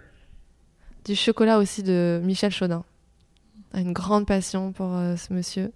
du 1.05 1.15
chocolat 1.15 1.57
aussi 1.59 1.83
de 1.83 2.19
Michel 2.23 2.51
Chaudin. 2.51 2.83
Une 3.75 3.93
grande 3.93 4.25
passion 4.25 4.71
pour 4.71 4.93
euh, 4.95 5.15
ce 5.15 5.31
monsieur. 5.33 5.71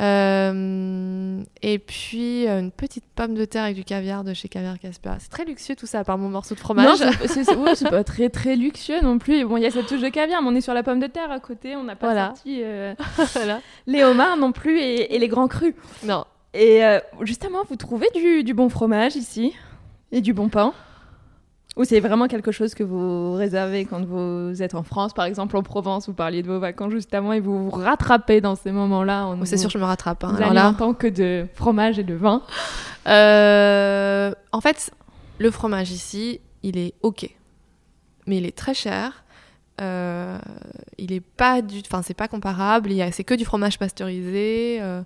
Euh, 0.00 1.42
et 1.62 1.78
puis 1.80 2.46
euh, 2.46 2.60
une 2.60 2.70
petite 2.70 3.04
pomme 3.16 3.34
de 3.34 3.44
terre 3.44 3.64
avec 3.64 3.74
du 3.74 3.82
caviar 3.84 4.22
de 4.22 4.32
chez 4.34 4.48
Caviar 4.48 4.78
Caspia. 4.78 5.16
C'est 5.18 5.28
très 5.30 5.44
luxueux 5.44 5.74
tout 5.74 5.86
ça, 5.86 6.00
à 6.00 6.04
part 6.04 6.16
mon 6.18 6.28
morceau 6.28 6.54
de 6.54 6.60
Non, 6.60 6.64
fromage. 6.64 6.98
c'est- 7.26 7.42
c'est 7.44 7.56
ouais, 7.56 7.74
pas 7.90 8.04
très 8.04 8.28
très 8.28 8.54
luxueux 8.54 9.00
non 9.02 9.18
plus. 9.18 9.44
Bon, 9.44 9.56
il 9.56 9.64
y 9.64 9.66
a 9.66 9.70
cette 9.72 9.86
touche 9.86 10.00
de 10.00 10.08
caviar, 10.08 10.42
mais 10.42 10.48
on 10.48 10.54
est 10.54 10.60
sur 10.60 10.74
la 10.74 10.84
pomme 10.84 11.00
de 11.00 11.08
terre 11.08 11.30
à 11.32 11.40
côté. 11.40 11.74
On 11.74 11.82
n'a 11.84 11.96
pas 11.96 12.06
Voilà. 12.06 12.26
sorti 12.28 12.60
euh, 12.62 12.94
Voilà. 13.34 13.60
les 13.88 14.04
homards 14.04 14.36
non 14.36 14.52
plus 14.52 14.78
et, 14.78 15.14
et 15.14 15.18
les 15.18 15.28
grands 15.28 15.48
crus. 15.48 15.74
Non. 16.04 16.24
Et 16.54 16.84
euh, 16.84 16.98
justement, 17.22 17.58
vous 17.68 17.76
trouvez 17.76 18.08
du, 18.14 18.42
du 18.44 18.54
bon 18.54 18.68
fromage 18.68 19.16
ici 19.16 19.54
et 20.12 20.20
du 20.20 20.32
bon 20.32 20.48
pain? 20.48 20.72
Ou 21.76 21.84
c'est 21.84 22.00
vraiment 22.00 22.26
quelque 22.26 22.50
chose 22.50 22.74
que 22.74 22.82
vous 22.82 23.32
réservez 23.34 23.84
quand 23.84 24.04
vous 24.04 24.60
êtes 24.60 24.74
en 24.74 24.82
France, 24.82 25.14
par 25.14 25.24
exemple 25.24 25.56
en 25.56 25.62
Provence, 25.62 26.08
vous 26.08 26.14
parliez 26.14 26.42
de 26.42 26.48
vos 26.48 26.58
vacances 26.58 26.90
juste 26.90 27.14
avant 27.14 27.32
et 27.32 27.38
vous 27.38 27.64
vous 27.64 27.70
rattrapez 27.70 28.40
dans 28.40 28.56
ces 28.56 28.72
moments-là 28.72 29.26
en 29.26 29.40
Oh, 29.40 29.44
c'est 29.44 29.56
sûr, 29.56 29.70
je 29.70 29.78
me 29.78 29.84
rattrape. 29.84 30.24
hein. 30.24 30.34
Alors 30.36 30.52
là, 30.52 30.74
que 30.98 31.06
de 31.06 31.46
fromage 31.54 32.00
et 32.00 32.02
de 32.02 32.14
vin. 32.14 32.42
Euh, 33.06 34.32
en 34.52 34.60
fait, 34.60 34.90
le 35.38 35.50
fromage 35.52 35.92
ici, 35.92 36.40
il 36.64 36.76
est 36.76 36.94
ok, 37.02 37.28
mais 38.26 38.38
il 38.38 38.46
est 38.46 38.56
très 38.56 38.74
cher. 38.74 39.24
Euh, 39.80 40.38
il 40.98 41.12
est 41.12 41.20
pas 41.22 41.62
du, 41.62 41.78
enfin 41.86 42.02
c'est 42.02 42.12
pas 42.14 42.28
comparable. 42.28 42.90
C'est 43.12 43.24
que 43.24 43.34
du 43.34 43.44
fromage 43.44 43.78
pasteurisé. 43.78 44.78
euh, 44.80 45.02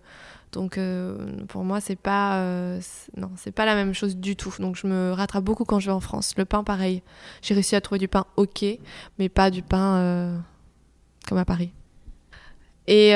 donc 0.54 0.78
euh, 0.78 1.18
pour 1.48 1.64
moi 1.64 1.80
c'est 1.80 1.96
pas, 1.96 2.38
euh, 2.38 2.80
pas 3.54 3.66
la 3.66 3.74
même 3.74 3.92
chose 3.92 4.16
du 4.16 4.36
tout. 4.36 4.54
Donc 4.58 4.76
je 4.76 4.86
me 4.86 5.12
rattrape 5.12 5.44
beaucoup 5.44 5.64
quand 5.64 5.80
je 5.80 5.86
vais 5.86 5.92
en 5.92 6.00
France. 6.00 6.34
Le 6.36 6.44
pain 6.44 6.64
pareil. 6.64 7.02
J'ai 7.42 7.54
réussi 7.54 7.76
à 7.76 7.80
trouver 7.80 7.98
du 7.98 8.08
pain 8.08 8.24
ok, 8.36 8.64
mais 9.18 9.28
pas 9.28 9.50
du 9.50 9.62
pain 9.62 9.96
euh, 9.96 10.38
comme 11.28 11.38
à 11.38 11.44
Paris. 11.44 11.72
Et 12.86 13.12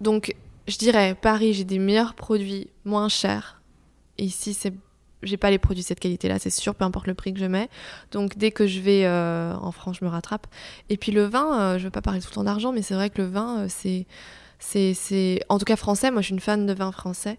donc 0.00 0.34
je 0.68 0.78
dirais, 0.78 1.16
Paris, 1.20 1.54
j'ai 1.54 1.64
des 1.64 1.78
meilleurs 1.78 2.14
produits 2.14 2.68
moins 2.84 3.08
chers. 3.08 3.60
Ici, 4.18 4.54
c'est 4.54 4.72
j'ai 5.22 5.36
pas 5.36 5.50
les 5.50 5.58
produits 5.58 5.82
de 5.82 5.86
cette 5.86 6.00
qualité-là, 6.00 6.40
c'est 6.40 6.50
sûr, 6.50 6.74
peu 6.74 6.84
importe 6.84 7.06
le 7.06 7.14
prix 7.14 7.32
que 7.32 7.38
je 7.38 7.44
mets. 7.44 7.68
Donc 8.10 8.36
dès 8.36 8.50
que 8.50 8.66
je 8.66 8.80
vais 8.80 9.06
en 9.08 9.70
France, 9.70 9.98
je 10.00 10.04
me 10.04 10.10
rattrape. 10.10 10.46
Et 10.88 10.96
puis 10.96 11.12
le 11.12 11.24
vin, 11.24 11.60
euh, 11.60 11.78
je 11.78 11.84
veux 11.84 11.90
pas 11.90 12.02
parler 12.02 12.20
tout 12.20 12.28
le 12.30 12.34
temps 12.34 12.44
d'argent, 12.44 12.72
mais 12.72 12.82
c'est 12.82 12.94
vrai 12.94 13.08
que 13.08 13.22
le 13.22 13.28
vin, 13.28 13.68
c'est, 13.68 14.06
c'est, 14.64 14.94
c'est, 14.94 15.40
en 15.48 15.58
tout 15.58 15.64
cas 15.64 15.76
français. 15.76 16.10
Moi, 16.10 16.20
je 16.22 16.26
suis 16.26 16.34
une 16.34 16.40
fan 16.40 16.66
de 16.66 16.72
vin 16.72 16.92
français. 16.92 17.38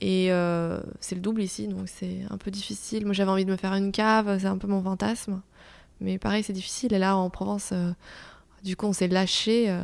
Et 0.00 0.26
euh, 0.32 0.80
c'est 1.00 1.14
le 1.14 1.20
double 1.20 1.42
ici, 1.42 1.68
donc 1.68 1.82
c'est 1.86 2.20
un 2.30 2.36
peu 2.36 2.50
difficile. 2.50 3.04
Moi, 3.04 3.14
j'avais 3.14 3.30
envie 3.30 3.44
de 3.44 3.50
me 3.50 3.56
faire 3.56 3.74
une 3.74 3.92
cave, 3.92 4.38
c'est 4.40 4.46
un 4.46 4.58
peu 4.58 4.66
mon 4.66 4.82
fantasme. 4.82 5.40
Mais 6.00 6.18
pareil, 6.18 6.42
c'est 6.42 6.52
difficile. 6.52 6.92
Et 6.92 6.98
là, 6.98 7.16
en 7.16 7.30
Provence, 7.30 7.70
euh, 7.72 7.90
du 8.64 8.76
coup, 8.76 8.86
on 8.86 8.92
s'est 8.92 9.08
lâché. 9.08 9.66
euh, 9.70 9.80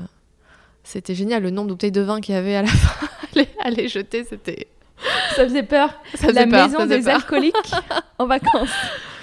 c'était 0.83 1.15
génial. 1.15 1.43
Le 1.43 1.51
nombre 1.51 1.69
de 1.69 1.75
bouteilles 1.75 1.93
de 1.93 2.01
vin 2.01 2.21
qu'il 2.21 2.35
y 2.35 2.39
avait 2.39 2.57
à 2.57 2.63
la 2.63 2.69
fin 2.69 3.07
à 3.61 3.71
les- 3.71 3.89
jeter, 3.89 4.25
c'était. 4.25 4.67
Ça 5.37 5.45
faisait 5.45 5.63
peur. 5.63 5.91
Ça 6.15 6.29
faisait 6.29 6.33
la 6.33 6.47
peur, 6.47 6.67
maison 6.67 6.79
ça 6.79 6.85
faisait 6.85 6.99
des 6.99 7.05
peur. 7.05 7.15
alcooliques 7.17 7.73
en 8.19 8.27
vacances. 8.27 8.69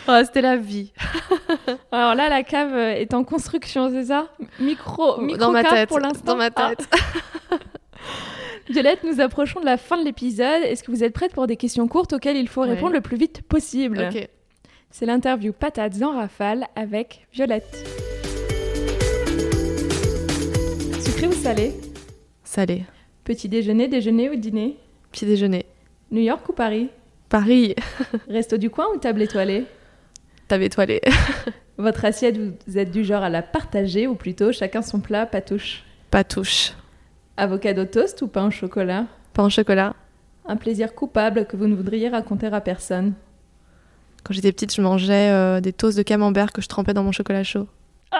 Ouais, 0.11 0.23
c'était 0.25 0.41
la 0.41 0.55
vie. 0.55 0.93
Alors 1.91 2.15
là, 2.15 2.29
la 2.29 2.43
cave 2.43 2.73
euh, 2.73 2.93
est 2.93 3.13
en 3.13 3.23
construction, 3.23 3.89
c'est 3.89 4.05
ça? 4.05 4.29
Micro, 4.59 5.19
micro 5.21 5.39
dans 5.39 5.51
ma 5.51 5.63
tête. 5.63 5.89
pour 5.89 5.99
l'instant? 5.99 6.23
Dans 6.25 6.35
ma 6.37 6.49
Ah. 6.55 6.69
tête. 6.75 6.87
Violette, 8.69 9.03
nous 9.03 9.19
approchons 9.21 9.59
de 9.61 9.65
la 9.65 9.77
fin 9.77 9.97
de 9.97 10.03
l'épisode. 10.05 10.63
Est-ce 10.63 10.83
que 10.83 10.91
vous 10.91 11.03
êtes 11.03 11.13
prête 11.13 11.33
pour 11.33 11.47
des 11.47 11.55
questions 11.57 11.87
courtes 11.87 12.13
auxquelles 12.13 12.37
il 12.37 12.47
faut 12.49 12.61
Ouais. 12.63 12.69
répondre 12.69 12.93
le 12.93 13.01
plus 13.01 13.17
vite 13.17 13.41
possible? 13.41 14.09
Ok. 14.13 14.27
C'est 14.91 15.05
l'interview 15.05 15.51
patates 15.53 16.01
en 16.01 16.11
rafale 16.13 16.67
avec 16.75 17.27
Violette. 17.33 17.85
Sucré 21.01 21.27
ou 21.27 21.33
salé? 21.33 21.73
Salé. 22.43 22.83
Petit 23.23 23.49
déjeuner, 23.49 23.87
déjeuner 23.87 24.29
ou 24.29 24.35
dîner? 24.35 24.77
Petit 25.11 25.25
déjeuner. 25.25 25.65
New 26.11 26.21
York 26.21 26.47
ou 26.47 26.53
Paris? 26.53 26.89
Paris. 27.29 27.75
Resto 28.29 28.55
du 28.57 28.69
coin 28.69 28.85
ou 28.93 28.97
table 28.97 29.21
étoilée? 29.21 29.65
Table 30.47 30.63
étoilée. 30.63 31.01
Votre 31.77 32.05
assiette, 32.05 32.37
vous 32.37 32.77
êtes 32.77 32.91
du 32.91 33.03
genre 33.03 33.23
à 33.23 33.29
la 33.29 33.41
partager 33.41 34.07
ou 34.07 34.15
plutôt 34.15 34.51
chacun 34.51 34.81
son 34.81 34.99
plat, 34.99 35.25
pas 35.25 35.41
touche 35.41 35.83
Pas 36.09 36.23
touche. 36.23 36.73
Avocado 37.35 37.85
toast 37.85 38.21
ou 38.21 38.27
pain 38.27 38.47
au 38.47 38.51
chocolat? 38.51 39.05
Pain 39.33 39.45
au 39.45 39.49
chocolat. 39.49 39.95
Un 40.45 40.55
plaisir 40.55 40.95
coupable 40.95 41.45
que 41.45 41.57
vous 41.57 41.67
ne 41.67 41.75
voudriez 41.75 42.09
raconter 42.09 42.47
à 42.47 42.61
personne 42.61 43.13
Quand 44.23 44.33
j'étais 44.33 44.51
petite, 44.51 44.73
je 44.73 44.81
mangeais 44.81 45.29
euh, 45.29 45.59
des 45.59 45.73
toasts 45.73 45.97
de 45.97 46.03
camembert 46.03 46.51
que 46.51 46.61
je 46.61 46.67
trempais 46.67 46.93
dans 46.93 47.03
mon 47.03 47.11
chocolat 47.11 47.43
chaud. 47.43 47.67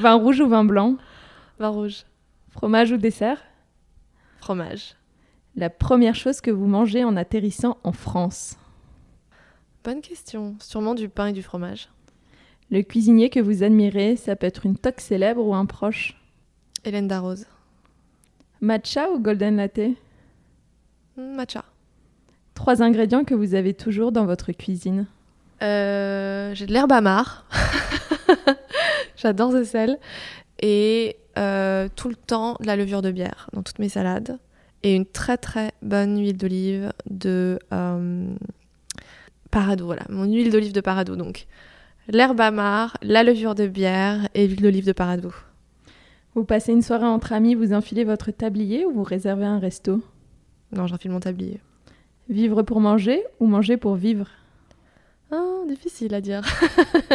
Vin 0.00 0.14
rouge 0.14 0.40
ou 0.40 0.48
vin 0.48 0.64
blanc? 0.64 0.96
Vin 1.58 1.68
rouge. 1.68 2.04
Fromage 2.48 2.90
ou 2.90 2.96
dessert? 2.96 3.38
Fromage. 4.38 4.96
La 5.56 5.68
première 5.68 6.14
chose 6.14 6.40
que 6.40 6.50
vous 6.50 6.66
mangez 6.66 7.04
en 7.04 7.16
atterrissant 7.16 7.76
en 7.84 7.92
France 7.92 8.56
Bonne 9.82 10.02
question. 10.02 10.56
Sûrement 10.60 10.94
du 10.94 11.08
pain 11.08 11.28
et 11.28 11.32
du 11.32 11.42
fromage. 11.42 11.88
Le 12.70 12.82
cuisinier 12.82 13.30
que 13.30 13.40
vous 13.40 13.62
admirez, 13.62 14.16
ça 14.16 14.36
peut 14.36 14.46
être 14.46 14.66
une 14.66 14.76
toque 14.76 15.00
célèbre 15.00 15.44
ou 15.44 15.54
un 15.54 15.64
proche 15.64 16.20
Hélène 16.84 17.08
Darroze. 17.08 17.46
Matcha 18.60 19.10
ou 19.10 19.18
golden 19.18 19.56
latte? 19.56 19.96
Hmm, 21.16 21.34
Matcha. 21.34 21.64
Trois 22.54 22.82
ingrédients 22.82 23.24
que 23.24 23.34
vous 23.34 23.54
avez 23.54 23.72
toujours 23.72 24.12
dans 24.12 24.26
votre 24.26 24.52
cuisine. 24.52 25.06
Euh, 25.62 26.54
j'ai 26.54 26.66
de 26.66 26.72
l'herbe 26.72 26.92
amare. 26.92 27.46
J'adore 29.16 29.52
ce 29.52 29.64
sel. 29.64 29.98
Et 30.60 31.16
euh, 31.38 31.88
tout 31.96 32.10
le 32.10 32.16
temps 32.16 32.56
de 32.60 32.66
la 32.66 32.76
levure 32.76 33.00
de 33.00 33.10
bière 33.10 33.48
dans 33.54 33.62
toutes 33.62 33.78
mes 33.78 33.88
salades. 33.88 34.38
Et 34.82 34.94
une 34.94 35.06
très 35.06 35.38
très 35.38 35.72
bonne 35.80 36.18
huile 36.18 36.36
d'olive 36.36 36.92
de 37.08 37.58
euh, 37.72 38.34
Parado. 39.50 39.86
Voilà, 39.86 40.02
mon 40.08 40.24
huile 40.24 40.50
d'olive 40.50 40.72
de 40.72 40.80
Parado. 40.80 41.16
Donc 41.16 41.46
l'herbe 42.08 42.40
amare, 42.40 42.96
la 43.02 43.22
levure 43.22 43.54
de 43.54 43.66
bière 43.66 44.28
et 44.34 44.46
l'huile 44.46 44.62
d'olive 44.62 44.86
de 44.86 44.92
Parado. 44.92 45.32
Vous 46.34 46.44
passez 46.44 46.72
une 46.72 46.82
soirée 46.82 47.06
entre 47.06 47.32
amis, 47.32 47.54
vous 47.54 47.72
enfilez 47.72 48.04
votre 48.04 48.30
tablier 48.30 48.84
ou 48.86 48.92
vous 48.92 49.02
réservez 49.02 49.44
un 49.44 49.58
resto? 49.58 50.00
Non, 50.72 50.86
j'enfile 50.86 51.10
mon 51.10 51.20
tablier. 51.20 51.60
Vivre 52.28 52.62
pour 52.62 52.80
manger 52.80 53.24
ou 53.40 53.46
manger 53.46 53.76
pour 53.76 53.96
vivre? 53.96 54.28
Ah, 55.32 55.62
difficile 55.66 56.14
à 56.14 56.20
dire. 56.20 56.42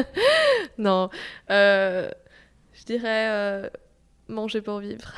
non, 0.77 1.09
euh, 1.49 2.09
je 2.73 2.83
dirais 2.83 3.29
euh, 3.29 3.69
manger 4.27 4.61
pour 4.61 4.79
vivre. 4.79 5.13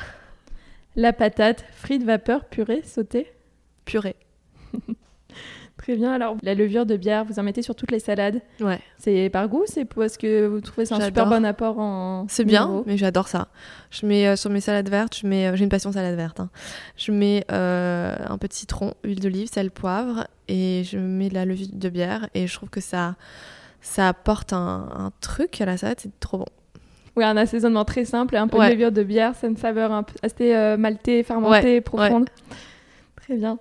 La 0.94 1.12
patate, 1.12 1.64
frites, 1.72 2.04
vapeur, 2.04 2.44
purée, 2.44 2.82
sautée? 2.82 3.32
Purée. 3.84 4.16
Très 5.88 5.96
bien, 5.96 6.12
alors 6.12 6.36
la 6.42 6.52
levure 6.54 6.84
de 6.84 6.98
bière, 6.98 7.24
vous 7.24 7.38
en 7.38 7.42
mettez 7.42 7.62
sur 7.62 7.74
toutes 7.74 7.92
les 7.92 7.98
salades. 7.98 8.42
Ouais. 8.60 8.78
C'est 8.98 9.30
par 9.30 9.48
goût, 9.48 9.62
c'est 9.64 9.86
parce 9.86 10.18
que 10.18 10.46
vous 10.46 10.60
trouvez 10.60 10.84
c'est 10.84 10.92
un 10.92 11.00
super 11.00 11.24
bon 11.26 11.42
apport 11.46 11.78
en 11.78 12.26
C'est 12.28 12.44
bien, 12.44 12.82
mais 12.84 12.98
j'adore 12.98 13.26
ça. 13.26 13.48
Je 13.90 14.04
mets 14.04 14.26
euh, 14.26 14.36
sur 14.36 14.50
mes 14.50 14.60
salades 14.60 14.90
vertes, 14.90 15.16
je 15.16 15.26
mets, 15.26 15.46
euh, 15.46 15.56
j'ai 15.56 15.64
une 15.64 15.70
passion 15.70 15.90
salade 15.90 16.14
verte. 16.14 16.40
hein. 16.40 16.50
Je 16.98 17.10
mets 17.10 17.42
euh, 17.50 18.14
un 18.28 18.36
peu 18.36 18.48
de 18.48 18.52
citron, 18.52 18.92
huile 19.02 19.18
d'olive, 19.20 19.48
sel, 19.50 19.70
poivre, 19.70 20.26
et 20.48 20.82
je 20.84 20.98
mets 20.98 21.30
de 21.30 21.34
la 21.34 21.46
levure 21.46 21.68
de 21.72 21.88
bière, 21.88 22.28
et 22.34 22.46
je 22.46 22.52
trouve 22.54 22.68
que 22.68 22.82
ça, 22.82 23.14
ça 23.80 24.08
apporte 24.08 24.52
un, 24.52 24.90
un 24.94 25.10
truc 25.22 25.58
à 25.62 25.64
la 25.64 25.78
salade, 25.78 26.00
c'est 26.00 26.20
trop 26.20 26.36
bon. 26.36 26.46
Oui, 27.16 27.24
un 27.24 27.38
assaisonnement 27.38 27.86
très 27.86 28.04
simple 28.04 28.34
et 28.34 28.38
un 28.38 28.46
peu 28.46 28.58
Ouais. 28.58 28.66
de 28.68 28.72
levure 28.74 28.92
de 28.92 29.02
bière, 29.02 29.32
a 29.42 29.46
une 29.46 29.56
saveur 29.56 29.90
un 29.90 30.02
peu 30.02 30.12
assez 30.22 30.52
maltée, 30.76 31.22
fermentée, 31.22 31.80
profonde. 31.80 32.28
Très 33.16 33.36
bien. 33.36 33.58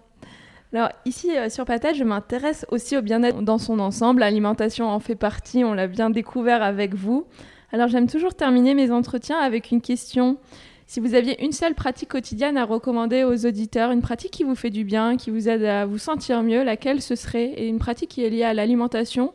Alors 0.73 0.89
ici 1.05 1.35
euh, 1.35 1.49
sur 1.49 1.65
Patate, 1.65 1.95
je 1.95 2.03
m'intéresse 2.03 2.65
aussi 2.69 2.97
au 2.97 3.01
bien-être 3.01 3.41
dans 3.41 3.57
son 3.57 3.79
ensemble. 3.79 4.19
L'alimentation 4.19 4.89
en 4.89 4.99
fait 4.99 5.15
partie, 5.15 5.63
on 5.63 5.73
l'a 5.73 5.87
bien 5.87 6.09
découvert 6.09 6.61
avec 6.61 6.93
vous. 6.93 7.25
Alors 7.71 7.87
j'aime 7.87 8.07
toujours 8.07 8.33
terminer 8.33 8.73
mes 8.73 8.91
entretiens 8.91 9.37
avec 9.37 9.71
une 9.71 9.81
question. 9.81 10.37
Si 10.85 11.01
vous 11.01 11.15
aviez 11.15 11.43
une 11.43 11.51
seule 11.51 11.75
pratique 11.75 12.09
quotidienne 12.09 12.57
à 12.57 12.63
recommander 12.63 13.25
aux 13.25 13.45
auditeurs, 13.45 13.91
une 13.91 14.01
pratique 14.01 14.31
qui 14.31 14.43
vous 14.45 14.55
fait 14.55 14.69
du 14.69 14.85
bien, 14.85 15.17
qui 15.17 15.31
vous 15.31 15.49
aide 15.49 15.63
à 15.63 15.85
vous 15.85 15.97
sentir 15.97 16.43
mieux, 16.43 16.63
laquelle 16.63 17.01
ce 17.01 17.15
serait? 17.15 17.47
Et 17.57 17.67
une 17.67 17.77
pratique 17.77 18.09
qui 18.09 18.23
est 18.23 18.29
liée 18.29 18.43
à 18.43 18.53
l'alimentation 18.53 19.33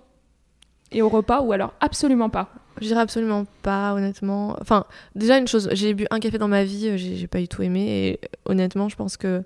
et 0.91 1.03
au 1.03 1.11
repas 1.11 1.43
ou 1.43 1.53
alors 1.53 1.75
absolument 1.81 2.31
pas? 2.31 2.49
Je 2.81 2.87
dirais 2.87 3.01
absolument 3.01 3.45
pas, 3.63 3.93
honnêtement. 3.93 4.57
Enfin, 4.63 4.87
déjà 5.15 5.37
une 5.37 5.47
chose, 5.47 5.69
j'ai 5.73 5.93
bu 5.93 6.07
un 6.11 6.21
café 6.21 6.39
dans 6.39 6.49
ma 6.49 6.65
vie, 6.65 6.89
euh, 6.89 6.97
j'ai 6.97 7.17
j'ai 7.17 7.27
pas 7.27 7.39
du 7.39 7.49
tout 7.49 7.63
aimé, 7.63 8.09
et 8.09 8.21
honnêtement, 8.47 8.89
je 8.89 8.97
pense 8.97 9.19
que 9.19 9.43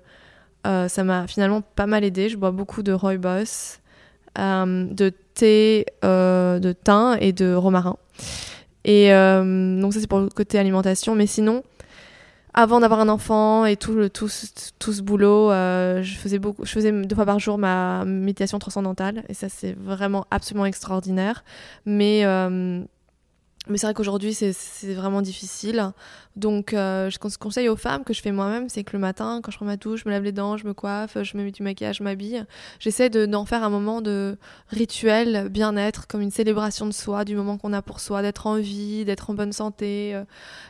euh, 0.67 0.87
ça 0.87 1.03
m'a 1.03 1.25
finalement 1.27 1.61
pas 1.61 1.87
mal 1.87 2.03
aidé. 2.03 2.29
Je 2.29 2.37
bois 2.37 2.51
beaucoup 2.51 2.83
de 2.83 2.91
rooibos, 2.91 3.79
euh, 4.37 4.85
de 4.85 5.11
thé, 5.33 5.85
euh, 6.03 6.59
de 6.59 6.73
thym 6.73 7.17
et 7.19 7.31
de 7.33 7.53
romarin. 7.53 7.97
Et 8.83 9.13
euh, 9.13 9.81
donc 9.81 9.93
ça 9.93 9.99
c'est 9.99 10.07
pour 10.07 10.19
le 10.19 10.29
côté 10.29 10.59
alimentation, 10.59 11.15
mais 11.15 11.27
sinon, 11.27 11.63
avant 12.53 12.79
d'avoir 12.79 12.99
un 12.99 13.09
enfant 13.09 13.65
et 13.65 13.75
tout, 13.75 13.93
le, 13.93 14.09
tout, 14.09 14.29
tout 14.79 14.93
ce 14.93 15.01
boulot, 15.01 15.49
je 15.51 16.15
faisais 16.17 16.39
beaucoup, 16.39 16.65
je 16.65 16.71
faisais 16.71 16.91
deux 16.91 17.15
fois 17.15 17.25
par 17.25 17.39
jour 17.39 17.57
ma 17.57 18.05
méditation 18.05 18.59
transcendantale, 18.59 19.23
et 19.29 19.33
ça 19.33 19.49
c'est 19.49 19.73
vraiment 19.73 20.25
absolument 20.31 20.65
extraordinaire. 20.65 21.43
Mais 21.85 22.23
mais 23.69 23.77
c'est 23.77 23.87
vrai 23.87 23.93
qu'aujourd'hui, 23.93 24.33
c'est- 24.33 24.53
vraiment 24.93 25.21
difficile. 25.21 25.91
Donc, 26.35 26.73
euh, 26.73 27.09
je 27.09 27.17
con- 27.19 27.29
conseille 27.39 27.67
aux 27.69 27.75
femmes 27.75 28.03
que 28.03 28.13
je 28.13 28.21
fais 28.21 28.31
moi-même, 28.31 28.69
c'est 28.69 28.83
que 28.83 28.93
le 28.93 28.99
matin, 28.99 29.41
quand 29.43 29.51
je 29.51 29.57
prends 29.57 29.65
ma 29.65 29.75
douche, 29.77 30.01
je 30.03 30.09
me 30.09 30.13
lave 30.13 30.23
les 30.23 30.31
dents, 30.31 30.55
je 30.57 30.65
me 30.67 30.73
coiffe, 30.73 31.17
je 31.23 31.35
me 31.37 31.43
mets 31.43 31.51
du 31.51 31.63
maquillage, 31.63 31.97
je 31.97 32.03
m'habille. 32.03 32.45
J'essaie 32.79 33.09
de- 33.09 33.25
d'en 33.25 33.45
faire 33.45 33.63
un 33.63 33.69
moment 33.69 34.01
de 34.01 34.37
rituel, 34.69 35.49
bien-être, 35.49 36.07
comme 36.07 36.21
une 36.21 36.31
célébration 36.31 36.85
de 36.85 36.91
soi, 36.93 37.25
du 37.25 37.35
moment 37.35 37.57
qu'on 37.57 37.73
a 37.73 37.81
pour 37.81 37.99
soi, 37.99 38.21
d'être 38.21 38.45
en 38.47 38.57
vie, 38.57 39.03
d'être 39.05 39.29
en 39.29 39.33
bonne 39.33 39.51
santé 39.53 40.13
euh, 40.15 40.23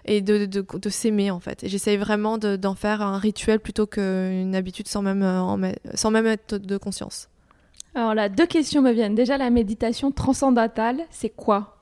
et 0.05 0.21
de, 0.21 0.47
s'aimer, 0.89 1.31
en 1.31 1.39
fait. 1.39 1.63
Et 1.63 1.69
j'essaye 1.69 1.97
vraiment 1.97 2.37
de- 2.37 2.55
d'en 2.55 2.75
faire 2.75 3.01
un 3.01 3.17
rituel 3.17 3.59
plutôt 3.59 3.85
qu'une 3.87 4.55
habitude 4.55 4.87
sans 4.87 5.01
même, 5.01 5.21
euh, 5.23 5.71
sans 5.95 6.11
même 6.11 6.25
être 6.27 6.55
de 6.55 6.77
conscience. 6.77 7.27
Alors 7.95 8.13
là, 8.13 8.29
deux 8.29 8.45
questions 8.45 8.81
me 8.81 8.91
viennent. 8.91 9.15
Déjà, 9.15 9.37
la 9.37 9.49
méditation 9.49 10.11
transcendantale, 10.11 11.01
c'est 11.09 11.29
quoi? 11.29 11.76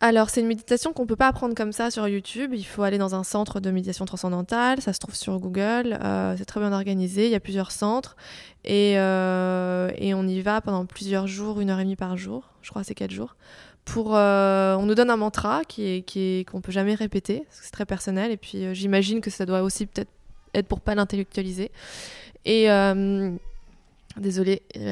Alors, 0.00 0.30
c'est 0.30 0.40
une 0.40 0.46
méditation 0.46 0.92
qu'on 0.92 1.06
peut 1.06 1.16
pas 1.16 1.26
apprendre 1.26 1.54
comme 1.56 1.72
ça 1.72 1.90
sur 1.90 2.06
YouTube. 2.06 2.52
Il 2.54 2.64
faut 2.64 2.82
aller 2.82 2.98
dans 2.98 3.16
un 3.16 3.24
centre 3.24 3.58
de 3.58 3.70
méditation 3.70 4.04
transcendantale. 4.04 4.80
Ça 4.80 4.92
se 4.92 5.00
trouve 5.00 5.16
sur 5.16 5.38
Google. 5.40 5.98
Euh, 6.02 6.36
c'est 6.38 6.44
très 6.44 6.60
bien 6.60 6.72
organisé. 6.72 7.26
Il 7.26 7.32
y 7.32 7.34
a 7.34 7.40
plusieurs 7.40 7.72
centres. 7.72 8.16
Et, 8.64 8.94
euh, 8.96 9.90
et 9.96 10.14
on 10.14 10.26
y 10.26 10.40
va 10.40 10.60
pendant 10.60 10.86
plusieurs 10.86 11.26
jours, 11.26 11.60
une 11.60 11.70
heure 11.70 11.80
et 11.80 11.84
demie 11.84 11.96
par 11.96 12.16
jour. 12.16 12.50
Je 12.62 12.70
crois 12.70 12.84
c'est 12.84 12.94
quatre 12.94 13.10
jours. 13.10 13.34
Pour, 13.84 14.14
euh, 14.14 14.76
on 14.76 14.86
nous 14.86 14.94
donne 14.94 15.10
un 15.10 15.16
mantra 15.16 15.62
qui 15.66 15.88
est, 15.88 16.02
qui 16.02 16.20
est, 16.20 16.48
qu'on 16.48 16.60
peut 16.60 16.72
jamais 16.72 16.94
répéter. 16.94 17.44
C'est 17.50 17.72
très 17.72 17.86
personnel. 17.86 18.30
Et 18.30 18.36
puis, 18.36 18.72
j'imagine 18.74 19.20
que 19.20 19.30
ça 19.30 19.46
doit 19.46 19.62
aussi 19.62 19.86
peut-être 19.86 20.10
être 20.54 20.66
pour 20.66 20.80
pas 20.80 20.94
l'intellectualiser. 20.94 21.72
Et 22.44 22.70
a 22.70 22.94
la 22.94 23.38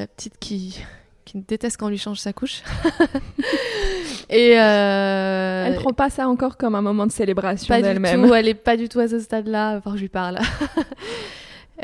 petite 0.06 0.38
qui, 0.40 0.80
qui 1.26 1.38
déteste 1.40 1.76
quand 1.76 1.86
on 1.86 1.90
lui 1.90 1.98
change 1.98 2.18
sa 2.20 2.32
couche. 2.32 2.62
et 4.30 4.58
euh, 4.58 5.66
Elle 5.66 5.74
prend 5.76 5.92
pas 5.92 6.08
ça 6.08 6.28
encore 6.28 6.56
comme 6.56 6.74
un 6.74 6.82
moment 6.82 7.06
de 7.06 7.12
célébration 7.12 7.78
d'elle-même. 7.78 8.32
elle 8.32 8.48
est 8.48 8.54
pas 8.54 8.76
du 8.78 8.88
tout 8.88 9.00
à 9.00 9.08
ce 9.08 9.20
stade-là, 9.20 9.80
que 9.80 9.90
je 9.96 10.00
lui 10.02 10.08
parle. 10.08 10.38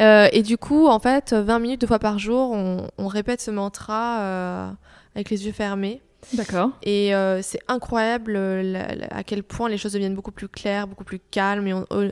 Euh, 0.00 0.26
et 0.32 0.42
du 0.42 0.56
coup, 0.56 0.86
en 0.86 0.98
fait, 0.98 1.34
20 1.34 1.58
minutes 1.58 1.82
deux 1.82 1.86
fois 1.86 1.98
par 1.98 2.18
jour, 2.18 2.50
on, 2.52 2.86
on 2.96 3.08
répète 3.08 3.42
ce 3.42 3.50
mantra 3.50 4.20
euh, 4.22 4.70
avec 5.14 5.28
les 5.28 5.44
yeux 5.44 5.52
fermés. 5.52 6.00
D'accord. 6.32 6.70
Et 6.82 7.14
euh, 7.14 7.42
c'est 7.42 7.58
incroyable 7.68 8.32
la- 8.32 8.94
la- 8.94 9.06
à 9.10 9.22
quel 9.22 9.42
point 9.42 9.68
les 9.68 9.76
choses 9.76 9.92
deviennent 9.92 10.14
beaucoup 10.14 10.32
plus 10.32 10.48
claires, 10.48 10.86
beaucoup 10.86 11.04
plus 11.04 11.18
calmes. 11.30 11.66
Et 11.66 11.74
on- 11.74 11.84
on- 11.90 12.10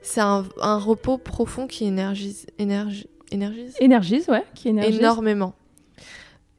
c'est 0.00 0.22
un, 0.22 0.46
un 0.62 0.78
repos 0.78 1.18
profond 1.18 1.66
qui 1.66 1.84
énergise, 1.84 2.46
énergi- 2.58 3.06
énergise 3.30 3.74
Énergise, 3.80 4.26
ouais, 4.30 4.44
qui 4.54 4.70
énergise. 4.70 4.98
énormément. 4.98 5.52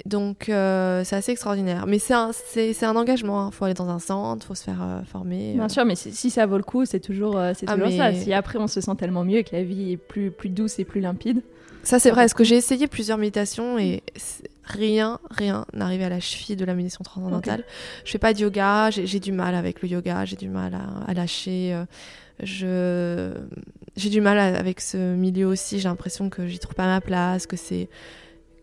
Donc 0.06 0.50
euh, 0.50 1.04
c'est 1.04 1.16
assez 1.16 1.32
extraordinaire. 1.32 1.86
Mais 1.88 2.00
c'est 2.00 2.14
un, 2.14 2.32
c'est, 2.34 2.84
un 2.84 2.96
engagement. 2.96 3.50
Il 3.50 3.54
faut 3.54 3.66
aller 3.66 3.74
dans 3.74 3.90
un 3.90 4.00
centre, 4.00 4.46
il 4.46 4.48
faut 4.48 4.56
se 4.56 4.64
faire 4.64 4.82
euh, 4.82 5.02
former. 5.04 5.54
Bien 5.54 5.70
sûr, 5.70 5.86
mais 5.86 5.96
si, 5.96 6.30
ça 6.30 6.46
vaut 6.46 6.58
le 6.58 6.64
coup, 6.64 6.86
c'est 6.86 7.00
toujours, 7.00 7.38
euh, 7.38 7.54
c'est 7.56 7.66
Ah, 7.70 7.74
toujours 7.74 7.90
mais- 7.90 7.98
ça. 7.98 8.14
Si 8.14 8.34
après 8.34 8.58
on 8.60 8.68
se 8.68 8.82
sent 8.82 8.96
tellement 8.98 9.24
mieux 9.24 9.38
et 9.40 9.44
que 9.44 9.56
la 9.56 9.64
vie 9.64 9.92
est 9.94 9.98
plus, 9.98 10.32
plus 10.32 10.50
douce 10.50 10.80
et 10.80 10.86
plus 10.86 11.02
limpide. 11.02 11.42
Ça, 11.84 11.98
c'est 11.98 12.12
vrai, 12.12 12.22
parce 12.22 12.36
que 12.36 12.44
j'ai 12.44 12.56
essayé 12.58 12.86
plusieurs 12.88 13.18
méditations 13.18 13.80
et 13.80 14.04
rien, 14.64 15.20
rien 15.32 15.66
n'arrivait 15.74 16.04
à 16.04 16.10
la 16.10 16.20
cheville 16.20 16.56
de 16.56 16.64
la 16.64 16.76
méditation 16.76 17.04
transcendantale. 17.04 17.64
Je 18.06 18.12
fais 18.12 18.20
pas 18.20 18.34
de 18.36 18.40
yoga, 18.40 18.92
j'ai 18.92 19.20
du 19.20 19.32
mal 19.32 19.56
avec 19.56 19.82
le 19.82 19.90
yoga, 19.90 20.24
j'ai 20.26 20.36
du 20.36 20.48
mal 20.48 20.76
à, 20.76 21.10
à 21.10 21.14
lâcher. 21.16 21.74
euh, 21.74 21.86
Je, 22.44 23.34
j'ai 23.96 24.10
du 24.10 24.22
mal 24.22 24.38
à- 24.38 24.58
avec 24.58 24.80
ce 24.82 25.16
milieu 25.16 25.48
aussi. 25.48 25.80
J'ai 25.80 25.88
l'impression 25.90 26.30
que 26.30 26.48
j'y 26.48 26.60
trouve 26.60 26.76
pas 26.76 26.86
ma 26.86 27.02
place, 27.02 27.48
que 27.48 27.58
c'est 27.58 27.90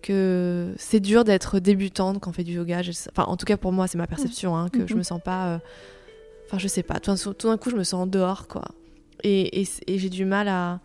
que 0.02 0.74
c'est 0.78 1.00
dur 1.00 1.24
d'être 1.24 1.58
débutante 1.58 2.20
quand 2.20 2.30
on 2.30 2.32
fait 2.32 2.44
du 2.44 2.52
yoga. 2.54 2.82
Je- 2.82 2.92
Enfin, 3.10 3.24
en 3.30 3.36
tout 3.36 3.46
cas 3.46 3.56
pour 3.56 3.72
moi, 3.72 3.86
c'est 3.86 3.98
ma 3.98 4.06
perception, 4.06 4.56
hein, 4.56 4.68
que 4.68 4.86
je 4.86 4.92
Mhm. 4.94 4.98
me 4.98 5.02
sens 5.02 5.20
pas. 5.22 5.48
euh, 5.54 5.58
Enfin, 6.46 6.58
je 6.58 6.66
sais 6.68 6.82
pas. 6.82 6.98
Tout 6.98 7.10
d'un 7.14 7.32
tout 7.34 7.48
d'un 7.48 7.58
coup, 7.58 7.68
je 7.70 7.76
me 7.76 7.84
sens 7.84 8.00
en 8.00 8.06
dehors, 8.06 8.48
quoi. 8.48 8.64
Et, 9.22 9.60
et- 9.60 9.68
et 9.86 9.98
j'ai 9.98 10.08
du 10.08 10.24
mal 10.24 10.48
à 10.48 10.80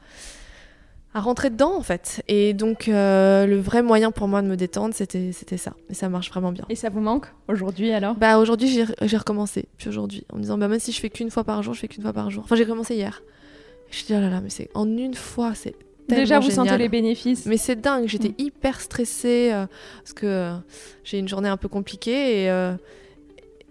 à 1.15 1.19
rentrer 1.21 1.51
dedans 1.51 1.75
en 1.77 1.83
fait. 1.83 2.23
Et 2.27 2.55
donc 2.55 2.87
euh, 2.87 3.45
le 3.45 3.59
vrai 3.59 3.83
moyen 3.83 4.09
pour 4.11 4.27
moi 4.27 4.41
de 4.41 4.47
me 4.47 4.57
détendre, 4.57 4.95
c'était 4.95 5.31
c'était 5.31 5.57
ça. 5.57 5.73
Et 5.89 5.93
ça 5.93 6.09
marche 6.09 6.29
vraiment 6.31 6.51
bien. 6.51 6.65
Et 6.69 6.75
ça 6.75 6.89
vous 6.89 7.01
manque 7.01 7.27
aujourd'hui 7.47 7.91
alors? 7.91 8.15
Bah 8.15 8.39
aujourd'hui 8.39 8.67
j'ai 9.01 9.17
recommencé. 9.17 9.65
Puis 9.77 9.89
aujourd'hui 9.89 10.25
en 10.33 10.37
me 10.37 10.41
disant 10.41 10.57
bah 10.57 10.67
même 10.67 10.79
si 10.79 10.91
je 10.91 10.99
fais 10.99 11.11
qu'une 11.11 11.29
fois 11.29 11.43
par 11.43 11.61
jour, 11.61 11.75
je 11.75 11.81
fais 11.81 11.87
qu'une 11.87 12.01
fois 12.01 12.13
par 12.13 12.31
jour. 12.31 12.43
Enfin 12.43 12.55
j'ai 12.55 12.65
commencé 12.65 12.95
hier. 12.95 13.21
Je 13.91 14.01
me 14.01 14.07
dis 14.07 14.13
oh 14.17 14.19
là 14.21 14.29
là 14.31 14.41
mais 14.41 14.49
c'est 14.49 14.71
en 14.73 14.87
une 14.97 15.13
fois 15.13 15.53
c'est 15.53 15.75
Déjà, 16.09 16.39
vous 16.39 16.49
génial. 16.49 16.67
sentez 16.67 16.77
les 16.77 16.89
bénéfices. 16.89 17.45
Mais 17.45 17.57
c'est 17.57 17.75
dingue, 17.79 18.07
j'étais 18.07 18.29
Mm. 18.29 18.35
hyper 18.39 18.81
stressée 18.81 19.51
euh, 19.53 19.65
parce 19.99 20.13
que 20.13 20.25
euh, 20.25 20.53
j'ai 21.03 21.19
une 21.19 21.27
journée 21.27 21.49
un 21.49 21.57
peu 21.57 21.67
compliquée 21.69 22.43
et, 22.43 22.49
euh, 22.49 22.75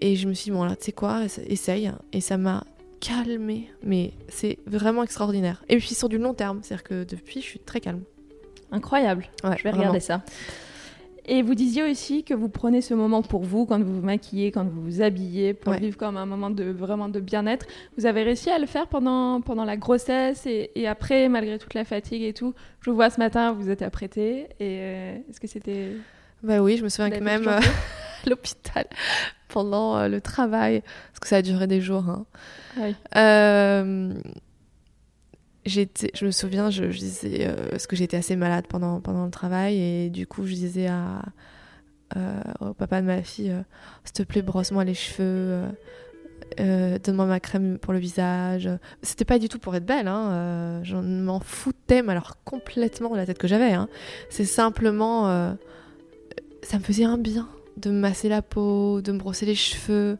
et 0.01 0.16
je 0.16 0.26
me 0.28 0.35
suis 0.35 0.45
dit, 0.45 0.51
bon 0.51 0.64
là, 0.64 0.74
tu 0.76 0.85
sais 0.87 0.93
quoi, 0.93 1.22
essaye. 1.47 1.91
Et 2.12 2.20
ça 2.20 2.37
m'a 2.39 2.64
calmée, 3.01 3.68
mais 3.83 4.12
c'est 4.28 4.59
vraiment 4.66 5.03
extraordinaire. 5.03 5.62
Et 5.68 5.76
puis 5.78 5.95
sur 5.95 6.09
du 6.09 6.18
long 6.18 6.35
terme, 6.35 6.61
c'est-à-dire 6.62 6.85
que 6.85 7.05
depuis, 7.05 7.41
je 7.41 7.47
suis 7.47 7.59
très 7.59 7.80
calme. 7.80 8.03
Incroyable. 8.70 9.26
Ouais, 9.45 9.51
Je 9.59 9.64
vais 9.64 9.70
vraiment. 9.70 9.78
regarder 9.85 10.01
ça. 10.01 10.22
Et 11.27 11.43
vous 11.43 11.55
disiez 11.55 11.83
aussi 11.89 12.25
que 12.25 12.35
vous 12.35 12.49
prenez 12.49 12.81
ce 12.81 12.95
moment 12.95 13.23
pour 13.23 13.43
vous, 13.45 13.64
quand 13.64 13.81
vous 13.83 13.97
vous 14.01 14.05
maquillez, 14.07 14.51
quand 14.51 14.64
vous 14.64 14.83
vous 14.83 15.03
habillez, 15.03 15.55
pour 15.55 15.73
Ouais. 15.73 15.79
vivre 15.79 15.97
comme 15.97 16.16
un 16.16 16.27
moment 16.27 16.51
de 16.51 16.64
vraiment 16.64 17.09
de 17.09 17.20
bien-être. 17.20 17.66
Vous 17.97 18.07
avez 18.07 18.23
réussi 18.25 18.51
à 18.51 18.59
le 18.59 18.66
faire 18.66 18.89
pendant, 18.89 19.41
pendant 19.41 19.64
la 19.64 19.77
grossesse 19.77 20.47
et, 20.47 20.70
et 20.75 20.89
après, 20.89 21.29
malgré 21.29 21.59
toute 21.59 21.75
la 21.75 21.85
fatigue 21.85 22.23
et 22.23 22.33
tout? 22.33 22.55
Je 22.81 22.91
vous 22.91 22.97
vois 22.97 23.09
ce 23.11 23.18
matin, 23.20 23.53
vous 23.53 23.70
êtes 23.70 23.83
apprêtée. 23.83 24.49
Et 24.59 24.79
euh, 24.81 25.16
est-ce 25.31 25.39
que 25.39 25.47
c'était 25.47 25.93
Bah 26.43 26.61
oui, 26.61 26.77
je 26.77 26.83
me 26.83 26.89
souviens 26.89 27.11
que 27.11 27.23
même 27.23 27.47
euh, 27.47 27.59
à 27.59 27.61
l'hôpital, 28.29 28.87
pendant 29.49 29.97
euh, 29.97 30.09
le 30.09 30.20
travail, 30.20 30.83
parce 31.12 31.20
que 31.20 31.29
ça 31.29 31.37
a 31.37 31.43
duré 31.43 31.66
des 31.68 31.81
jours, 31.81 32.09
hein, 32.09 32.27
Ah 32.77 32.81
oui. 32.87 32.95
Je 35.65 36.25
me 36.25 36.31
souviens, 36.31 36.71
je, 36.71 36.85
disais, 36.85 37.47
euh, 37.47 37.69
parce 37.71 37.87
que 37.87 37.95
j'étais 37.95 38.17
assez 38.17 38.35
malade 38.35 38.67
pendant, 38.69 38.97
le 38.97 39.31
travail, 39.31 39.79
et 39.79 40.11
du 40.11 40.27
coup, 40.27 40.45
je 40.45 40.55
disais 40.55 40.89
euh, 40.89 42.41
au 42.61 42.75
papa 42.75 43.01
de 43.01 43.07
ma 43.07 43.23
fille, 43.23 43.51
euh, 43.51 43.63
s'il 44.05 44.13
te 44.13 44.23
plaît, 44.25 44.43
brosse-moi 44.43 44.85
les 44.85 44.95
cheveux, 44.95 45.63
donne-moi 46.59 47.27
ma 47.27 47.39
crème 47.39 47.79
pour 47.79 47.93
le 47.93 48.01
visage. 48.01 48.69
C'était 49.03 49.25
pas 49.25 49.39
du 49.39 49.49
tout 49.49 49.61
pour 49.61 49.75
être 49.77 49.87
belle, 49.87 50.09
hein, 50.09 50.81
je 50.83 50.97
m'en 50.97 51.39
foutais, 51.39 52.03
alors 52.09 52.37
complètement 52.45 53.11
de 53.11 53.17
la 53.17 53.27
tête 53.27 53.39
que 53.39 53.49
j'avais. 53.49 53.73
Hein. 53.73 53.89
C'est 54.31 54.45
simplement, 54.45 55.57
ça 56.63 56.79
me 56.79 56.83
faisait 56.83 57.05
un 57.05 57.19
bien 57.19 57.49
de 57.77 57.91
me 57.91 58.01
masser 58.01 58.29
la 58.29 58.43
peau, 58.43 59.01
de 59.01 59.13
me 59.13 59.19
brosser 59.19 59.47
les 59.47 59.55
cheveux. 59.55 60.19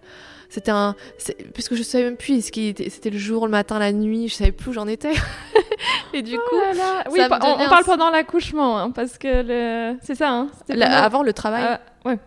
C'était 0.53 0.71
un. 0.71 0.95
c'est- 1.17 1.51
Puisque 1.55 1.75
je 1.75 1.83
savais 1.83 2.05
même 2.05 2.19
plus 2.19 2.35
ce. 2.35 2.91
C'était 2.91 3.09
le 3.09 3.17
jour, 3.17 3.47
le 3.47 3.51
matin, 3.51 3.79
la 3.79 3.91
nuit, 3.91 4.29
je 4.29 4.35
savais 4.35 4.53
plus 4.53 4.69
où 4.69 4.73
j'en 4.75 4.87
étais. 4.87 5.13
Et 6.13 6.21
du 6.21 6.37
coup, 6.37 6.43
Oh 6.53 6.61
là 6.61 6.75
là. 6.75 7.05
Oui, 7.11 7.19
on, 7.21 7.25
un- 7.65 7.69
parle 7.71 7.85
pendant 7.85 8.11
l'accouchement, 8.11 8.79
hein, 8.79 8.91
parce 8.91 9.17
que 9.17 9.43
le... 9.43 9.97
c'est 10.03 10.15
ça. 10.15 10.31
Hein, 10.31 10.49
c'était 10.59 10.75
la- 10.77 10.87
pendant- 10.89 11.03
avant 11.03 11.23
le 11.23 11.33
travail, 11.33 11.65
Ah, 11.67 11.81
ouais. 12.05 12.19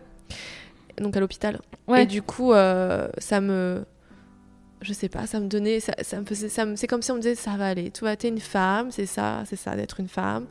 donc 0.98 1.16
à 1.16 1.20
l'hôpital. 1.20 1.60
Ouais. 1.86 2.02
Et 2.02 2.06
du 2.06 2.20
coup, 2.20 2.52
euh, 2.52 3.06
ça 3.18 3.40
me. 3.40 3.84
Je 4.82 4.92
sais 4.92 5.08
pas, 5.08 5.26
ça 5.26 5.38
me 5.38 5.46
donnait. 5.46 5.78
Ça, 5.78 5.92
ça 6.02 6.20
me 6.20 6.26
faisait. 6.26 6.48
Ça 6.48 6.64
me- 6.66 6.74
c'est 6.74 6.88
comme 6.88 7.02
si 7.02 7.12
on 7.12 7.14
me 7.14 7.20
disait 7.20 7.36
ça 7.36 7.52
va 7.56 7.68
aller. 7.68 7.92
Tu 7.92 8.00
vois, 8.00 8.16
t'es 8.16 8.26
une 8.28 8.40
femme, 8.40 8.90
c'est 8.90 9.06
ça, 9.06 9.42
c'est 9.46 9.54
ça 9.56 9.76
d'être 9.76 10.00
une 10.00 10.08
femme. 10.08 10.46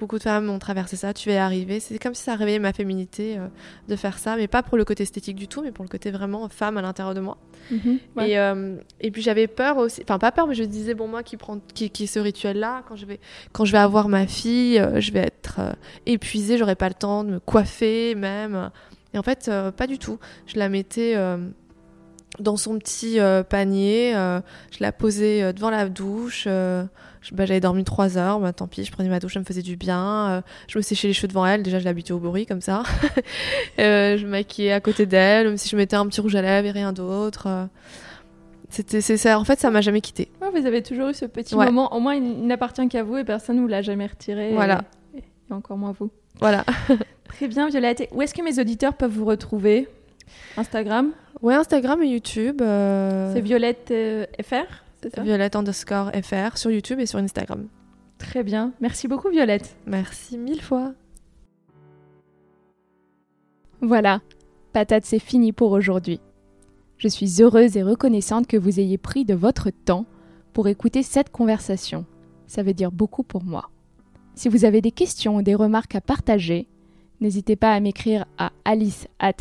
Beaucoup 0.00 0.18
de 0.18 0.22
femmes 0.24 0.50
ont 0.50 0.58
traversé 0.58 0.96
ça, 0.96 1.14
tu 1.14 1.28
vas 1.28 1.34
y 1.36 1.38
arriver. 1.38 1.78
C'est 1.78 1.98
comme 2.00 2.14
si 2.14 2.22
ça 2.24 2.34
réveillait 2.34 2.58
ma 2.58 2.72
féminité 2.72 3.38
euh, 3.38 3.46
de 3.88 3.94
faire 3.94 4.18
ça, 4.18 4.36
mais 4.36 4.48
pas 4.48 4.62
pour 4.64 4.76
le 4.76 4.84
côté 4.84 5.04
esthétique 5.04 5.36
du 5.36 5.46
tout, 5.46 5.62
mais 5.62 5.70
pour 5.70 5.84
le 5.84 5.88
côté 5.88 6.10
vraiment 6.10 6.48
femme 6.48 6.76
à 6.76 6.82
l'intérieur 6.82 7.14
de 7.14 7.20
moi. 7.20 7.38
Mhm, 7.70 7.98
ouais. 8.16 8.30
Et, 8.30 8.38
euh, 8.38 8.76
et 9.00 9.10
puis 9.12 9.22
j'avais 9.22 9.46
peur 9.46 9.76
aussi, 9.78 10.02
enfin 10.02 10.18
pas 10.18 10.32
peur, 10.32 10.48
mais 10.48 10.54
je 10.54 10.64
disais, 10.64 10.94
bon, 10.94 11.06
moi 11.06 11.22
qui 11.22 11.36
prends 11.36 11.60
qui, 11.74 12.06
ce 12.08 12.18
rituel-là, 12.18 12.82
quand, 12.88 12.96
je 12.96 13.06
vais- 13.06 13.20
quand 13.52 13.64
je 13.64 13.72
vais 13.72 13.78
avoir 13.78 14.08
ma 14.08 14.26
fille, 14.26 14.78
euh, 14.80 15.00
je 15.00 15.12
vais 15.12 15.20
être 15.20 15.60
épuisée, 16.06 16.58
j'aurai 16.58 16.74
pas 16.74 16.88
le 16.88 16.94
temps 16.94 17.22
de 17.22 17.30
me 17.30 17.38
coiffer 17.40 18.14
même. 18.16 18.70
Et 19.14 19.18
en 19.18 19.22
fait, 19.22 19.48
pas 19.76 19.86
du 19.86 19.98
tout. 20.00 20.18
Je 20.46 20.58
la 20.58 20.68
mettais 20.68 21.14
dans 22.40 22.56
son 22.56 22.78
petit 22.80 23.18
panier, 23.48 24.10
je 24.12 24.78
la 24.80 24.90
posais 24.90 25.52
devant 25.52 25.70
la 25.70 25.88
douche. 25.88 26.48
Bah, 27.32 27.46
J'avais 27.46 27.60
dormi 27.60 27.84
trois 27.84 28.18
heures, 28.18 28.40
bah, 28.40 28.52
tant 28.52 28.66
pis, 28.66 28.84
je 28.84 28.92
prenais 28.92 29.08
ma 29.08 29.20
douche, 29.20 29.34
ça 29.34 29.40
me 29.40 29.44
faisait 29.44 29.62
du 29.62 29.76
bien. 29.76 30.28
euh, 30.28 30.40
je 30.68 30.78
me 30.78 30.82
séchais 30.82 31.08
les 31.08 31.14
cheveux 31.14 31.28
devant 31.28 31.46
elle, 31.46 31.62
déjà 31.62 31.78
je 31.78 31.84
l'habituais 31.84 32.14
au 32.14 32.18
bruit 32.18 32.46
comme 32.46 32.60
ça. 32.60 32.82
Euh, 33.80 34.16
je 34.16 34.24
me 34.24 34.30
maquillais 34.30 34.72
à 34.72 34.80
côté 34.80 35.04
d'elle, 35.06 35.48
même 35.48 35.56
si 35.56 35.68
je 35.68 35.76
mettais 35.76 35.96
un 35.96 36.06
petit 36.06 36.20
rouge 36.20 36.36
à 36.36 36.42
lèvres 36.42 36.66
et 36.68 36.70
rien 36.70 36.92
d'autre. 36.92 37.46
euh, 37.48 37.64
C'était, 38.70 39.00
c'est 39.00 39.16
ça. 39.16 39.38
En 39.38 39.44
fait, 39.44 39.58
ça 39.58 39.70
m'a 39.70 39.80
jamais 39.80 40.00
quitté. 40.00 40.28
Ouais, 40.40 40.48
vous 40.60 40.66
avez 40.66 40.82
toujours 40.82 41.08
eu 41.08 41.14
ce 41.14 41.24
petit 41.26 41.54
Ouais. 41.54 41.66
moment. 41.66 41.92
Au 41.94 42.00
moins, 42.00 42.14
il 42.14 42.46
n'appartient 42.46 42.86
qu'à 42.88 43.02
vous 43.02 43.16
et 43.16 43.24
personne 43.24 43.56
ne 43.56 43.62
vous 43.62 43.68
l'a 43.68 43.82
jamais 43.82 44.06
retiré. 44.06 44.50
et- 44.50 44.54
Voilà. 44.54 44.82
Et, 45.16 45.18
et 45.18 45.52
encore 45.52 45.76
moins 45.76 45.92
vous. 45.98 46.10
Voilà. 46.40 46.64
Très 47.28 47.48
bien, 47.48 47.68
Violette. 47.68 48.00
Et 48.02 48.08
Où 48.12 48.22
est-ce 48.22 48.34
que 48.34 48.42
mes 48.42 48.58
auditeurs 48.60 48.94
peuvent 48.94 49.10
vous 49.12 49.24
retrouver? 49.24 49.88
Instagram? 50.56 51.10
Ouais, 51.42 51.54
Instagram 51.54 52.02
et 52.02 52.08
YouTube. 52.08 52.62
euh, 52.62 53.32
C'est 53.34 53.40
Violette 53.40 53.88
euh, 53.90 54.24
FR 54.42 54.66
C'est 55.04 55.14
ça 55.16 55.22
Violette 55.22 55.54
underscore 55.54 56.12
FR 56.22 56.56
sur 56.56 56.70
YouTube 56.70 56.98
et 56.98 57.04
sur 57.04 57.18
Instagram. 57.18 57.68
Très 58.16 58.42
bien. 58.42 58.72
Merci 58.80 59.06
beaucoup, 59.06 59.28
Violette. 59.28 59.76
Merci 59.84 60.38
mille 60.38 60.62
fois. 60.62 60.94
Voilà, 63.82 64.22
patate, 64.72 65.04
c'est 65.04 65.18
fini 65.18 65.52
pour 65.52 65.72
aujourd'hui. 65.72 66.20
Je 66.96 67.08
suis 67.08 67.42
heureuse 67.42 67.76
et 67.76 67.82
reconnaissante 67.82 68.46
que 68.46 68.56
vous 68.56 68.80
ayez 68.80 68.96
pris 68.96 69.26
de 69.26 69.34
votre 69.34 69.68
temps 69.68 70.06
pour 70.54 70.68
écouter 70.68 71.02
cette 71.02 71.28
conversation. 71.28 72.06
Ça 72.46 72.62
veut 72.62 72.72
dire 72.72 72.90
beaucoup 72.90 73.24
pour 73.24 73.44
moi. 73.44 73.68
Si 74.34 74.48
vous 74.48 74.64
avez 74.64 74.80
des 74.80 74.90
questions 74.90 75.36
ou 75.36 75.42
des 75.42 75.54
remarques 75.54 75.96
à 75.96 76.00
partager, 76.00 76.66
n'hésitez 77.20 77.56
pas 77.56 77.74
à 77.74 77.80
m'écrire 77.80 78.24
à 78.38 78.52
alice 78.64 79.06
at 79.18 79.34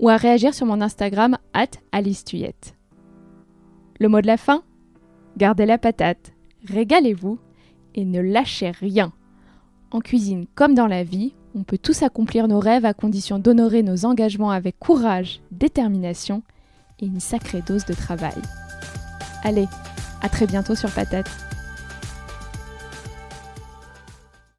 ou 0.00 0.08
à 0.08 0.16
réagir 0.16 0.54
sur 0.54 0.66
mon 0.66 0.80
Instagram 0.80 1.38
at 1.52 1.70
alicetuyette. 1.92 2.74
Le 4.00 4.08
mot 4.08 4.22
de 4.22 4.26
la 4.26 4.38
fin? 4.38 4.62
Gardez 5.36 5.66
la 5.66 5.76
patate, 5.76 6.32
régalez-vous 6.66 7.38
et 7.94 8.06
ne 8.06 8.20
lâchez 8.20 8.70
rien. 8.70 9.12
En 9.90 10.00
cuisine 10.00 10.46
comme 10.54 10.74
dans 10.74 10.86
la 10.86 11.04
vie, 11.04 11.34
on 11.54 11.64
peut 11.64 11.76
tous 11.76 12.02
accomplir 12.02 12.48
nos 12.48 12.60
rêves 12.60 12.86
à 12.86 12.94
condition 12.94 13.38
d'honorer 13.38 13.82
nos 13.82 14.06
engagements 14.06 14.52
avec 14.52 14.78
courage, 14.78 15.42
détermination 15.50 16.42
et 16.98 17.04
une 17.04 17.20
sacrée 17.20 17.60
dose 17.60 17.84
de 17.84 17.92
travail. 17.92 18.40
Allez, 19.44 19.66
à 20.22 20.30
très 20.30 20.46
bientôt 20.46 20.74
sur 20.74 20.90
Patate. 20.90 21.49